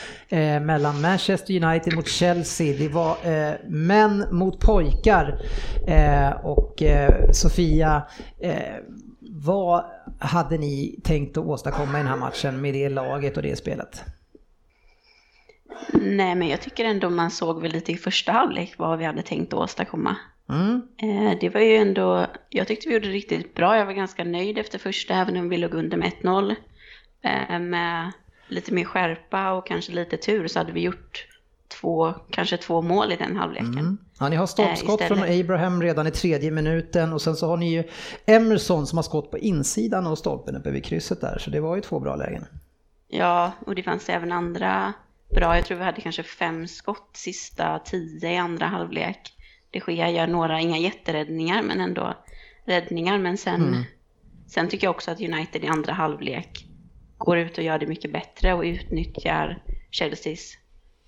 [0.60, 2.76] mellan Manchester United mot Chelsea.
[2.78, 3.16] Det var
[3.70, 5.40] män mot pojkar.
[5.88, 8.04] Eh, och eh, Sofia,
[8.40, 8.76] eh,
[9.20, 9.84] vad
[10.20, 14.04] hade ni tänkt att åstadkomma i den här matchen med det laget och det spelet?
[15.94, 19.22] Nej, men jag tycker ändå man såg väl lite i första halvlek vad vi hade
[19.22, 20.16] tänkt att åstadkomma.
[20.50, 20.82] Mm.
[21.42, 23.78] Det var ju ändå, jag tyckte vi gjorde det riktigt bra.
[23.78, 26.56] Jag var ganska nöjd efter första, även om vi låg under med 1-0.
[27.22, 28.12] Eh, med
[28.48, 31.28] lite mer skärpa och kanske lite tur så hade vi gjort
[31.80, 33.78] två, kanske två mål i den halvleken.
[33.78, 33.97] Mm.
[34.19, 35.39] Ja, ni har stolpskott Eh, från.
[35.39, 37.84] Abraham redan i tredje minuten och sen så har ni ju
[38.26, 41.76] Emerson som har skott på insidan av stolpen uppe vid krysset där, så det var
[41.76, 42.45] ju två bra lägen.
[43.07, 44.93] Ja, och det fanns även andra
[45.36, 45.55] bra.
[45.55, 49.34] Jag tror vi hade kanske fem skott sista tio i andra halvlek.
[49.72, 52.13] De Gea gör några, inga jätteräddningar, men ändå
[52.65, 53.17] räddningar.
[53.17, 53.84] Men sen, Mm.
[54.47, 56.65] sen tycker jag också att United i andra halvlek
[57.17, 60.57] går ut och gör det mycket bättre och utnyttjar Chelseas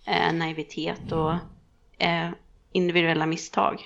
[0.05, 1.31] eh, naivitet och
[1.97, 2.29] eh,
[2.71, 3.81] individuella misstag.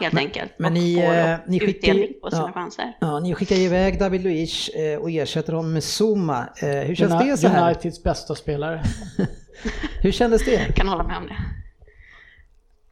[0.00, 0.52] Helt enkelt.
[0.58, 2.52] men och ni, får eh, ni skickar på sina ja.
[2.52, 2.96] chanser.
[3.00, 6.48] Ja, ni skickar iväg David Luiz eh, och ersätter honom med Zuma.
[6.62, 7.70] Eh, Hur känns det så här?
[7.70, 8.82] Uniteds bästa spelare.
[10.02, 10.52] Hur kändes det?
[10.52, 11.36] Jag kan hålla med om det.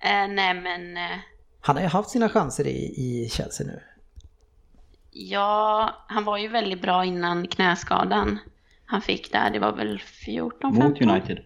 [0.08, 1.18] Eh, nej men eh,
[1.60, 3.80] Han har ju haft sina chanser i, i Chelsea nu.
[5.10, 8.38] Ja, han var ju väldigt bra innan knäskadan
[8.86, 9.50] han fick där.
[9.50, 10.90] Det var väl 14, 15?
[10.90, 11.38] Mot United.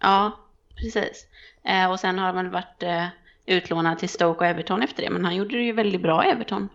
[0.00, 0.32] Ja,
[0.76, 1.26] precis.
[1.64, 3.06] Eh, och sen har han väl varit eh,
[3.46, 5.10] utlånad till Stoke och Everton efter det.
[5.10, 6.68] Men han gjorde det ju väldigt bra i Everton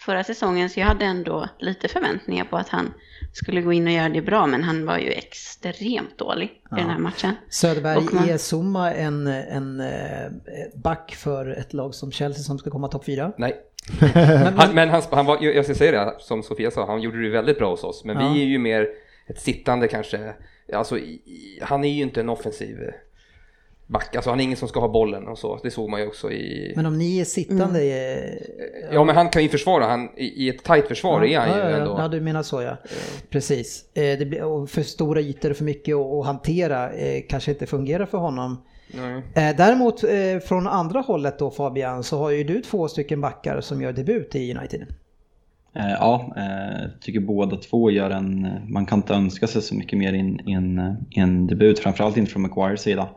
[0.00, 0.70] förra säsongen.
[0.70, 2.94] Så jag hade ändå lite förväntningar på att han
[3.32, 4.46] skulle gå in och göra det bra.
[4.46, 7.32] Men han var ju extremt dålig i den här matchen.
[7.48, 10.30] Söderberg, man- är Zuma en, en eh,
[10.74, 13.32] back för ett lag som Chelsea som ska komma topp fyra?
[13.38, 13.56] Nej.
[14.14, 17.22] Men, Han, men han, han var, jag ska säga det, som Sofia sa, han gjorde
[17.22, 18.04] det väldigt bra hos oss.
[18.04, 18.32] Men Ja.
[18.32, 18.86] vi är ju mer
[19.28, 20.34] ett sittande kanske.
[20.72, 21.20] Alltså, i,
[21.62, 22.76] han är ju inte en offensiv
[23.86, 24.16] back.
[24.16, 25.60] Alltså han är ingen som ska ha bollen och så.
[25.62, 26.72] Det såg man ju också i...
[26.76, 27.82] men om ni är sittande...
[27.82, 28.28] Mm.
[28.28, 31.48] eh, Ja men han kan ju försvara, han, i, i ett tajt försvar är han
[31.48, 31.96] ju ja, ja, ändå.
[31.98, 32.76] Ja, du menar så ja.
[33.30, 33.84] Precis.
[33.94, 37.66] Eh, Det blir, och för stora ytor och för mycket att hantera eh, kanske inte
[37.66, 38.62] fungerar för honom.
[38.94, 39.22] Nej.
[39.34, 40.00] Eh, Däremot
[40.44, 44.34] från andra hållet då Fabian så har ju du två stycken backar som gör debut
[44.34, 44.86] i United.
[45.78, 48.48] Eh, ja, eh, tycker båda två gör en...
[48.68, 52.30] Man kan inte önska sig så mycket mer i en, en, en debut, framförallt inte
[52.30, 53.08] från Maguires sida.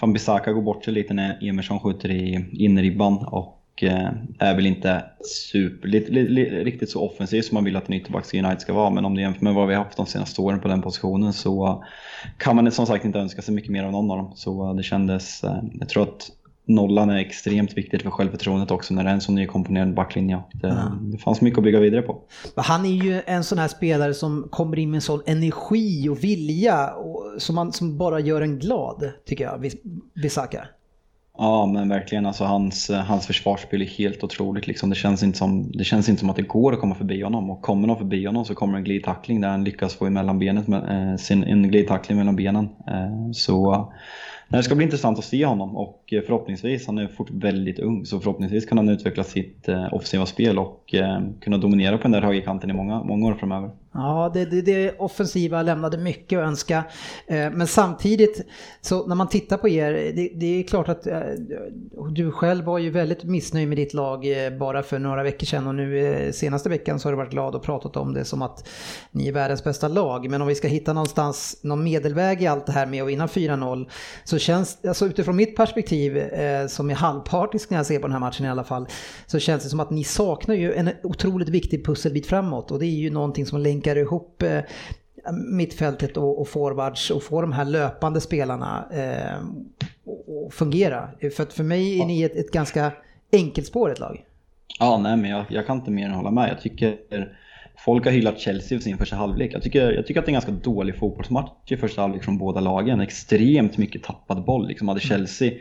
[0.00, 4.66] Van Bissaka går bort sig lite när Emerson skjuter i inribban och eh, är väl
[4.66, 5.04] inte
[5.52, 8.60] super, li, li, li, riktigt så offensiv som man vill att en ytterback i United
[8.60, 8.90] ska vara.
[8.90, 11.32] Men om du jämför med vad vi har haft de senaste åren på den positionen
[11.32, 11.84] så
[12.38, 14.32] kan man som sagt inte önska sig mycket mer av någon av dem.
[14.34, 15.44] Så eh, det kändes...
[15.44, 16.30] Eh, jag tror att
[16.74, 20.42] nollan är extremt viktigt för självförtroendet också när det är en så nykomponerad backlinje.
[20.52, 20.96] Det, Ja.
[21.00, 22.18] det fanns mycket att bygga vidare på.
[22.56, 26.24] Han är ju en sån här spelare som kommer in med en sån energi och
[26.24, 29.76] vilja och, som, man, som bara gör en glad, tycker jag, Bis-
[30.22, 30.64] Bisaka.
[31.38, 32.26] Ja, men verkligen.
[32.26, 34.66] Alltså, hans, hans försvarsspel är helt otroligt.
[34.66, 34.90] Liksom.
[34.90, 37.50] Det, känns inte som, det känns inte som att det går att komma förbi honom.
[37.50, 40.68] Och kommer de förbi honom så kommer en glidtackling där han lyckas få emellan benet
[40.68, 42.64] med, eh, sin, en glidtackling mellan benen.
[42.86, 43.92] Eh, så
[44.58, 48.06] det ska bli intressant att se honom och eh, förhoppningsvis, han är fort väldigt ung,
[48.06, 52.12] så förhoppningsvis kan han utveckla sitt eh, offensiva spel och eh, kunna dominera på den
[52.12, 53.70] där högerkanten i många, många år framöver.
[53.92, 56.84] Ja, det, det, det offensiva lämnade mycket att önska.
[57.26, 58.46] Eh, men samtidigt,
[58.80, 61.20] så när man tittar på er, det, det är klart att eh,
[62.10, 65.66] du själv var ju väldigt missnöjd med ditt lag eh, bara för några veckor sedan
[65.66, 68.68] och nu senaste veckan så har du varit glad och pratat om det som att
[69.10, 70.30] ni är världens bästa lag.
[70.30, 73.26] Men om vi ska hitta någonstans någon medelväg i allt det här med att vinna
[73.26, 73.88] 4-0
[74.24, 76.22] så känns, alltså utifrån mitt perspektiv
[76.68, 78.86] som är halvpartisk när jag ser på den här matchen i alla fall,
[79.26, 82.86] så känns det som att ni saknar ju en otroligt viktig pusselbit framåt och det
[82.86, 84.60] är ju någonting som länkar ihop eh,
[85.32, 89.38] mittfältet och, och forwards och få de här löpande spelarna eh,
[90.04, 91.08] och, och fungera.
[91.36, 92.92] För att för mig är ni ett, ett ganska
[93.32, 94.24] enkelspårigt lag.
[94.78, 96.50] Ja, nej, men jag, jag kan inte mer än hålla med.
[96.50, 96.98] Jag tycker
[97.84, 99.54] folk har hyllat Chelsea för sin första halvlek.
[99.54, 102.38] Jag tycker, jag tycker att det är en ganska dålig fotbollsmatch i första halvlek från
[102.38, 103.00] båda lagen.
[103.00, 104.68] Extremt mycket tappad boll.
[104.68, 105.52] Liksom hade Chelsea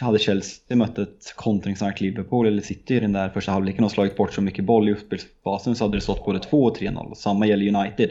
[0.00, 4.16] hade Chelsea mött ett kontringsstarkt Liverpool eller City i den där första halvleken och slagit
[4.16, 7.14] bort så mycket boll i uppspelsfasen så hade det stått både 2 och 3-0.
[7.14, 8.10] Samma gäller United.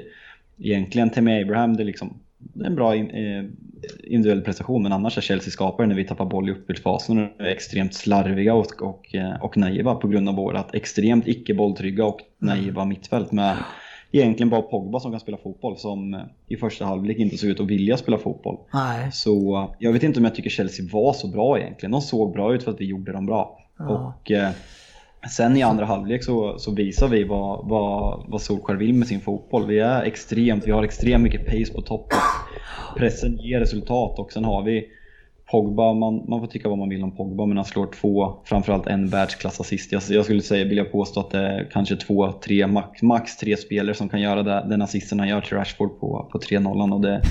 [0.59, 2.19] Egentligen Tammy Abraham, det är liksom
[2.65, 3.45] en bra in, eh,
[4.03, 7.45] individuell prestation men annars är Chelsea skapare när vi tappar boll i uppspelsfasen och är
[7.45, 12.19] extremt slarviga och, och, eh, och naiva på grund av vårt extremt icke bolltrygga och
[12.39, 13.57] naiva mittfält med
[14.11, 17.59] egentligen bara Pogba som kan spela fotboll som eh, i första halvlek inte såg ut
[17.59, 18.57] att vilja spela fotboll.
[18.73, 19.11] Nej.
[19.11, 21.91] Så eh, jag vet inte om jag tycker Chelsea var så bra egentligen.
[21.91, 23.59] De såg bra ut för att vi gjorde dem bra.
[23.77, 24.13] Ja.
[24.17, 24.51] Och eh,
[25.29, 29.21] sen i andra halvlek så, så visar vi vad, vad, vad Solskjaer vill med sin
[29.21, 29.65] fotboll.
[29.67, 32.17] Vi är extremt, vi har extremt mycket pace på toppen.
[32.97, 34.87] Pressen ger resultat och sen har vi
[35.51, 38.87] Pogba, man, man får tycka vad man vill om Pogba men han slår två, framförallt
[38.87, 39.91] en världsklassassist.
[39.91, 43.57] Jag, jag skulle säga, vilja påstå att det är kanske två, tre, max, max tre
[43.57, 47.01] spelare som kan göra det, den assisten han gör till Rashford på, på 3-0 och
[47.01, 47.21] det,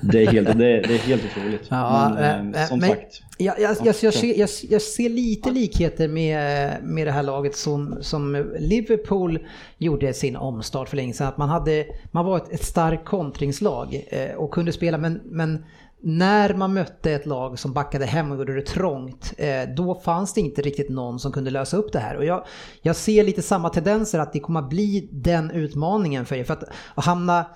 [0.00, 1.66] det, är helt, det, det är helt otroligt.
[1.68, 5.08] Ja, men, eh, eh, som men- sagt, Jag, jag, jag, jag, ser, jag, jag ser
[5.08, 9.38] lite likheter med, med det här laget som, som Liverpool
[9.78, 11.26] gjorde sin omstart för länge sedan.
[11.26, 15.64] Att man, hade, man var ett, ett starkt kontringslag eh, och kunde spela men, men
[16.00, 20.34] när man mötte ett lag som backade hem och gjorde det trångt, eh, då fanns
[20.34, 22.16] det inte riktigt någon som kunde lösa upp det här.
[22.16, 22.46] Och jag,
[22.82, 26.44] jag ser lite samma tendenser att det kommer att bli den utmaningen för er.
[26.44, 26.64] För att,
[26.94, 27.46] att hamna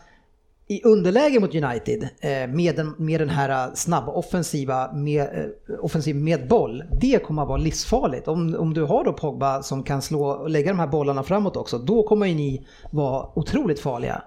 [0.71, 5.51] i underläge mot United eh, med, den, med den här eh, snabba offensiva med,
[5.81, 6.85] offensiv med boll.
[7.01, 8.29] Det kommer att vara livsfarligt.
[8.29, 11.57] Om, om du har då Pogba som kan slå och lägga de här bollarna framåt
[11.57, 14.23] också, då kommer ju ni vara otroligt farliga.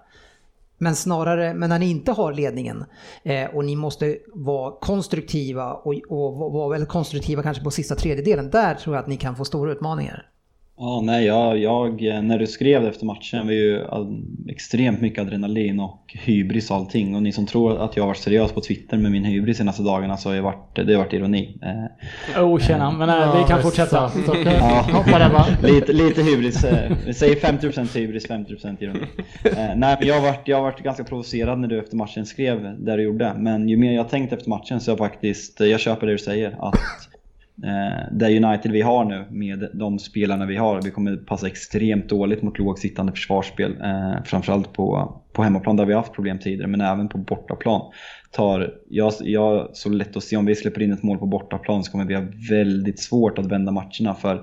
[0.83, 2.85] Men snarare, men när ni inte har ledningen
[3.23, 7.95] eh, och ni måste vara konstruktiva och, och vara- vara väldigt konstruktiva kanske på sista
[7.95, 10.25] tredjedelen, där tror jag att ni kan få stora utmaningar.
[10.77, 13.81] Ja, nej, jag, jag, när du skrev efter matchen var ju
[14.49, 17.15] extremt mycket adrenalin och hybris och allting.
[17.15, 19.83] Och ni som tror att jag har varit seriös på Twitter med min hybris senaste
[19.83, 21.57] dagarna så har jag varit, det har varit ironi.
[21.61, 24.09] Eh, Oh, tjena, men eh, vi kan fortsätta.
[24.09, 24.43] Så, okej.
[24.59, 25.45] Ja.
[25.63, 28.99] Lite, lite hybris, eh, vi säger 50% hybris, 50% ironi.
[29.43, 32.25] Eh, nej, men jag har, varit, jag har varit ganska provocerad när du efter matchen
[32.25, 33.33] skrev det du gjorde.
[33.37, 36.67] Men ju mer jag tänkt efter matchen så jag faktiskt, jag köper det du säger.
[36.67, 36.81] Att eh,
[37.63, 42.09] Eh, det United vi har nu med de spelarna vi har, vi kommer passa extremt
[42.09, 43.81] dåligt mot lågsittande försvarsspel.
[43.81, 47.81] Eh, framförallt på, på hemmaplan där vi har haft problem tidigare, men även på bortaplan.
[48.31, 51.83] Tar, jag, jag så lätt att se om vi släpper in ett mål på bortaplan
[51.83, 54.41] så kommer vi ha väldigt svårt att vända matcherna för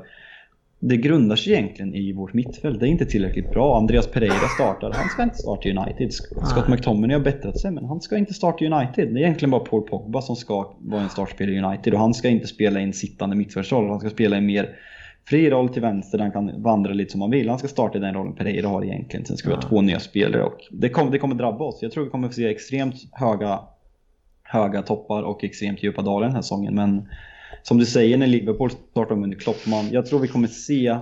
[0.81, 2.81] det grundar sig egentligen i vårt mittfält.
[2.81, 3.78] Det är inte tillräckligt bra.
[3.78, 4.93] Andreas Pereira startar.
[4.93, 6.12] Han ska inte starta United.
[6.43, 9.15] Scott McTominay har bättrat sig, men han ska inte starta United.
[9.15, 11.94] Det är egentligen bara Paul Pogba som ska vara en startspelare i United.
[11.94, 13.89] Och han ska inte spela i en sittande mittfältsroll.
[13.89, 14.69] Han ska spela i en mer
[15.28, 17.48] fri roll till vänster där han kan vandra lite som han vill.
[17.48, 19.27] Han ska starta i den rollen Pereira har egentligen.
[19.27, 21.78] Sen ska vi ha två nya spelare och det kommer, det kommer drabba oss.
[21.82, 23.61] Jag tror vi kommer få se extremt höga,
[24.43, 26.74] höga toppar och extremt djupa dalar den här säsongen.
[26.74, 27.09] Men
[27.62, 30.98] som du säger när Liverpool startar om under Kloppman, jag tror vi kommer se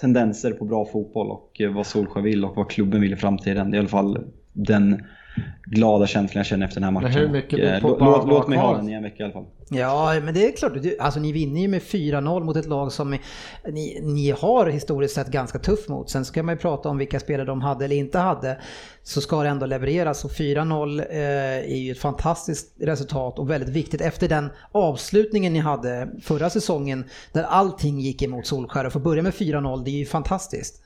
[0.00, 3.74] tendenser på bra fotboll och eh, vad Solskjaer vill och vad klubben vill i framtiden.
[3.74, 4.18] I alla fall
[4.52, 5.04] den
[5.66, 7.18] glada känslan jag känner efter den här Men matchen.
[7.20, 9.44] hur mycket eh, låt, att låt mig ha den i en vecka i alla fall.
[9.72, 10.72] Ja, men det är klart.
[10.82, 13.10] du- Alltså ni vinner ju med 4-0 mot ett lag som
[13.72, 16.10] ni, ni har historiskt sett ganska tufft mot.
[16.10, 18.60] Sen ska man ju prata om vilka spelare de hade eller inte hade.
[19.02, 21.16] Så ska det ändå levereras och 4-0 eh,
[21.72, 27.04] är ju ett fantastiskt resultat och väldigt viktigt efter den avslutningen ni hade förra säsongen
[27.32, 28.86] där allting gick emot Solskär.
[28.86, 30.82] Och få börja med 4-0, det är ju fantastiskt.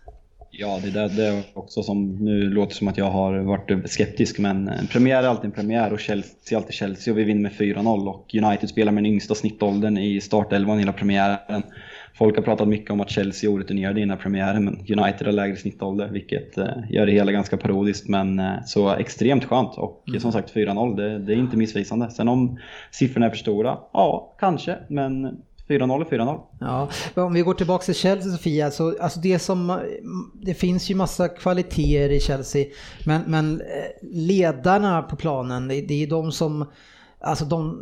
[0.59, 3.90] Ja, det, där, det är också som, nu låter det som att jag har varit
[3.90, 7.24] skeptisk, men en premiär är alltid en premiär och Chelsea är alltid Chelsea och vi
[7.24, 11.62] vinner med 4-0 och United spelar med den yngsta snittåldern i startelvan hela premiären.
[12.14, 15.56] Folk har pratat mycket om att Chelsea är orutinerade innan premiären, men United har lägre
[15.56, 19.78] snittålder, vilket eh, gör det hela ganska parodiskt, men eh, så extremt skönt.
[19.78, 22.10] Och som sagt 4-0, det, det är inte missvisande.
[22.10, 22.59] Sen om
[22.90, 25.36] siffrorna är för stora, ja, kanske, men
[25.69, 26.41] 4-0 är 4-0.
[26.61, 29.81] Ja, men om vi går tillbaka till Chelsea Sofia, så alltså det som,
[30.43, 32.66] det finns ju massa kvaliteter i Chelsea,
[33.07, 36.66] men, men eh, ledarna på planen, det, det är de som,
[37.20, 37.78] alltså de,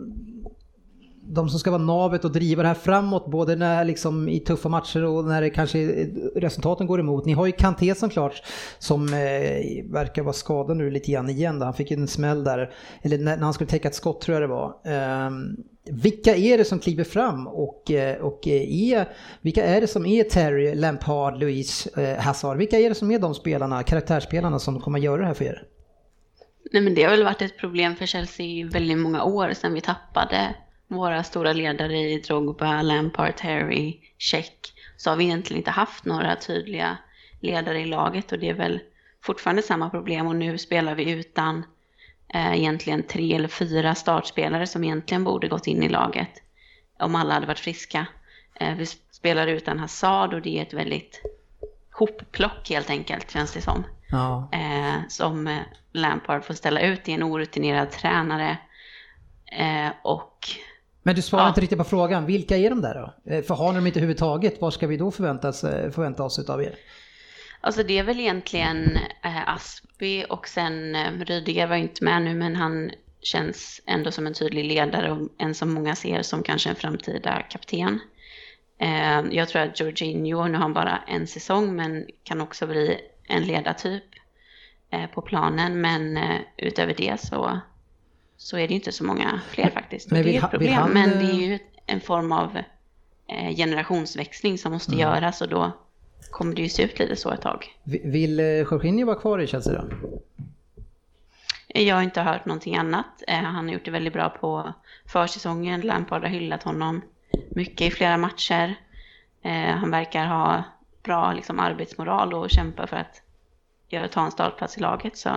[1.35, 4.69] de som ska vara navet och driva det här framåt, både när liksom i tuffa
[4.69, 7.25] matcher och när det kanske resultaten går emot.
[7.25, 8.43] Ni har ju Kanté som klart,
[8.79, 11.59] som eh, verkar vara skadad nu lite grann igen.
[11.59, 11.65] Då.
[11.65, 14.41] Han fick ju en smäll där, eller när, när han skulle täcka ett skott tror
[14.41, 14.77] jag det var.
[15.27, 19.09] Um, vilka är det som kliver fram och, eh, och eh, är,
[19.41, 22.57] vilka är det som är Terry, Lampard, Louise, eh, Hazard?
[22.57, 25.63] Vilka är det som är de spelarna, karaktärsspelarna som kommer göra det här för er?
[26.73, 29.75] Nej, men det har väl varit ett problem för Chelsea i väldigt många år sedan
[29.75, 30.55] vi tappade
[30.93, 34.73] våra stora ledare i Drogba, Lampard, Terry, Check.
[34.97, 36.97] Så har vi egentligen inte haft några tydliga
[37.41, 38.81] ledare i laget och det är väl
[39.23, 41.65] fortfarande samma problem och nu spelar vi utan
[42.35, 46.29] eh, egentligen tre eller fyra startspelare som egentligen borde gått in i laget
[46.99, 48.07] om alla hade varit friska.
[48.55, 51.23] Eh, vi spelar utan Hazard och det är ett väldigt
[51.93, 54.49] hopplock helt enkelt känns det som Ja.
[54.53, 55.59] eh, som eh,
[55.93, 57.09] Lampard får ställa ut.
[57.09, 58.59] Är en orutinerad tränare.
[59.53, 60.39] Eh, och
[61.03, 61.49] Men du svarar Ja.
[61.49, 63.33] inte riktigt på frågan, vilka är de där då?
[63.33, 66.39] Eh, För har ni dem inte överhuvudtaget, vad ska vi då förväntas, eh, förvänta oss
[66.39, 66.75] utav er?
[67.65, 72.35] alltså det är väl egentligen eh, Aspi och sen eh, Rydiger var inte med nu
[72.35, 76.69] men han känns ändå som en tydlig ledare och en som många ser som kanske
[76.71, 78.01] en framtida kapten.
[78.79, 82.99] Eh, jag tror att Jorginho, nu har han bara en säsong men kan också bli
[83.29, 84.05] en ledartyp
[84.91, 87.61] eh, på planen men eh, utöver det så
[88.43, 90.11] så är det inte så många fler faktiskt.
[90.11, 92.57] Men det är ett problem, han, men eh, det är ju en form av
[93.27, 94.75] eh, generationsväxling som Mm.
[94.75, 95.73] måste göras och då
[96.31, 97.67] kommer det ju se ut lite så ett tag.
[97.85, 99.89] Vi- Vill eh, Jorginho vara kvar i Chelsea då?
[101.75, 103.23] Jag har inte hört någonting annat.
[103.29, 104.73] Eh, han har gjort det väldigt bra på
[105.07, 105.81] försäsongen.
[105.81, 107.03] Lampard har hyllat honom
[107.51, 108.75] mycket i flera matcher.
[109.43, 110.65] Eh, han verkar ha
[111.03, 113.23] bra liksom, arbetsmoral och kämpa för att
[114.13, 115.17] ta en startplats i laget.
[115.17, 115.29] Så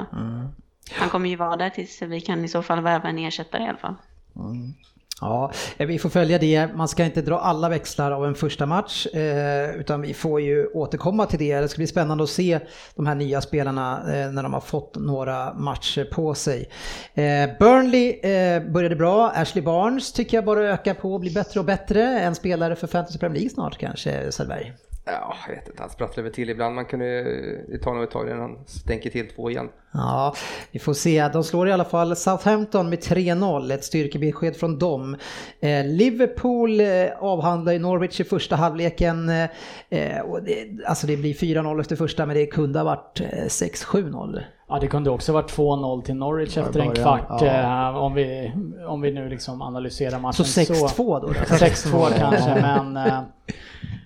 [0.92, 3.68] han kommer ju vara där tills vi kan i så fall värva en ersättare i
[3.68, 3.96] alla fall.
[4.36, 4.74] Mm.
[5.22, 6.76] Ja, eh, vi får följa det.
[6.76, 10.68] Man ska inte dra alla växlar av en första match, eh, utan vi får ju
[10.68, 11.60] återkomma till det.
[11.60, 12.60] Det ska bli spännande att se
[12.96, 16.70] de här nya spelarna eh, när de har fått några matcher på sig.
[17.14, 19.32] Eh, Burnley eh, började bra.
[19.36, 22.20] Ashley Barnes tycker jag bara ökar på och blir bättre och bättre.
[22.20, 24.74] En spelare för Fantasy Premier League snart kanske, Söderberg?
[25.06, 26.76] Ja, jag vet inte, han sprattlar väl till ibland.
[26.76, 27.24] Man kunde,
[27.68, 29.70] det tar nog ett tag innan han stänker till två igen.
[29.94, 30.36] Ja,
[30.72, 31.30] vi får se.
[31.34, 35.18] De slår i alla fall Southampton med 3-0, ett styrkebesked från dem.
[35.60, 36.88] Eh, Liverpool eh,
[37.20, 39.30] avhandlar ju Norwich i första halvleken.
[39.30, 39.50] Eh,
[39.90, 43.46] eh, och det, alltså det blir 4-0 efter första, men det kunde ha varit eh,
[43.46, 44.42] 6-7-0.
[44.68, 47.90] Ja, det kunde också varit 2-0 till Norwich efter en kvart ja.
[47.90, 48.52] eh, om, vi,
[48.88, 51.28] om vi nu liksom analyserar matchen Så 6-2 då?
[51.28, 53.20] 6-2 kanske, men, eh,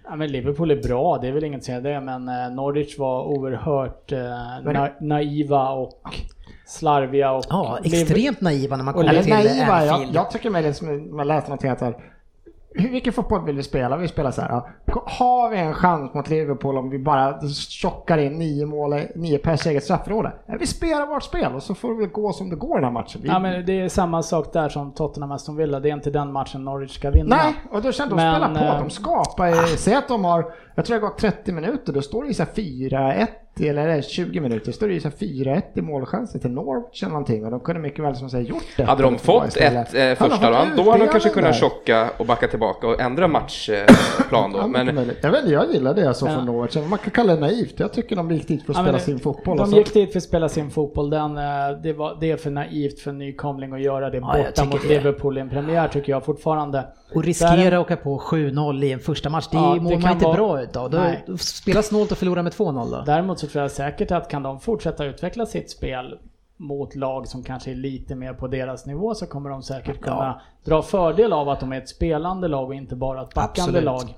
[0.09, 2.97] ja, men Liverpool är bra, det är väl inget att säga det, men eh, Norwich
[2.97, 4.19] var oerhört eh,
[4.63, 6.01] na naiva och
[6.65, 10.15] slarviga och Ja, extremt naiva när man kommer till naiva, jag, Anfield.
[10.15, 11.81] jag tycker med det som man läste någonting att
[12.75, 13.97] mycket fotboll vill vi spela?
[13.97, 14.49] Vi spelar så här.
[14.49, 14.67] Ja.
[15.05, 17.39] Har vi en chans mot Liverpool om vi bara
[17.69, 20.31] tjockar in nio mål, nio pers eget straffområde?
[20.59, 22.83] Vi spelar vårt spel och så får det väl gå som det går i den
[22.83, 23.21] här matchen.
[23.25, 26.31] Ja, men det är samma sak där som Tottenham Aston Villa, det är inte den
[26.31, 27.35] matchen Norwich ska vinna.
[27.35, 28.77] Nej, och då känner de Men, spela på.
[28.83, 30.45] De skapar, ju- säg att de har,
[30.79, 33.27] jag tror det har gått 30 minuter, då står det ju så här 4-1
[33.59, 37.03] eller är det 20 minuter, står det ju så här 4-1 i målchanser till Norwich
[37.03, 38.83] eller någonting och de kunde mycket väl som säger gjort det.
[38.83, 42.47] Hade de fått ett eh, första rond, då hade de kanske kunnat chocka och backa
[42.47, 44.67] tillbaka och ändra matchplan då.
[44.67, 46.33] Men, jag, vet, inte, jag gillar det så Ja.
[46.33, 46.75] från Norwich.
[46.89, 47.79] Man kan kalla det naivt.
[47.79, 49.57] Jag tycker de gick dit för att Ja, spela sin fotboll.
[49.57, 51.09] De gick dit för att spela sin fotboll.
[51.09, 51.43] Den, eh,
[51.83, 54.65] det, var, det är för naivt för en nykomling att göra det Ja, jag borta
[54.65, 54.87] mot det.
[54.87, 56.83] Liverpool i en premiär tycker jag fortfarande.
[57.15, 60.25] Och riskera att åka på 7-0 i en första match, det Ja, mår man inte
[60.25, 60.89] vara- bra utav.
[60.89, 63.03] Då, spelar snålt och förlora med 2-0 då.
[63.05, 66.19] Däremot så tror jag säkert att kan de fortsätta utveckla sitt spel
[66.57, 70.41] mot lag som kanske är lite mer på deras nivå så kommer de säkert kunna
[70.65, 73.83] dra fördel av att de är ett spelande lag och inte bara ett backande Absolut.
[73.83, 74.15] lag.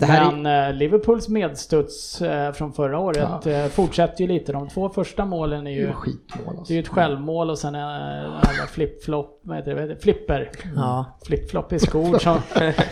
[0.00, 4.52] Här är- Men eh, Liverpools medstuds eh, från förra året eh, fortsätter ju lite.
[4.52, 6.72] De två första målen är ju, Skitmål det är alltså.
[6.72, 10.50] ju ett självmål och sen en jävla flip-flop, vad heter det, vad heter det, flipper.
[10.76, 11.18] Ja.
[11.26, 12.38] Flip-flop i skor som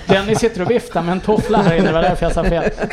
[0.08, 2.64] Dennis sitter och viftar med en toffla här inne, det var därför jag sa fel.
[2.64, 2.88] Eh,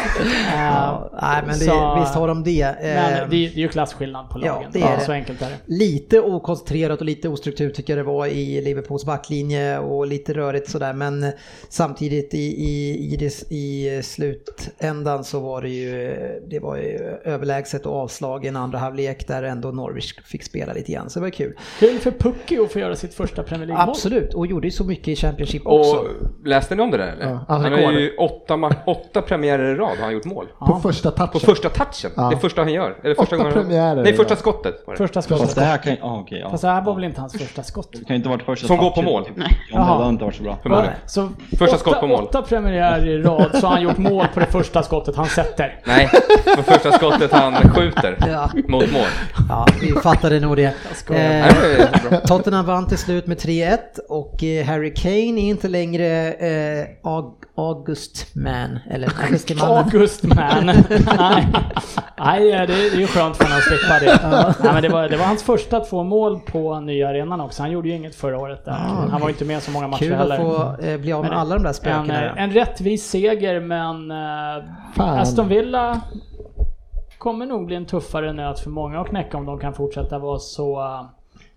[0.55, 2.75] Ja, nej, men det, så- visst har de det.
[2.81, 4.69] Men Eh, det, är- ju klasskillnad på Ja, lagen.
[4.73, 5.03] det är det.
[5.05, 5.57] Så enkelt är det.
[5.65, 10.69] Lite okoncentrerat och lite ostruktur tycker jag det var i Liverpools backlinje och lite rörigt
[10.69, 11.31] sådär men
[11.69, 12.37] samtidigt i,
[12.67, 16.15] i, i, det, i slutändan så var det ju,
[16.49, 20.73] det var ju överlägset och avslag i en andra halvlek där ändå Norwich fick spela
[20.73, 21.53] lite grann så det var kul.
[21.79, 23.89] Kul för Pucky att få göra sitt första Premier League-mål.
[23.89, 25.95] Absolut, och gjorde ju så mycket i Championship också.
[25.95, 26.07] Och
[26.45, 27.25] läste ni om det där eller?
[27.29, 30.45] Ja, han har ju åtta, åtta premiärer i rad har han gjort mål.
[30.59, 31.31] På första touchen.
[31.31, 32.11] På första touchen.
[32.15, 32.29] Ja.
[32.29, 32.95] Det är första han gör.
[33.03, 34.83] Eller första Åtta gången han- premiärer Nej, första skottet.
[34.87, 34.97] var det.
[34.97, 35.55] Första Fast skottet.
[35.55, 36.49] det här kan ah, okej, ja.
[36.49, 37.89] Fast det här var väl inte hans första skott?
[37.91, 39.11] Det kan inte varit första Som går på touchen.
[39.11, 39.23] mål.
[39.35, 39.47] Nej.
[39.71, 40.57] Ja, det hade inte varit så bra.
[40.63, 40.93] Förmodligen.
[41.05, 42.23] Så Första åtta, skott på mål.
[42.23, 45.79] Åtta premiärer i rad så har han gjort mål på det första skottet han sätter.
[45.85, 46.09] Nej,
[46.57, 48.49] på första skottet han skjuter Ja.
[48.67, 49.01] mot mål.
[49.49, 50.73] Ja, vi fattade nog det.
[51.09, 52.19] Eh.
[52.27, 53.77] Tottenham vann till slut med 3-1
[54.09, 59.77] och eh, Harry Kane är inte längre eh, Aug- August Man, eller Augustimannen.
[59.93, 60.65] August man.
[61.17, 61.47] Nej,
[62.19, 64.55] Nej det, är- det är ju skönt för honom att slippa det.
[64.63, 67.61] Nej, men det, var, det var hans första två mål på nya arenan också.
[67.63, 68.71] Han gjorde ju inget förra året där.
[69.11, 70.37] Han var inte med så många matcher Kul att heller.
[70.37, 72.25] få eh, bli av med Men alla de där En, spökena.
[72.35, 75.19] eh, en rättvis seger men eh.
[75.21, 76.01] Aston Villa
[77.17, 80.39] kommer nog bli en tuffare nöt för många att knäcka om de kan fortsätta vara
[80.39, 80.81] så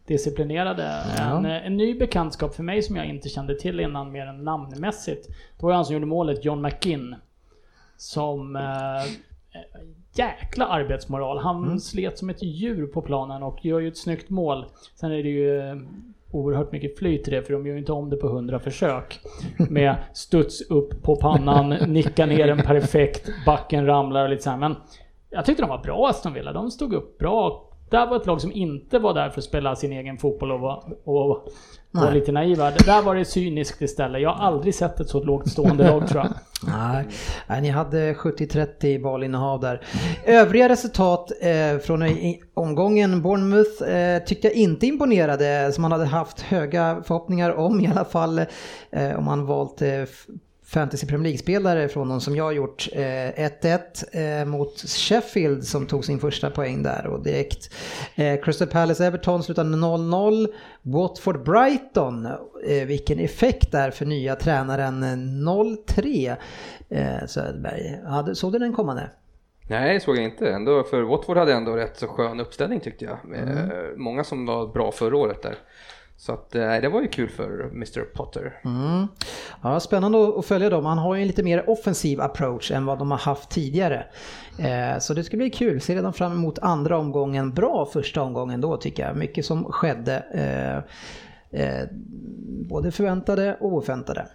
[0.07, 0.85] eh, disciplinerade.
[1.19, 4.45] En, eh, en ny bekantskap för mig som jag inte kände till innan mer än
[4.45, 5.29] namnmässigt.
[5.29, 7.17] Det var ju han som gjorde målet, John McGinn.
[7.97, 8.63] Som eh,
[10.15, 11.39] jäkla arbetsmoral.
[11.39, 14.67] Han slet som ett djur på planen och gör ju ett snyggt mål.
[14.95, 15.77] Sen är det ju eh,
[16.31, 19.21] oerhört mycket flyt i det för de gör ju inte om det på 100 försök.
[19.71, 24.57] Med studs upp på pannan, nicka ner den perfekt, backen ramlar och lite så här.
[24.57, 24.77] Men
[25.31, 26.53] jag tyckte de var bra Aston Villa.
[26.53, 27.66] De stod upp bra.
[27.91, 30.61] Där var ett lag som inte var där för att spela sin egen fotboll och
[30.61, 31.49] var, och
[31.91, 32.15] Nej.
[32.15, 32.71] lite naiva.
[32.71, 34.23] Där var det cyniskt istället.
[34.23, 36.33] Jag har aldrig sett ett så lågt stående lag tror jag.
[36.79, 37.07] Nej,
[37.47, 39.83] nej, ni hade 70-30 bollinnehav där.
[40.25, 42.03] Övriga resultat eh, från
[42.55, 47.87] omgången Bournemouth eh, tyckte jag inte imponerade, som man hade haft höga förhoppningar om i
[47.87, 48.39] alla fall.
[48.91, 49.89] Eh, om man valt eh,
[50.67, 52.89] Fantasy Premier League-spelare från de som jag har gjort.
[52.93, 57.75] Eh, 1-1 eh, mot Sheffield som tog sin första poäng där och direkt.
[58.15, 60.47] Eh, Crystal Palace-Everton slutade 0-0.
[60.83, 62.27] Watford-Brighton,
[62.67, 66.37] eh, vilken effekt där för nya tränaren eh, 0-3
[66.89, 68.35] eh, Söderberg.
[68.35, 69.11] Såg du den kommande?
[69.69, 70.51] Nej, såg jag inte.
[70.51, 73.19] Ändå, för Watford hade ändå rätt så skön uppställning tyckte jag.
[73.25, 73.49] Mm.
[73.49, 73.67] eh,
[73.97, 75.57] Många som var bra förra året där.
[76.19, 78.61] Så att, eh, det var ju kul för Mr Potter.
[78.65, 79.07] Mm.
[79.63, 80.85] Ja, spännande att följa dem.
[80.85, 84.07] Han har ju en lite mer offensiv approach än vad de har haft tidigare.
[84.59, 85.81] Eh, så det ska bli kul.
[85.81, 87.55] Ser redan fram emot andra omgången.
[87.55, 89.17] Bra första omgången då tycker jag.
[89.17, 90.25] Mycket som skedde.
[90.35, 91.87] Eh, eh,
[92.69, 94.27] både förväntade och oförväntade.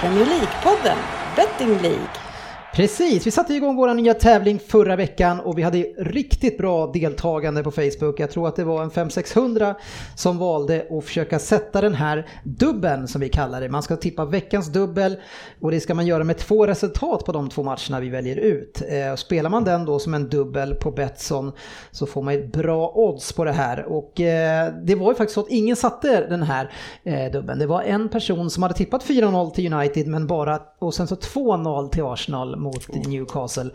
[0.00, 0.96] Premier League-podden,
[1.36, 2.29] Betting League.
[2.74, 7.62] Precis, vi satte igång vår nya tävling förra veckan och vi hade riktigt bra deltagande
[7.62, 8.20] på Facebook.
[8.20, 9.74] Jag tror att det var en 500-600
[10.16, 13.68] som valde att försöka sätta den här dubben som vi kallar det.
[13.68, 15.16] Man ska tippa veckans dubbel
[15.60, 18.82] och det ska man göra med två resultat på de två matcherna vi väljer ut.
[18.88, 21.52] Eh, spelar man den då som en dubbel på Betsson
[21.90, 23.84] så får man ett bra odds på det här.
[23.84, 26.70] Och eh, det var ju faktiskt så att ingen satte den här
[27.04, 27.32] dubbeln.
[27.32, 27.58] dubben.
[27.58, 31.14] Det var en person som hade tippat 4-0 till United men bara och sen så
[31.14, 33.70] 2-0 till Arsenal mot Newcastle.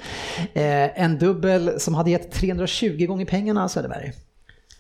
[0.54, 4.12] Eh, en dubbel som hade gett 320 gånger pengarna Söderberg.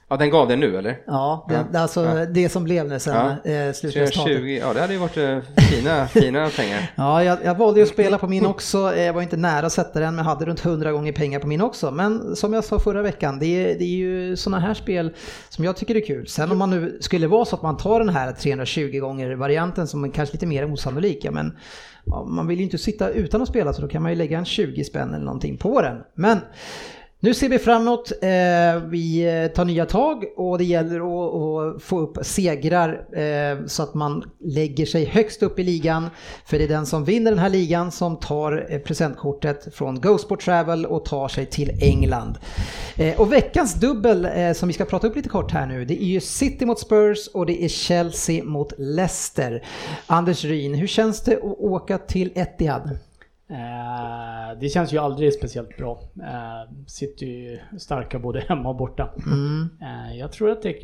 [0.10, 0.97] Ja, den gav det nu eller?
[1.07, 2.26] Ja, det, Ja, alltså ja.
[2.26, 3.52] det som blev nu sen Ja.
[3.52, 4.23] eh, slutresultatet.
[4.23, 5.38] 320, ja det hade ju varit eh,
[5.72, 6.91] fina, fina pengar.
[6.95, 8.95] Ja, jag, jag valde ju att spela på min också.
[8.95, 11.61] Jag var inte nära att sätta den, men hade runt 100 gånger pengar på min
[11.61, 11.91] också.
[11.91, 15.14] Men som jag sa förra veckan, det är, det är ju sådana här spel
[15.49, 16.27] som jag tycker är kul.
[16.27, 19.88] Sen om man nu skulle vara så att man tar den här 320 gånger varianten
[19.88, 21.57] som kanske lite mer osannolik, ja, men
[22.06, 24.38] ja, man vill ju inte sitta utan att spela så då kan man ju lägga
[24.38, 25.98] en 20 spänn eller någonting på den.
[26.14, 26.40] Men
[27.19, 31.99] nu ser vi framåt, eh, vi eh, tar nya tag och det gäller att, få
[31.99, 36.09] upp segrar eh, så att man lägger sig högst upp i ligan.
[36.45, 40.85] För det är den som vinner den här ligan som tar presentkortet från GoSport Travel
[40.85, 42.37] och tar sig till England.
[43.17, 46.19] Och veckans dubbel som vi ska prata upp lite kort här nu, det är ju
[46.19, 49.63] City mot Spurs och det är Chelsea mot Leicester.
[50.07, 52.97] Anders Ryn, hur känns det att åka till Etihad?
[53.49, 55.99] Eh, det känns ju aldrig speciellt bra.
[56.19, 59.09] Eh, City är ju starka både hemma och borta.
[59.26, 59.69] Mm.
[59.81, 60.76] Eh, jag tror att det...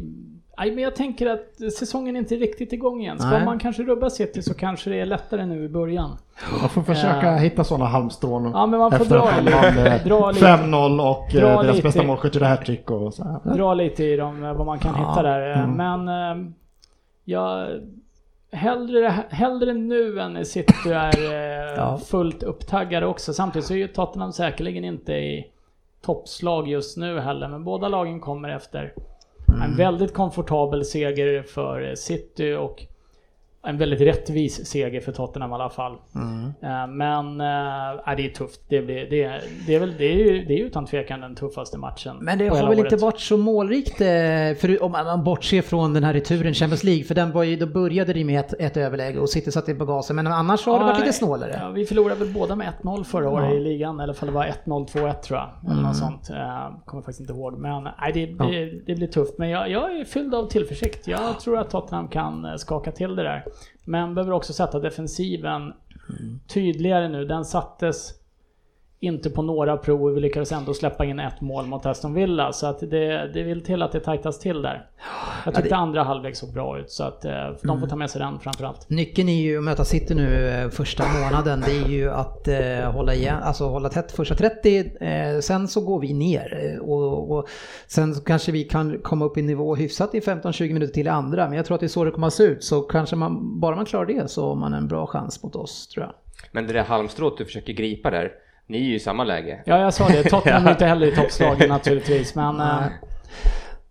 [0.57, 3.19] Nej, men jag tänker att säsongen är inte riktigt igång igen.
[3.19, 3.45] Ska Nej.
[3.45, 6.17] man kanske rubba City så kanske det är lättare nu i början.
[6.61, 7.35] Man får försöka Ja.
[7.37, 8.51] hitta sådana halmstrån.
[8.53, 9.89] Ja, men man får dra lite.
[9.95, 10.45] eh, Dra lite.
[10.45, 11.87] 5-0 och eh, Dra deras lite.
[11.87, 13.55] bästa målskytt gjorde hattrick och så här.
[13.57, 15.51] dra lite i dem, eh, vad man kan Ja, hitta där.
[15.51, 15.71] Eh, mm.
[16.05, 16.07] Men
[16.47, 16.51] eh,
[17.25, 17.67] jag...
[18.51, 21.97] Hellre, hellre nu än City är eh, Ja.
[21.97, 23.33] fullt upptaggade också.
[23.33, 25.51] Samtidigt så är ju Tottenham säkerligen inte i
[26.01, 27.47] toppslag just nu heller.
[27.47, 28.93] Men båda lagen kommer efter
[29.49, 29.61] Mm.
[29.71, 32.83] en väldigt komfortabel seger för eh, City och
[33.63, 35.95] en väldigt rättvis seger för Tottenham i alla fall.
[36.15, 36.45] Mm.
[36.61, 38.61] Eh, Men äh, det är tufft.
[38.69, 41.35] Det, blir, det, är- det, är väl, det, är ju, det är utan tvekan den
[41.35, 42.17] tuffaste matchen.
[42.21, 43.01] Men det har väl inte året.
[43.01, 44.07] varit så målrikt, eh,
[44.59, 47.65] för om man bortser från den här returen Champions League, för den var ju, då
[47.65, 50.85] började det med ett, ett överläge och City satte på gasen, men annars har det
[50.85, 51.59] varit lite snålare.
[51.61, 53.55] Ja, vi förlorade väl båda med 1-0 förra året Ja.
[53.55, 55.49] i ligan, eller fall det var 1-0, 2-1 tror jag.
[55.63, 55.83] Eller Mm.
[55.83, 56.29] något sånt.
[56.29, 57.57] Eh, kommer faktiskt inte ihåg.
[57.57, 59.37] Men nej, det, det, det blir tufft.
[59.37, 61.07] Men jag, jag är fylld av tillförsikt.
[61.07, 63.43] Jag tror att Tottenham kan skaka till det där.
[63.83, 65.73] Men behöver också sätta defensiven
[66.19, 66.39] Mm.
[66.47, 67.25] tydligare nu.
[67.25, 68.13] Den sattes
[69.03, 70.13] inte på några prov.
[70.13, 72.53] Vi lyckades ändå släppa in ett mål mot Aston Villa.
[72.53, 74.85] Så att det, det vill till att det tajtas till där.
[75.45, 76.89] Jag tyckte det- andra halvlek såg bra ut.
[76.91, 77.31] Så att eh,
[77.63, 78.89] de får ta med sig den framförallt.
[78.89, 82.91] Nyckeln är ju att möta City nu eh, första månaden, det är ju att eh,
[82.91, 87.31] hålla igen, alltså hålla tätt första 30, eh, sen så går vi ner eh, och,
[87.37, 87.47] och
[87.87, 91.09] sen så kanske vi kan komma upp i nivå hyfsat i 15-20 minuter till i
[91.09, 93.15] andra, men jag tror att det är så det kommer att se ut, så kanske
[93.15, 96.13] man, bara man klarar det så har man en bra chans mot oss tror jag.
[96.51, 98.31] Men det där halmstrået du försöker gripa där,
[98.71, 99.63] ni är ju i samma läge.
[99.65, 100.23] Ja, jag sa det.
[100.29, 102.35] Tottenham är inte heller i toppslagen naturligtvis.
[102.35, 102.83] Men eh,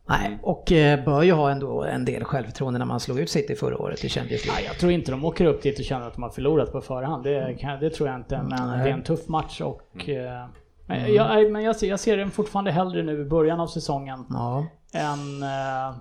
[0.09, 3.55] Nej, och eh, bör ju ha ändå en del självförtroende när man slog ut City
[3.55, 4.61] förra året i Champions League.
[4.63, 6.81] nej, jag tror inte de åker upp dit och känner att de har förlorat på
[6.81, 7.25] förhand.
[7.25, 8.43] Det, kan, det tror jag inte.
[8.43, 8.85] Men Nej.
[8.85, 10.09] det är en tuff match och...
[10.09, 10.47] eh,
[10.87, 13.67] Men, jag, nej, men jag, ser, jag ser den fortfarande hellre nu i början av
[13.67, 14.67] säsongen Ja.
[14.95, 15.43] än...
[15.43, 15.97] eh,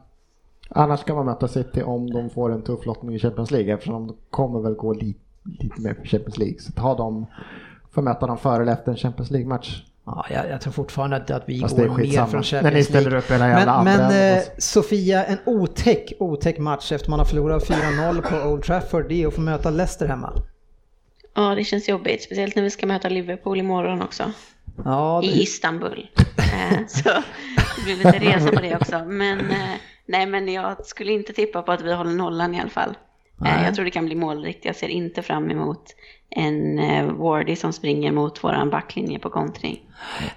[0.71, 4.07] Annars ska man möta City om de får en tuff lottning i Champions League eftersom
[4.07, 5.19] de kommer väl gå lite,
[5.59, 6.59] lite mer för Champions League.
[6.59, 7.25] Så ta dem,
[7.99, 9.83] får möta dem före eller efter en Champions League-match.
[10.05, 13.01] Ja, jag, jag tror fortfarande att, att vi Fast går ner från Champions ni ställer
[13.11, 13.19] League.
[13.19, 14.43] upp jävla Men, men eh.
[14.57, 19.27] Sofia, en otäck, otäck match efter man har förlorat 4-0 på Old Trafford, det är
[19.27, 20.33] att få möta Leicester hemma.
[21.35, 22.23] Ja, det känns jobbigt.
[22.23, 24.23] Speciellt när vi ska möta Liverpool imorgon också.
[24.85, 26.09] Ja, I det, Istanbul.
[26.37, 27.09] Eh, Så
[27.77, 29.05] det blir lite resa på det också.
[29.05, 32.69] Men eh, nej, men jag skulle inte tippa på att vi håller nollan i alla
[32.69, 32.89] fall.
[32.89, 32.95] Eh,
[33.37, 33.65] Nej.
[33.65, 34.65] Jag tror det kan bli målrikt.
[34.65, 35.83] Jag ser inte fram emot
[36.29, 39.81] en eh, Wardy som springer mot våran backlinje på kontring.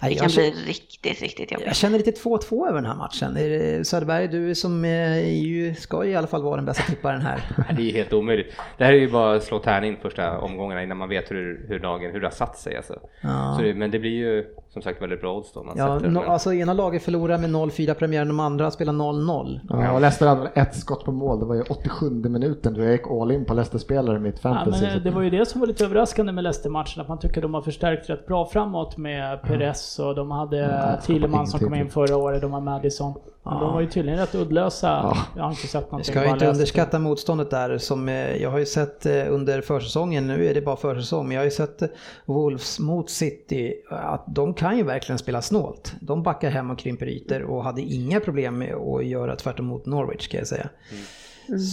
[0.00, 1.66] Det kan jag, bli känner, riktigt, riktigt jobbigt.
[1.66, 3.36] jag känner lite 2-2 över den här matchen.
[3.36, 6.64] Är det- Söderberg, du som eh, är ju, ska ju i alla fall vara den
[6.64, 7.40] bästa tipparen här.
[7.76, 8.52] Det är ju helt omöjligt.
[8.78, 11.80] Det här är ju bara att slå tärning första omgångarna innan man vet hur, hur
[11.80, 12.98] lagen, hur det har satt sig alltså.
[13.20, 13.54] Ja.
[13.58, 15.62] Så det, men det blir ju som sagt väldigt bra odds då.
[15.62, 19.60] Man Ja, no, alltså ena laget förlorar med 0-4 premiären, de andra spelar 0-0.
[19.68, 22.92] Ja, och Leicester hade ett skott på mål, det var ju 87 minuten då jag
[22.92, 24.86] gick all in på Leicester-spelare i mitt Ja, fantasy.
[24.86, 27.42] men eh, det var ju det som var lite överraskande med Leicester-matchen, att man tycker
[27.42, 31.74] de har förstärkt rätt bra framåt med Perez och de hade Ja, Thielemann som kom
[31.74, 33.14] in förra året, de har Madison.
[33.42, 35.16] Men de var ju tydligen rätt uddlösa.
[35.36, 36.12] Jag har inte sett någonting.
[36.12, 39.60] ska ju bara inte underskatta motståndet där som eh, jag har ju sett eh, under
[39.60, 41.82] försäsongen, nu är det bara försäsong, men jag har ju sett
[42.24, 45.94] Wolves mot City att de kan ju verkligen spela snålt.
[46.00, 49.86] De backar hem och krymper ytor och hade inga problem med att göra tvärtom mot
[49.86, 50.68] Norwich kan jag säga.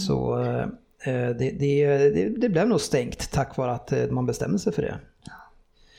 [0.06, 0.66] Så eh,
[1.38, 4.98] det, det, det, det blev nog stängt tack vare att man bestämde sig för det.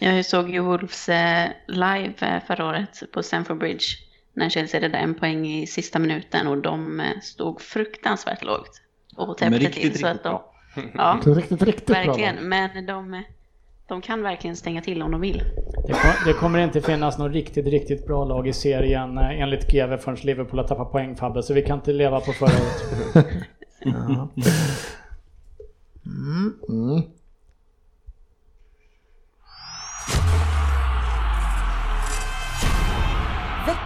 [0.04, 3.86] Jag såg ju Wolves eh, live eh, förra året på Stamford Bridge.
[4.34, 8.82] När Chelsea räddade en poäng i sista minuten och de eh, stod fruktansvärt lågt.
[9.16, 10.30] Och täppte riktigt, till så att riktigt de...
[10.30, 10.54] bra.
[10.94, 11.96] Ja, riktigt, riktigt bra.
[11.96, 12.36] verkligen.
[12.36, 12.44] lag.
[12.44, 13.24] Men de,
[13.88, 15.44] de kan verkligen stänga till om de vill.
[15.88, 19.98] Det, kom, det kommer inte finnas något riktigt, riktigt bra lag i serien enligt GV
[19.98, 23.26] förrän Liverpool har tappat poäng Fabbe, så vi kan inte leva på förra året.
[23.84, 24.30] Ja.
[26.06, 27.04] Mm.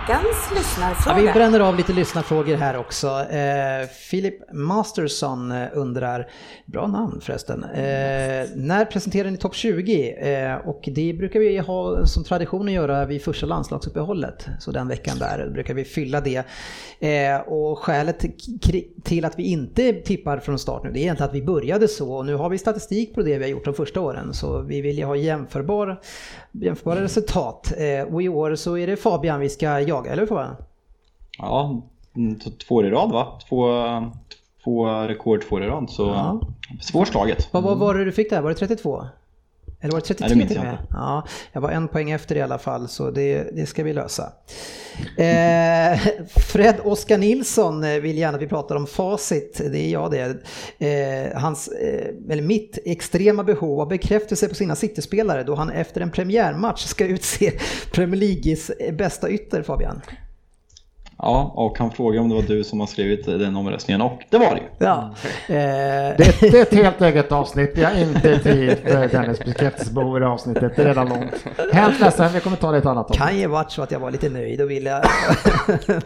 [0.08, 3.08] Veckans Ja, vi bränner av lite lyssnarfrågor här också.
[3.08, 6.30] Eh, Philip Masterson eh, undrar,
[6.66, 10.12] bra namn förresten, eh, när presenterar ni topp 20?
[10.12, 14.48] Eh, och det brukar vi ha som tradition att göra vid första landslagsuppehållet.
[14.60, 16.44] Så den veckan där brukar vi fylla det.
[17.00, 18.26] Eh, och skälet
[19.04, 22.14] till att vi inte tippar från start nu, det är egentligen att vi började så.
[22.14, 24.34] Och nu har vi statistik på det vi har gjort de första åren.
[24.34, 26.02] Så vi vill ju ha jämförbar,
[26.52, 27.74] jämförbara resultat.
[27.78, 30.56] Eh, och i år så är det Fabian vi ska jaga, eller hur Fabian?
[31.38, 31.82] Ja,
[32.16, 33.40] mm, två år i rad va?
[33.50, 33.68] Två,
[34.64, 35.90] två rekord två år i rad.
[35.90, 36.40] Så Ja.
[36.82, 37.50] svårslaget.
[37.52, 38.42] Vad vad var det du fick där?
[38.42, 39.04] Var det 32?
[39.86, 40.78] Eller var det 33 Nej, det minns till och med?
[40.90, 44.32] Ja, jag var en poäng efter i alla fall så det, det ska vi lösa.
[45.18, 46.00] Eh,
[46.36, 50.38] Fred Oskar Nilsson vill gärna att vi pratar om facit, det är jag det.
[50.80, 56.02] Eh, hans, eh, eller mitt extrema behov av bekräftelse på sina City-spelare då han efter
[56.02, 57.52] en premiärmatch ska utse
[57.92, 60.02] Premier Leagues bästa ytter Fabian.
[61.18, 64.38] Ja, och han frågar om det var du som har skrivit den omröstningen och det
[64.38, 64.86] var det ju.
[64.86, 65.14] Ja.
[65.48, 65.56] Eh,
[66.18, 67.72] Det, det är ett helt eget avsnitt.
[67.76, 70.76] Vi har inte tid för Dennis bekräftelsebehov i det avsnittet.
[70.76, 71.46] Det är redan långt.
[71.74, 73.20] Hemskt ledsen, vi kommer ta det i ett annat avsnitt.
[73.28, 75.04] kan ju varit så att jag var lite nöjd och ville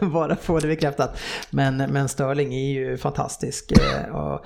[0.00, 1.20] bara få det bekräftat.
[1.50, 4.44] Men, men Sterling är ju fantastisk eh, och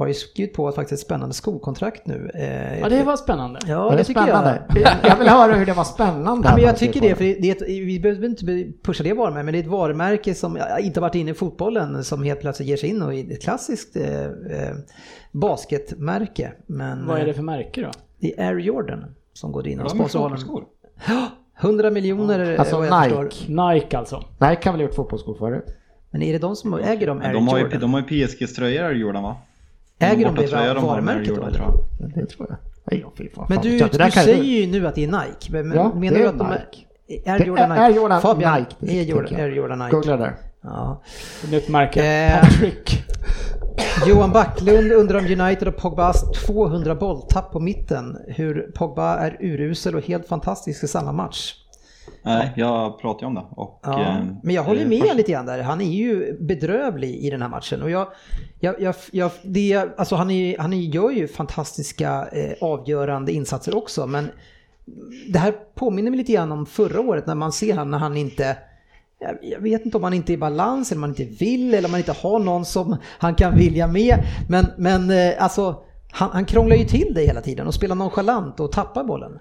[0.00, 2.30] har ju skrivit på ett faktiskt spännande skokontrakt nu.
[2.34, 3.60] eh, Ja, det var spännande.
[3.66, 4.62] Ja, Var det tycker spännande?
[4.74, 4.92] Jag.
[5.10, 6.48] Jag vill höra hur det var spännande.
[6.48, 8.44] Ja, men jag tycker det, för det det är ett, vi behöver inte
[8.82, 12.22] pusha det varumärket, men det är ett varumärke som inte varit inne i fotbollen som
[12.22, 14.74] helt plötsligt ger sig in och i ett klassiskt eh, eh,
[15.32, 16.52] basketmärke.
[16.66, 17.90] Men Vad är det eh, för märke då?
[18.20, 20.38] det är Air Jordan som går in och sponsrar honom.
[20.38, 20.64] fotbollsskor.
[21.60, 23.22] 100 miljoner Alltså vad jag Nike.
[23.30, 23.72] förstår.
[23.74, 24.24] Nike alltså.
[24.38, 25.64] Nej, kan väl gjort fotbollsskor förut?
[26.10, 27.80] Men är det de som äger de Air De har ju, Jordan?
[27.80, 29.36] de har ju PSG-tröjor Jordan va?
[30.00, 31.60] Äger de det bortatröja de har med varumärket då, eller?
[32.14, 32.58] Det tror jag.
[32.90, 33.46] Nej, fan.
[33.48, 35.52] Men du, det du säger ju nu att det är Nike.
[35.52, 36.86] Men Ja, menar det du är att de Nike.
[37.30, 37.38] är...
[37.38, 37.82] Det Jordan är Nike?
[37.82, 39.40] Air Jordan Fabian, Nike, det Air Jordan.
[39.40, 39.90] Air Jordan Nike.
[39.90, 40.34] Googla där.
[40.62, 41.02] Ja.
[41.50, 42.04] Nytt märke.
[42.04, 42.40] Eh.
[42.40, 43.04] Patrick.
[44.06, 48.16] Johan Backlund undrar om United och Pogbas 200 bolltapp på mitten.
[48.28, 51.54] Hur Pogba är urusel och helt fantastisk i samma match.
[52.22, 53.44] Nej, jag pratar ju om det.
[53.50, 55.62] Och, Ja, eh, men jag håller eh, med först- lite grann där.
[55.62, 57.82] Han är ju bedrövlig i den här matchen.
[57.82, 58.08] Och jag,
[58.60, 64.06] jag, jag, jag, det, alltså han, är, han gör ju fantastiska eh, avgörande insatser också.
[64.06, 64.30] Men
[65.32, 68.16] det här påminner mig lite grann om förra året när man ser han när han
[68.16, 68.56] inte
[69.18, 71.74] jag- jag vet inte om han inte är i balans eller om han inte vill
[71.74, 74.14] eller om han inte har någon som han kan vilja med.
[74.48, 75.82] Men, men eh, alltså,
[76.12, 79.38] han, han krånglar ju till det hela tiden och spelar nonchalant och tappar bollen.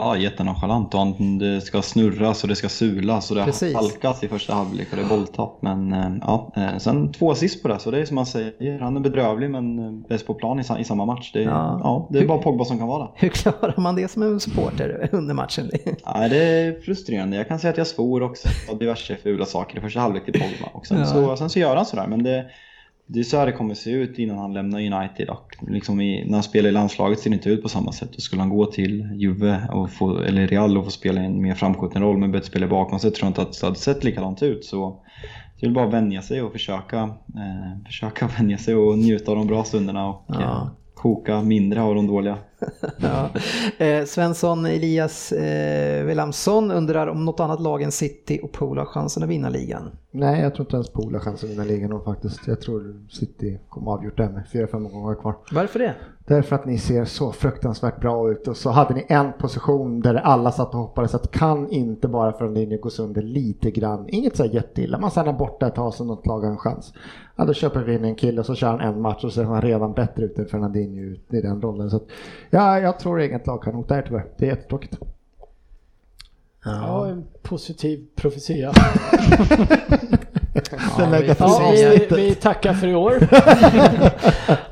[0.00, 3.74] Ja, jättenonchalant och han, det ska snurras och det ska sulas och det Precis.
[3.74, 5.58] har halkat i första halvlek och det är bolltapp.
[5.62, 8.78] Men eh, ja, eh, sen två assist på det så det är som man säger,
[8.80, 11.30] han är bedrövlig men eh, bäst på plan i, sa- i samma match.
[11.32, 11.80] Det, är- Ja.
[11.82, 12.08] ja.
[12.10, 13.10] det är bara Pogba som kan vara det.
[13.14, 15.70] Hur klarar man det som en supporter under matchen?
[16.14, 17.36] Nej, det är frustrerande.
[17.36, 20.32] Jag kan säga att jag svor också och diverse fula saker i första halvlek till
[20.40, 20.70] Pogba.
[20.72, 21.06] Och sen, Ja.
[21.06, 22.06] så, sen så gör han sådär.
[22.06, 22.46] Men det,
[23.06, 25.28] det är så här det kommer se ut innan han lämnar United.
[25.30, 28.14] Och liksom i, när han spelar i landslaget ser det inte ut på samma sätt.
[28.16, 31.54] Och skulle han gå till Juve och få, eller Real och få spela en mer
[31.54, 34.42] framskjuten roll med bättre spelare bakom sig tror jag inte att det hade sett likadant
[34.42, 34.64] ut.
[34.64, 35.02] Så
[35.60, 36.98] det är bara att vänja sig och försöka,
[37.34, 40.34] eh, försöka vänja sig och njuta av de bra stunderna och Ja.
[40.42, 42.38] eh, koka mindre av de dåliga.
[42.98, 43.30] Ja.
[43.86, 48.84] Eh, Svensson Elias eh, Wilhelmsson undrar om något annat lag än City och Pool har
[48.84, 49.90] chansen att vinna ligan.
[50.18, 52.46] Nej, jag tror inte ens Pool har chans att vinna ligan då faktiskt.
[52.46, 55.36] Jag tror City kommer avgjort den med 4-5 gånger kvar.
[55.52, 55.94] Varför det?
[56.26, 60.14] Därför att ni ser så fruktansvärt bra ut och så hade ni en position där
[60.14, 64.08] alla satt och hoppades att kan inte bara Fernandinho gå sönder lite grann.
[64.08, 66.92] Inget så här jätteilla, man stannar borta ett tag så något lag har en chans.
[67.36, 69.40] Ja, då köper vi in en kille och så kör han en match och så
[69.40, 71.90] är han redan bättre ut än Fernandinho i den rollen.
[71.90, 72.06] Så att,
[72.50, 74.26] ja, jag tror inget lag kan hota er tyvärr.
[74.36, 74.98] Det är jättetråkigt.
[76.66, 78.72] Ja, en positiv profetia.
[80.70, 81.20] Den Ja,
[81.72, 82.18] vi, avsnittet.
[82.18, 83.18] vi tackar för i år.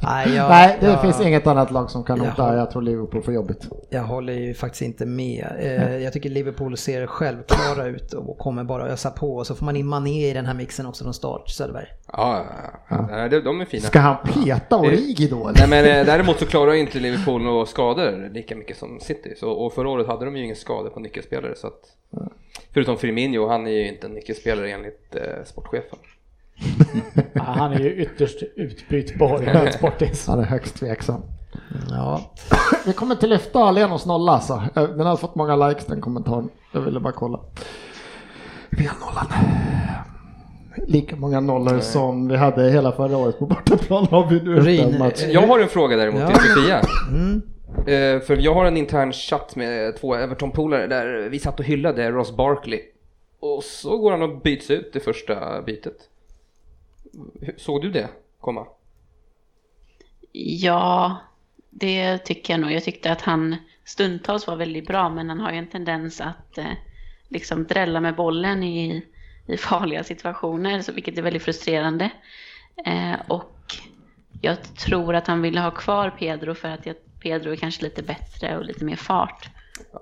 [0.01, 2.57] Nej, jag, Nej, det jag, finns inget annat lag som kan hota.
[2.57, 3.69] Jag tror Liverpool får jobbigt.
[3.91, 5.47] Jag håller ju faktiskt inte med.
[5.59, 9.37] Eh, jag tycker Liverpool ser självklara ut och kommer bara ösa på.
[9.37, 11.87] Och så får man in Mané i den här mixen också från start, Söderberg.
[12.13, 12.45] Ja,
[12.89, 13.29] ja, ja.
[13.29, 13.83] de, de är fina.
[13.83, 15.51] Ska han peta Origi då?
[15.55, 19.35] Nej men eh, däremot så klarar ju inte Liverpool några skador lika mycket som City.
[19.37, 21.81] Så, och förra året hade de ju ingen skador på nyckelspelare så att
[22.75, 25.99] Förutom Firmino, han är ju inte en nyckelspelare enligt eh, sportchefen.
[27.33, 30.27] Ja, Han är ju ytterst utbytbar enligt Sportis.
[30.27, 31.21] Han är högst tveksam.
[31.91, 32.33] Ja,
[32.87, 34.63] Vi kommer inte lyfta Alenos nolla alltså.
[34.77, 36.49] Eh, Den har fått många likes den kommentaren.
[36.73, 37.41] Jag ville bara kolla.
[38.71, 39.27] Vi har nollan.
[40.87, 45.11] Lika många nollor som vi hade hela förra året på bortaplan har vi nu Rin,
[45.31, 46.27] Jag har en fråga däremot Ja.
[46.29, 46.81] till Sofia.
[47.11, 47.43] mm.
[47.69, 52.11] Eh, för jag har en intern chatt med två Everton-polare där vi satt och hyllade
[52.11, 52.81] Ross Barkley.
[53.41, 56.09] Och så går han och byts ut i första bytet.
[57.57, 58.09] Såg du det
[58.41, 58.67] komma?
[60.33, 61.17] Ja,
[61.71, 62.73] det tycker jag nog.
[62.73, 66.59] Jag tyckte att han stundtals var väldigt bra, men han har ju en tendens att
[66.59, 66.73] eh,
[67.29, 69.07] liksom drälla med bollen i,
[69.47, 72.11] i farliga situationer, så, vilket är väldigt frustrerande.
[72.87, 73.75] Eh, och
[74.41, 78.03] jag tror att han ville ha kvar Pedro för att jag, Pedro är kanske lite
[78.03, 79.49] bättre och lite mer fart.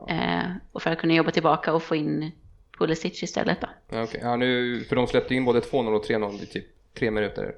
[0.09, 0.43] Eh,
[0.73, 2.31] och för att kunna jobba tillbaka och få in
[2.79, 3.69] Pulisic istället då.
[3.91, 4.21] Ja, okej.
[4.23, 6.67] ja, nu, för de släppte in både 2-0 och 3-0 i typ
[6.99, 7.55] tre minuter.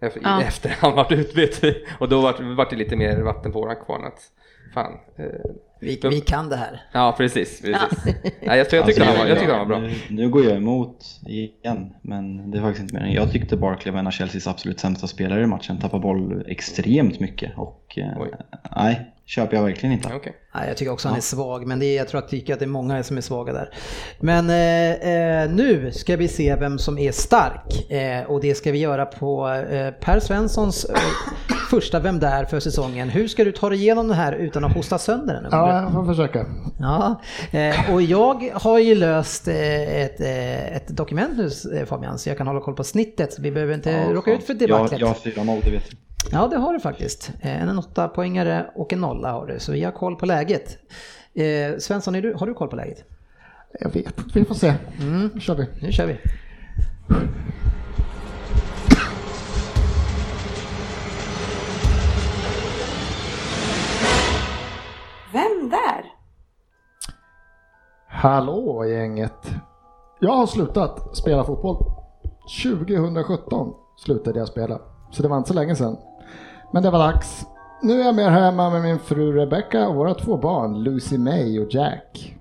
[0.00, 0.42] Efter, Ja.
[0.42, 1.60] efter han vart utbytt.
[1.98, 4.04] Och då vart, vart det lite mer vatten på våran kvarn.
[4.04, 4.20] Att,
[4.74, 4.98] fan.
[5.16, 5.24] Eh,
[5.82, 6.80] Vi, vi kan det här.
[6.92, 7.60] ja, precis.
[7.60, 7.76] precis.
[8.04, 8.12] Ja.
[8.56, 9.80] jag, jag, tyckte han var, jag tyckte han var bra.
[9.80, 13.16] Nu, nu går jag emot igen, men det är faktiskt inte meningen.
[13.16, 15.78] Jag tyckte Barkley var en av Chelseas absolut sämsta spelare i matchen.
[15.78, 18.26] Tappade boll extremt mycket och eh,
[18.76, 20.08] nej, köper jag verkligen inte.
[20.14, 20.36] Okej.
[20.54, 22.58] Nej, jag tycker också han är svag, men det är, jag tror att, tycker att
[22.58, 23.74] det är många som är svaga där.
[24.20, 28.72] Men eh, eh, nu ska vi se vem som är stark eh, och det ska
[28.72, 30.96] vi göra på eh, Per Svenssons eh,
[31.70, 33.08] första Vem där för säsongen.
[33.08, 35.48] Hur ska du ta dig igenom det här utan att hosta sönder den?
[35.50, 36.46] Ja, jag får försöka.
[36.78, 37.20] Ja,
[37.52, 41.50] eh, och jag har ju löst eh, ett, eh, ett dokument nu
[41.86, 43.38] Fabian, så jag kan hålla koll på snittet.
[43.38, 45.00] Vi behöver inte Ja, råka ut för jag, debaclet.
[45.00, 45.96] jag har 4-0, det vet du.
[46.30, 47.30] Ja, det har du faktiskt.
[47.40, 50.78] Eh, En åtta poängare och en nolla har du, så vi har koll på läget.
[51.34, 53.04] Eh, Svensson, är du, har du koll på läget?
[53.80, 54.74] Jag vet vi får se.
[55.00, 55.30] Mm.
[55.34, 55.66] Nu kör vi.
[55.82, 56.18] Nu kör vi.
[65.32, 66.04] Vem där?
[68.08, 69.50] Hallå gänget!
[70.20, 71.76] Jag har slutat spela fotboll.
[72.64, 73.74] 2017
[74.04, 74.80] slutade jag spela,
[75.10, 75.96] så det var inte så länge sedan.
[76.72, 77.46] Men det var dags.
[77.82, 81.60] Nu är jag mer hemma med min fru Rebecca och våra två barn Lucy May
[81.60, 82.36] och Jack.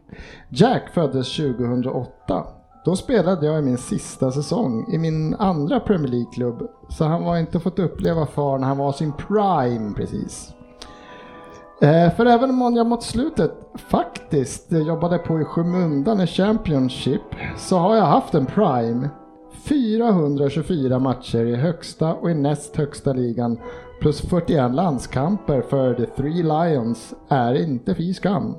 [0.49, 2.43] Jack föddes 2008.
[2.85, 7.37] Då spelade jag i min sista säsong i min andra Premier League-klubb, så han var
[7.37, 10.53] inte fått uppleva far när han var sin prime precis.
[11.81, 17.21] Eh, för även om jag mot slutet faktiskt eh, jobbade på i skymundan i Championship
[17.57, 19.09] så har jag haft en prime.
[19.63, 23.59] 424 matcher i högsta och i näst högsta ligan
[24.02, 28.56] plus 41 landskamper för The Three Lions är inte fy skam.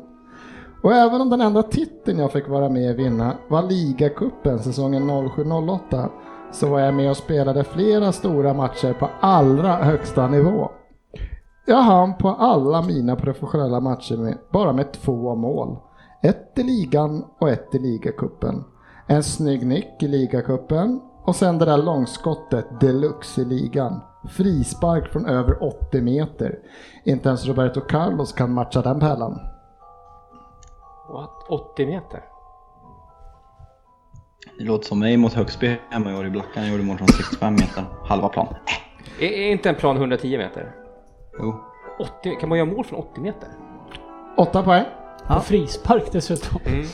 [0.82, 5.10] Och även om den enda titeln jag fick vara med och vinna var ligacupen säsongen
[5.10, 6.08] 07-08
[6.52, 10.70] så var jag med och spelade flera stora matcher på allra högsta nivå.
[11.66, 15.76] Jag hann på alla mina professionella matcher med, bara med två mål.
[16.22, 18.64] Ett i ligan och ett i ligacupen.
[19.06, 24.00] En snygg nick i ligacupen och sen det där långskottet deluxe i ligan.
[24.30, 26.58] Frispark från över 80 meter.
[27.04, 29.38] Inte ens Roberto Carlos kan matcha den pärlan.
[31.12, 31.46] What?
[31.48, 32.24] 80 meter?
[34.58, 36.62] Det låter som mig mot Högsby hemma i år i Blackan.
[36.62, 38.54] Jag gjorde mål från 65 meter, halva plan.
[39.20, 40.74] Är, är inte en plan 110 meter?
[41.38, 41.60] Jo.
[42.20, 43.48] 80, kan man göra mål från 80 meter?
[44.36, 44.84] 8 poäng.
[45.28, 46.60] På frispark dessutom.
[46.66, 46.86] Mm.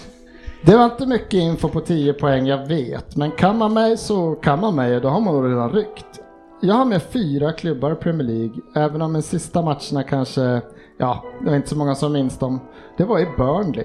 [0.63, 3.17] Det var inte mycket info på 10 poäng, jag vet.
[3.17, 6.18] Men kan man mig så kan man mig och då har man nog redan ryckt.
[6.61, 10.63] Jag har med fyra klubbar i Premier League, även om de sista matcherna kanske,
[10.99, 12.61] ja, det var inte så många som minns dem.
[12.97, 13.85] Det var i Burnley.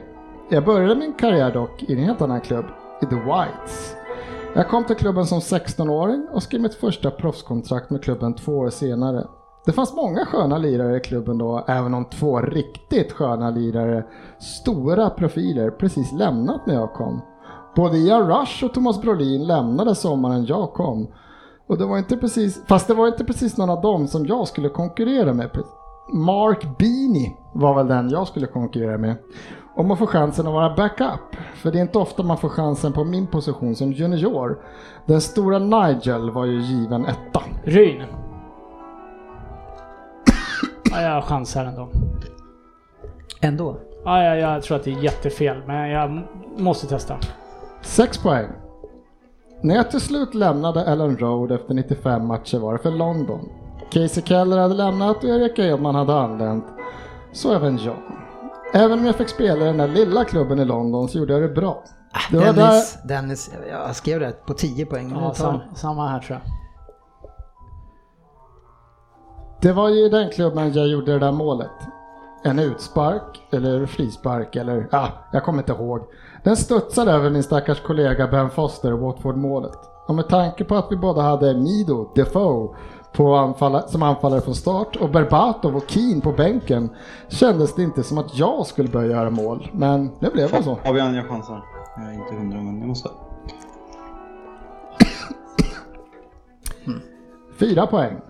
[0.50, 2.66] Jag började min karriär dock i en helt annan klubb,
[3.02, 3.96] i The Whites.
[4.56, 8.70] Jag kom till klubben som 16-åring och skrev mitt första proffskontrakt med klubben två år
[8.70, 9.28] senare.
[9.66, 14.06] Det fanns många sköna lirare i klubben då, även om två riktigt sköna lirare,
[14.40, 17.22] stora profiler, precis lämnat när jag kom.
[17.76, 21.08] Både Ian Rush och Thomas Brolin lämnade sommaren jag kom.
[21.68, 24.48] Och det var inte precis, fast det var inte precis någon av dem som jag
[24.48, 25.50] skulle konkurrera med.
[26.14, 29.16] Mark Beanie var väl den jag skulle konkurrera med.
[29.76, 31.36] Om man får chansen att vara backup.
[31.56, 34.60] För det är inte ofta man får chansen på min position som junior.
[35.06, 37.44] Den stora Nigel var ju given etta.
[37.64, 38.04] Ryn.
[40.92, 41.90] Ja, jag har chans här ändå.
[43.42, 43.78] Ändå.
[44.04, 46.22] Ja, jag, jag tror att det är jättefel, men jag
[46.58, 47.18] måste testa.
[47.82, 48.48] 6 poäng.
[49.64, 53.50] När jag till slut lämnade Ellen Road efter 95 matcher var det för London.
[53.92, 56.66] Casey Keller hade lämnat och Erik Edman hade anlänt.
[57.32, 57.96] Så även jag.
[58.74, 61.42] Även om jag fick spela i den där lilla klubben i London så gjorde jag
[61.42, 61.84] det bra.
[62.32, 65.12] Det var där, Dennis, Dennis, jag skrev det på 10 poäng.
[65.22, 66.50] Ja, sam, samma här tror jag.
[69.62, 71.72] det var ju i den klubben jag gjorde det där målet.
[72.44, 76.02] En utspark, eller frispark, eller ja, jag kommer inte ihåg.
[76.44, 79.78] Den studsade över min stackars kollega Ben Foster och Watford-målet.
[80.08, 82.76] Och med tanke på att vi båda hade Mido, Defoe,
[83.14, 86.90] på anfalla, som anfallare från start och Berbatov och Keen på bänken
[87.30, 89.70] kändes det inte som att jag skulle börja göra mål.
[89.74, 90.76] Men det blev väl så.
[90.76, 91.64] Fabian, jag chansar.
[91.98, 93.10] Jag är inte hundra, men jag måste.
[97.60, 98.22] Fyra poäng.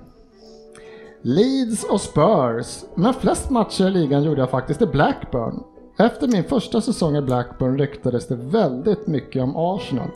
[1.21, 5.63] Leeds och Spurs, men flest matcher i ligan gjorde jag faktiskt i Blackburn.
[5.97, 10.09] Efter min första säsong i Blackburn ryktades det väldigt mycket om Arsenal.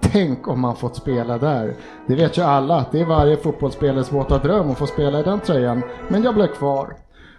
[0.00, 1.76] Tänk om man fått spela där.
[2.06, 5.22] Det vet ju alla att det är varje fotbollsspelares våta dröm att få spela i
[5.22, 6.96] den tröjan, men jag blev kvar.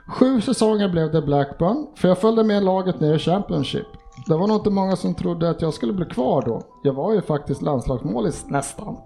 [0.07, 3.87] Sju säsonger blev det Blackburn, för jag följde med laget ner i Championship.
[4.27, 6.61] Det var nog inte många som trodde att jag skulle bli kvar då.
[6.83, 8.97] Jag var ju faktiskt landslagsmålis nästan.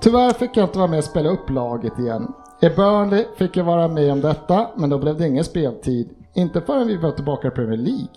[0.00, 2.32] Tyvärr fick jag inte vara med och spela upp laget igen.
[2.60, 6.23] I Burnley fick jag vara med om detta, men då blev det ingen speltid.
[6.34, 8.08] Inte förrän vi var tillbaka i Premier League.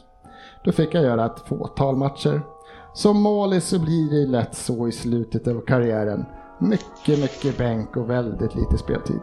[0.63, 2.41] Då fick jag göra ett fåtal matcher.
[2.93, 6.25] Som målis så blir det lätt så i slutet av karriären.
[6.59, 9.21] Mycket, mycket bänk och väldigt lite speltid.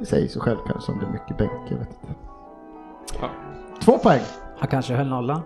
[0.00, 2.14] Det säger sig själv kanske om det är mycket bänk, jag vet inte.
[3.20, 3.30] Ja.
[3.80, 4.22] Två poäng.
[4.58, 5.42] Han kanske höll nolla.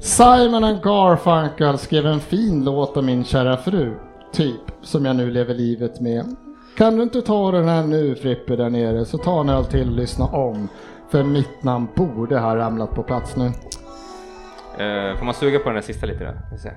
[0.00, 3.94] Simon and Garfunkel skrev en fin låt om min kära fru,
[4.32, 6.36] typ, som jag nu lever livet med.
[6.76, 9.88] Kan du inte ta den här nu Frippe där nere så ta en öl till
[9.88, 10.68] och lyssna om.
[11.10, 13.46] För mitt namn borde ha ramlat på plats nu.
[13.46, 16.32] Eh, får man suga på den där sista lite då?
[16.52, 16.70] Vi se.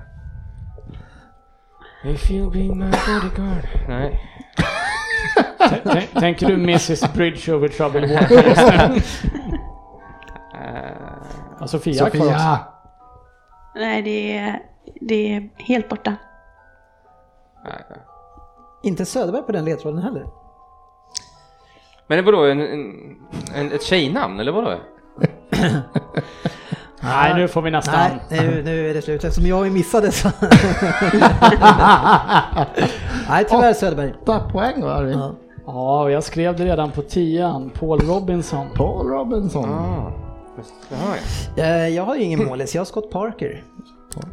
[2.04, 3.68] If you be my bodyguard.
[3.88, 4.20] Nej.
[6.20, 9.00] Tänker du Mrs Bridge over troubled water just nu?
[11.60, 12.18] Ja, Sofia, kvar också.
[12.18, 12.58] Sofia!
[13.74, 14.62] Nej, det är,
[15.00, 16.16] det är helt borta.
[17.64, 17.84] nej.
[18.82, 20.26] Inte Söderberg på den ledtråden heller.
[22.06, 22.94] Men vadå, en, en,
[23.54, 24.74] en, ett tjejnamn eller vadå?
[27.00, 27.94] Nej, nu får vi nästan...
[28.30, 30.28] Nej, nu, nu är det slut eftersom jag missade så.
[33.28, 34.14] Nej, tyvärr Söderberg.
[34.22, 35.10] Åtta poäng var det.
[35.10, 35.34] Ja.
[35.66, 37.70] Ja, och jag skrev det redan på tian.
[37.70, 38.66] Paul Robinson.
[38.74, 39.70] Paul Robinson.
[39.70, 40.12] Ah.
[41.56, 43.64] Eh, Jag har ju ingen målis, jag har Scott Parker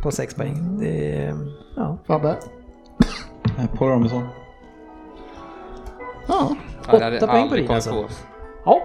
[0.02, 0.78] på sex poäng.
[0.80, 1.36] Det är,
[1.76, 1.98] ja.
[2.08, 2.36] Fabbe?
[3.78, 4.28] Paul Robinson.
[6.28, 6.56] Ja.
[6.88, 8.06] Åtta poäng på din alltså.
[8.66, 8.82] Ja,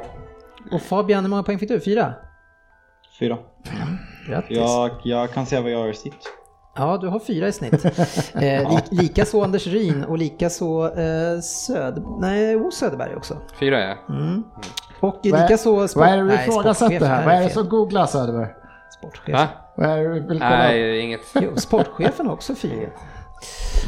[0.72, 1.80] Och Fabian, hur många poäng fick du?
[1.80, 2.14] Fyra?
[3.18, 3.38] Fyra.
[4.28, 4.56] Grattis.
[4.56, 6.14] Jag, jag kan säga vad jag gör i snitt.
[6.76, 7.84] Ja, du har fyra i snitt.
[8.34, 12.04] Eh, li, lika så Anders Ryn och lika så eh, Söd...
[12.20, 13.36] Nej, O Söderberg också.
[13.60, 14.14] Fyra ja.
[14.14, 14.42] Mm.
[15.00, 15.88] Och Vad är- lika så...
[15.88, 16.00] Sport...
[16.00, 17.24] Vad är det du ifrågasätter här?
[17.26, 18.48] Vad är det som googlas Söderberg?
[18.98, 19.34] Sportchef.
[19.34, 19.48] Va?
[19.76, 20.48] Vad är det du vill kolla?
[20.58, 21.20] Nej, inget.
[21.34, 22.88] Jo, sportchefen har också fyra.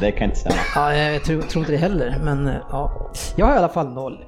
[0.00, 0.56] Det kan inte stämma.
[0.74, 3.10] Ja, jag tror, tror inte det heller, men eh, ja.
[3.36, 4.24] Jag har i alla fall noll.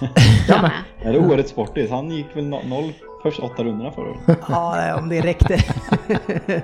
[0.48, 0.70] Jag med.
[1.02, 1.90] Är det årets sportis?
[1.90, 2.92] Han gick väl no- noll
[3.22, 4.38] första åtta rundorna förra året.
[4.48, 5.58] Ja, om det räckte.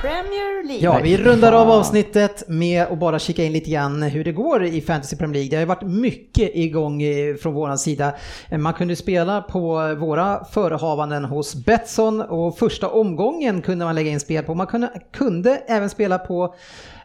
[0.00, 0.84] Premier League.
[0.84, 4.64] Ja, vi rundar av avsnittet med att bara kika in lite grann hur det går
[4.64, 5.50] i Fantasy Premier League.
[5.50, 8.12] Det har ju varit mycket igång eh, från våran sida.
[8.48, 14.10] Eh, Man kunde spela på våra förehavanden hos Betsson och första omgången kunde man lägga
[14.10, 14.54] in spel på.
[14.54, 16.54] Man kunde, kunde även spela på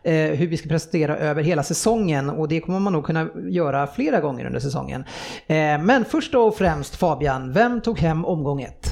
[0.03, 3.87] eh, hur vi ska prestera över hela säsongen och det kommer man nog kunna göra
[3.87, 5.03] flera gånger under säsongen.
[5.85, 8.91] Men först och främst Fabian, vem tog hem omgång ett?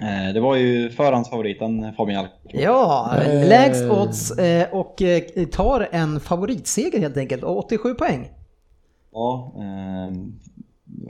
[0.00, 2.30] Eh, Det var ju förhandsfavoriten Fabian Jalk.
[2.44, 3.48] Ja, Eh.
[3.48, 5.02] lägst odds eh, och
[5.52, 8.30] tar en favoritseger helt enkelt, och 87 poäng.
[9.12, 10.14] Ja, eh, var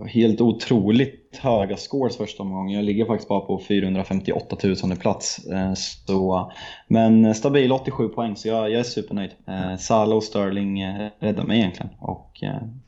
[0.07, 2.77] helt otroligt höga scores första omgången.
[2.77, 5.47] Jag ligger faktiskt bara på 458 000 plats.
[5.47, 6.53] Eh, så,
[6.89, 9.31] men stabil 87 poäng, så jag, jag är supernöjd.
[9.49, 11.91] Eh, Salah och Sterling eh, räddade mig egentligen.
[11.99, 12.43] Och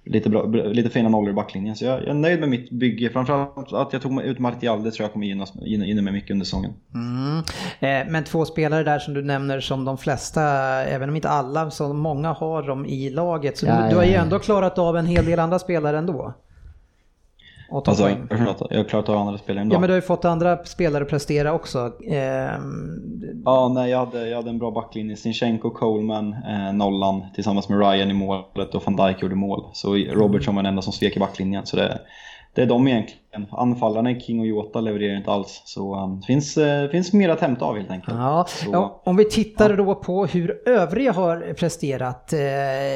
[0.04, 1.76] lite, bra, lite fina nollor i backlinjen.
[1.76, 3.10] Så jag, jag är nöjd med mitt bygge.
[3.10, 6.72] Framförallt att jag tog ut Martial, det tror jag kommer gynna, mig mycket under säsongen.
[6.94, 7.38] Mm.
[7.80, 10.42] Eh, men två spelare där som du nämner som de flesta,
[10.84, 13.58] även om inte alla, så många har dem i laget.
[13.58, 14.22] Så Ja, du, du har ju ja, ja.
[14.22, 16.34] ändå klarat av en hel del andra spelare ändå.
[17.70, 19.74] Och Alltså, jag har jag har klarat av andra spelare ändå.
[19.74, 21.92] Ja men du har ju fått andra spelare att prestera också.
[22.10, 25.16] Ehm, Ja, nej, jag hade, jag hade en bra backlinje.
[25.16, 29.64] Sinchenko, Coleman, eh, nollan tillsammans med Ryan i målet och van Dijk gjorde mål.
[29.72, 31.66] Så Robertson var den enda som svek i backlinjen.
[31.66, 32.00] Så det,
[32.54, 33.20] det är de egentligen.
[33.50, 35.62] Anfallarna i King och Jota levererar inte alls.
[35.64, 38.16] Så um, det finns, eh, finns mer att hämta av helt enkelt.
[38.18, 42.32] Ja, Så- ja, om vi tittar då på hur övriga har presterat.
[42.32, 42.40] Eh,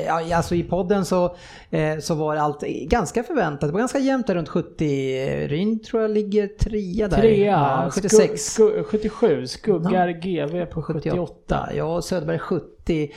[0.06, 1.24] ja, alltså i podden så,
[1.70, 3.60] eh, så var allt ganska förväntat.
[3.68, 5.46] Det var ganska jämnt där runt 70.
[5.48, 7.16] Ryn tror jag ligger trea där.
[7.16, 7.82] trea.
[7.84, 8.16] Ja, 76.
[8.24, 9.46] Skugg, skugg, 77.
[9.46, 11.10] Skuggar GV på 78.
[11.10, 11.68] 78.
[11.76, 12.64] Ja, Söderberg 70.
[12.88, 13.08] Eh,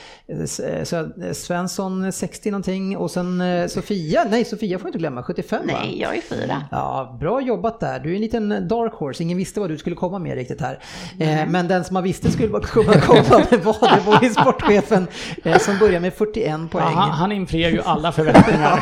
[0.84, 2.98] Sö- eh, Svensson 60 någonting.
[2.98, 5.74] Och sen eh, Sofia, nej Sofia får inte glömma, 75 va?
[5.82, 6.64] Nej, jag är fyra.
[6.72, 8.00] Ja, bra jobbat där.
[8.00, 9.24] Du är en liten dark horse.
[9.24, 10.80] Ingen visste vad du skulle komma med riktigt här.
[11.20, 15.08] Eh, men den som man visste skulle kunna komma med var det var ju sportchefen
[15.44, 16.84] eh, som börjar med 41 Ja, poäng.
[16.96, 18.80] han, han infriar ju alla förväntningar.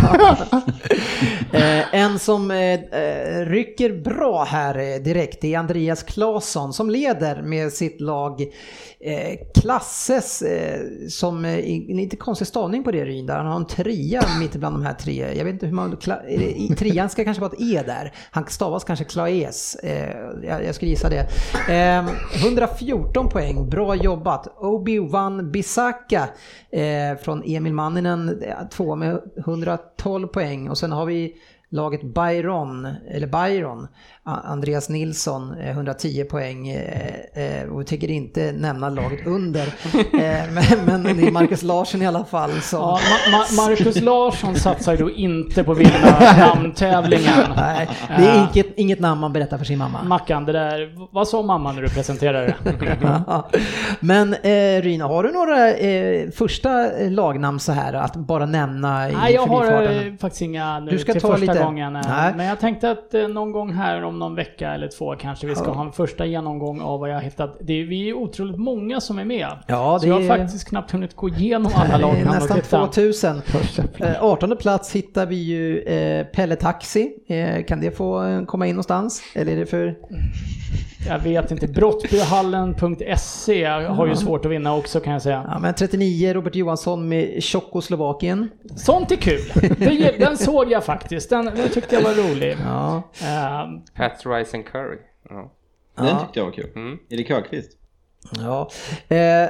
[1.54, 7.42] Eh, en som eh, eh, rycker bra här eh, direkt är Andreas Claesson som leder
[7.42, 8.42] med sitt lag
[9.00, 11.58] eh, Klasses eh, Eh, som eh,
[11.90, 13.38] en lite konstig stavning på det Ryn där.
[13.38, 15.34] Han har en trea mitt bland de här tre.
[15.38, 15.98] Jag vet inte hur man...
[16.06, 18.14] Det- trean ska kanske vara ett E där.
[18.32, 19.76] Han stavas kanske Claes.
[19.76, 21.28] Eh, jag, jag skulle gissa det.
[21.70, 22.06] Ehm,
[22.44, 24.48] 114 poäng, bra jobbat.
[24.58, 26.30] Obi-Wan Bissaka
[27.24, 30.70] från Emil Manninen, två med 112 poäng.
[30.70, 31.34] Och sen har vi
[31.72, 33.88] laget Byron, eller Byron,
[34.24, 36.70] Andreas Nilsson, eh, 110 poäng.
[36.70, 37.16] eh,
[37.62, 39.62] eh, Och vi tänker inte nämna laget under.
[40.14, 42.80] Eh, Men, men det är Marcus Larsson i alla fall som...
[42.80, 43.00] Ja,
[43.32, 47.34] Ma- Ma- Marcus Larsson satsar ju då inte på vinna namntävlingen.
[47.56, 50.04] Nej, det är Eh, inget, inget namn man berättar för sin mamma.
[50.04, 52.74] Mackan, det där, vad sa mamma när du presenterade det?
[54.00, 58.98] Men eh, Rina, har du några eh, första eh, lagnamn så här att bara nämna
[59.00, 61.96] Nej, jag har eh, faktiskt inga nu Du ska ta lite- gången.
[61.96, 62.34] eh, Nej.
[62.38, 65.56] Men jag tänkte att eh, någon gång här om någon vecka eller två kanske vi
[65.56, 65.74] ska Ja.
[65.74, 67.58] ha en första genomgång av vad jag har hittat.
[67.62, 69.48] Det är, vi är otroligt många som är med.
[69.68, 72.28] Ja, Så det jag har är- faktiskt knappt hunnit gå igenom alla Det är lagnamn
[72.28, 72.88] och nästan titta.
[72.88, 73.42] 2000.
[74.00, 77.10] Eh, 18 plats hittar vi ju eh, Pelle Taxi.
[77.28, 79.22] Eh, kan det få komma in någonstans?
[79.36, 79.96] Eller är det för...
[81.08, 81.68] Jag vet inte.
[81.68, 85.46] Brottbyhallen.se har ju svårt att vinna också kan jag säga.
[85.48, 88.50] Ja, men 39 Robert Johansson med Tjockoslovakien.
[88.76, 89.42] Sånt är kul.
[89.78, 91.30] Det, den såg jag faktiskt.
[91.30, 92.58] Den, den tyckte jag var rolig.
[92.66, 93.02] Ja.
[93.24, 94.98] Ehm, Pat Rice and Curry.
[95.30, 95.52] Ja.
[95.96, 96.70] Den tyckte jag var kul.
[96.76, 96.98] Mm.
[97.10, 97.72] Erik Högqvist.
[98.38, 98.70] Ja.
[99.16, 99.50] Eh,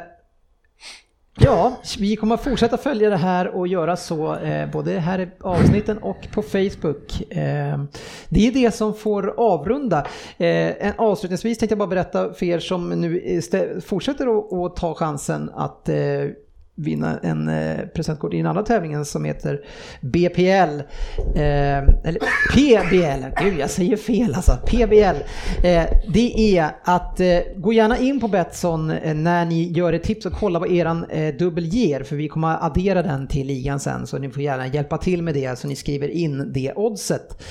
[1.39, 5.29] ja, vi kommer att fortsätta följa det här och göra så eh, både här i
[5.39, 7.31] avsnitten och på Facebook.
[7.31, 7.83] Eh,
[8.29, 9.99] det är det som får avrunda.
[10.37, 13.19] Eh, en, avslutningsvis tänkte jag bara berätta för er som nu
[13.53, 15.95] eh, fortsätter att, att ta chansen att eh,
[16.75, 19.61] vinna en eh, presentkort i den andra tävlingen som heter
[20.01, 20.79] BPL.
[21.35, 22.19] Eh, eller
[22.53, 24.51] PBL, gud jag säger fel alltså.
[24.65, 25.21] PBL.
[25.65, 30.03] Eh, det är att eh, gå gärna in på Betsson eh, när ni gör ett
[30.03, 33.47] tips och kolla vad eran eh, dubbel ger för vi kommer att addera den till
[33.47, 36.73] ligan sen så ni får gärna hjälpa till med det så ni skriver in det
[36.75, 37.43] oddset.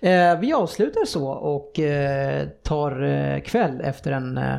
[0.00, 4.56] Eh, vi avslutar så och eh, tar eh, kväll efter en eh,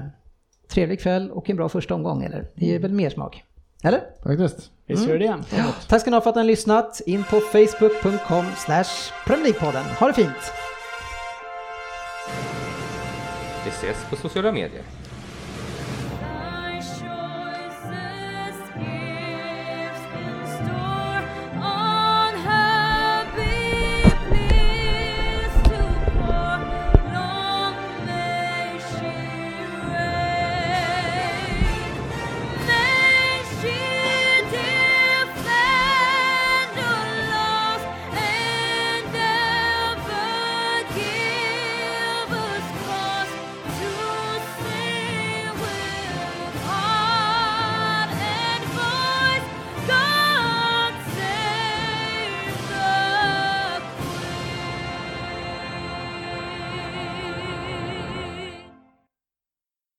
[0.70, 2.48] trevlig kväll och en bra första omgång eller?
[2.56, 3.45] Det är väl mer smak?
[3.86, 4.02] Eller?
[4.24, 4.72] Faktiskt.
[4.88, 5.44] visst gör det det?
[5.88, 7.02] Tack ska ni ha för att ni har lyssnat.
[7.06, 10.00] In på facebook.com slash Premier.
[10.00, 10.52] Ha det fint!
[13.66, 14.84] Vi ses på sociala medier.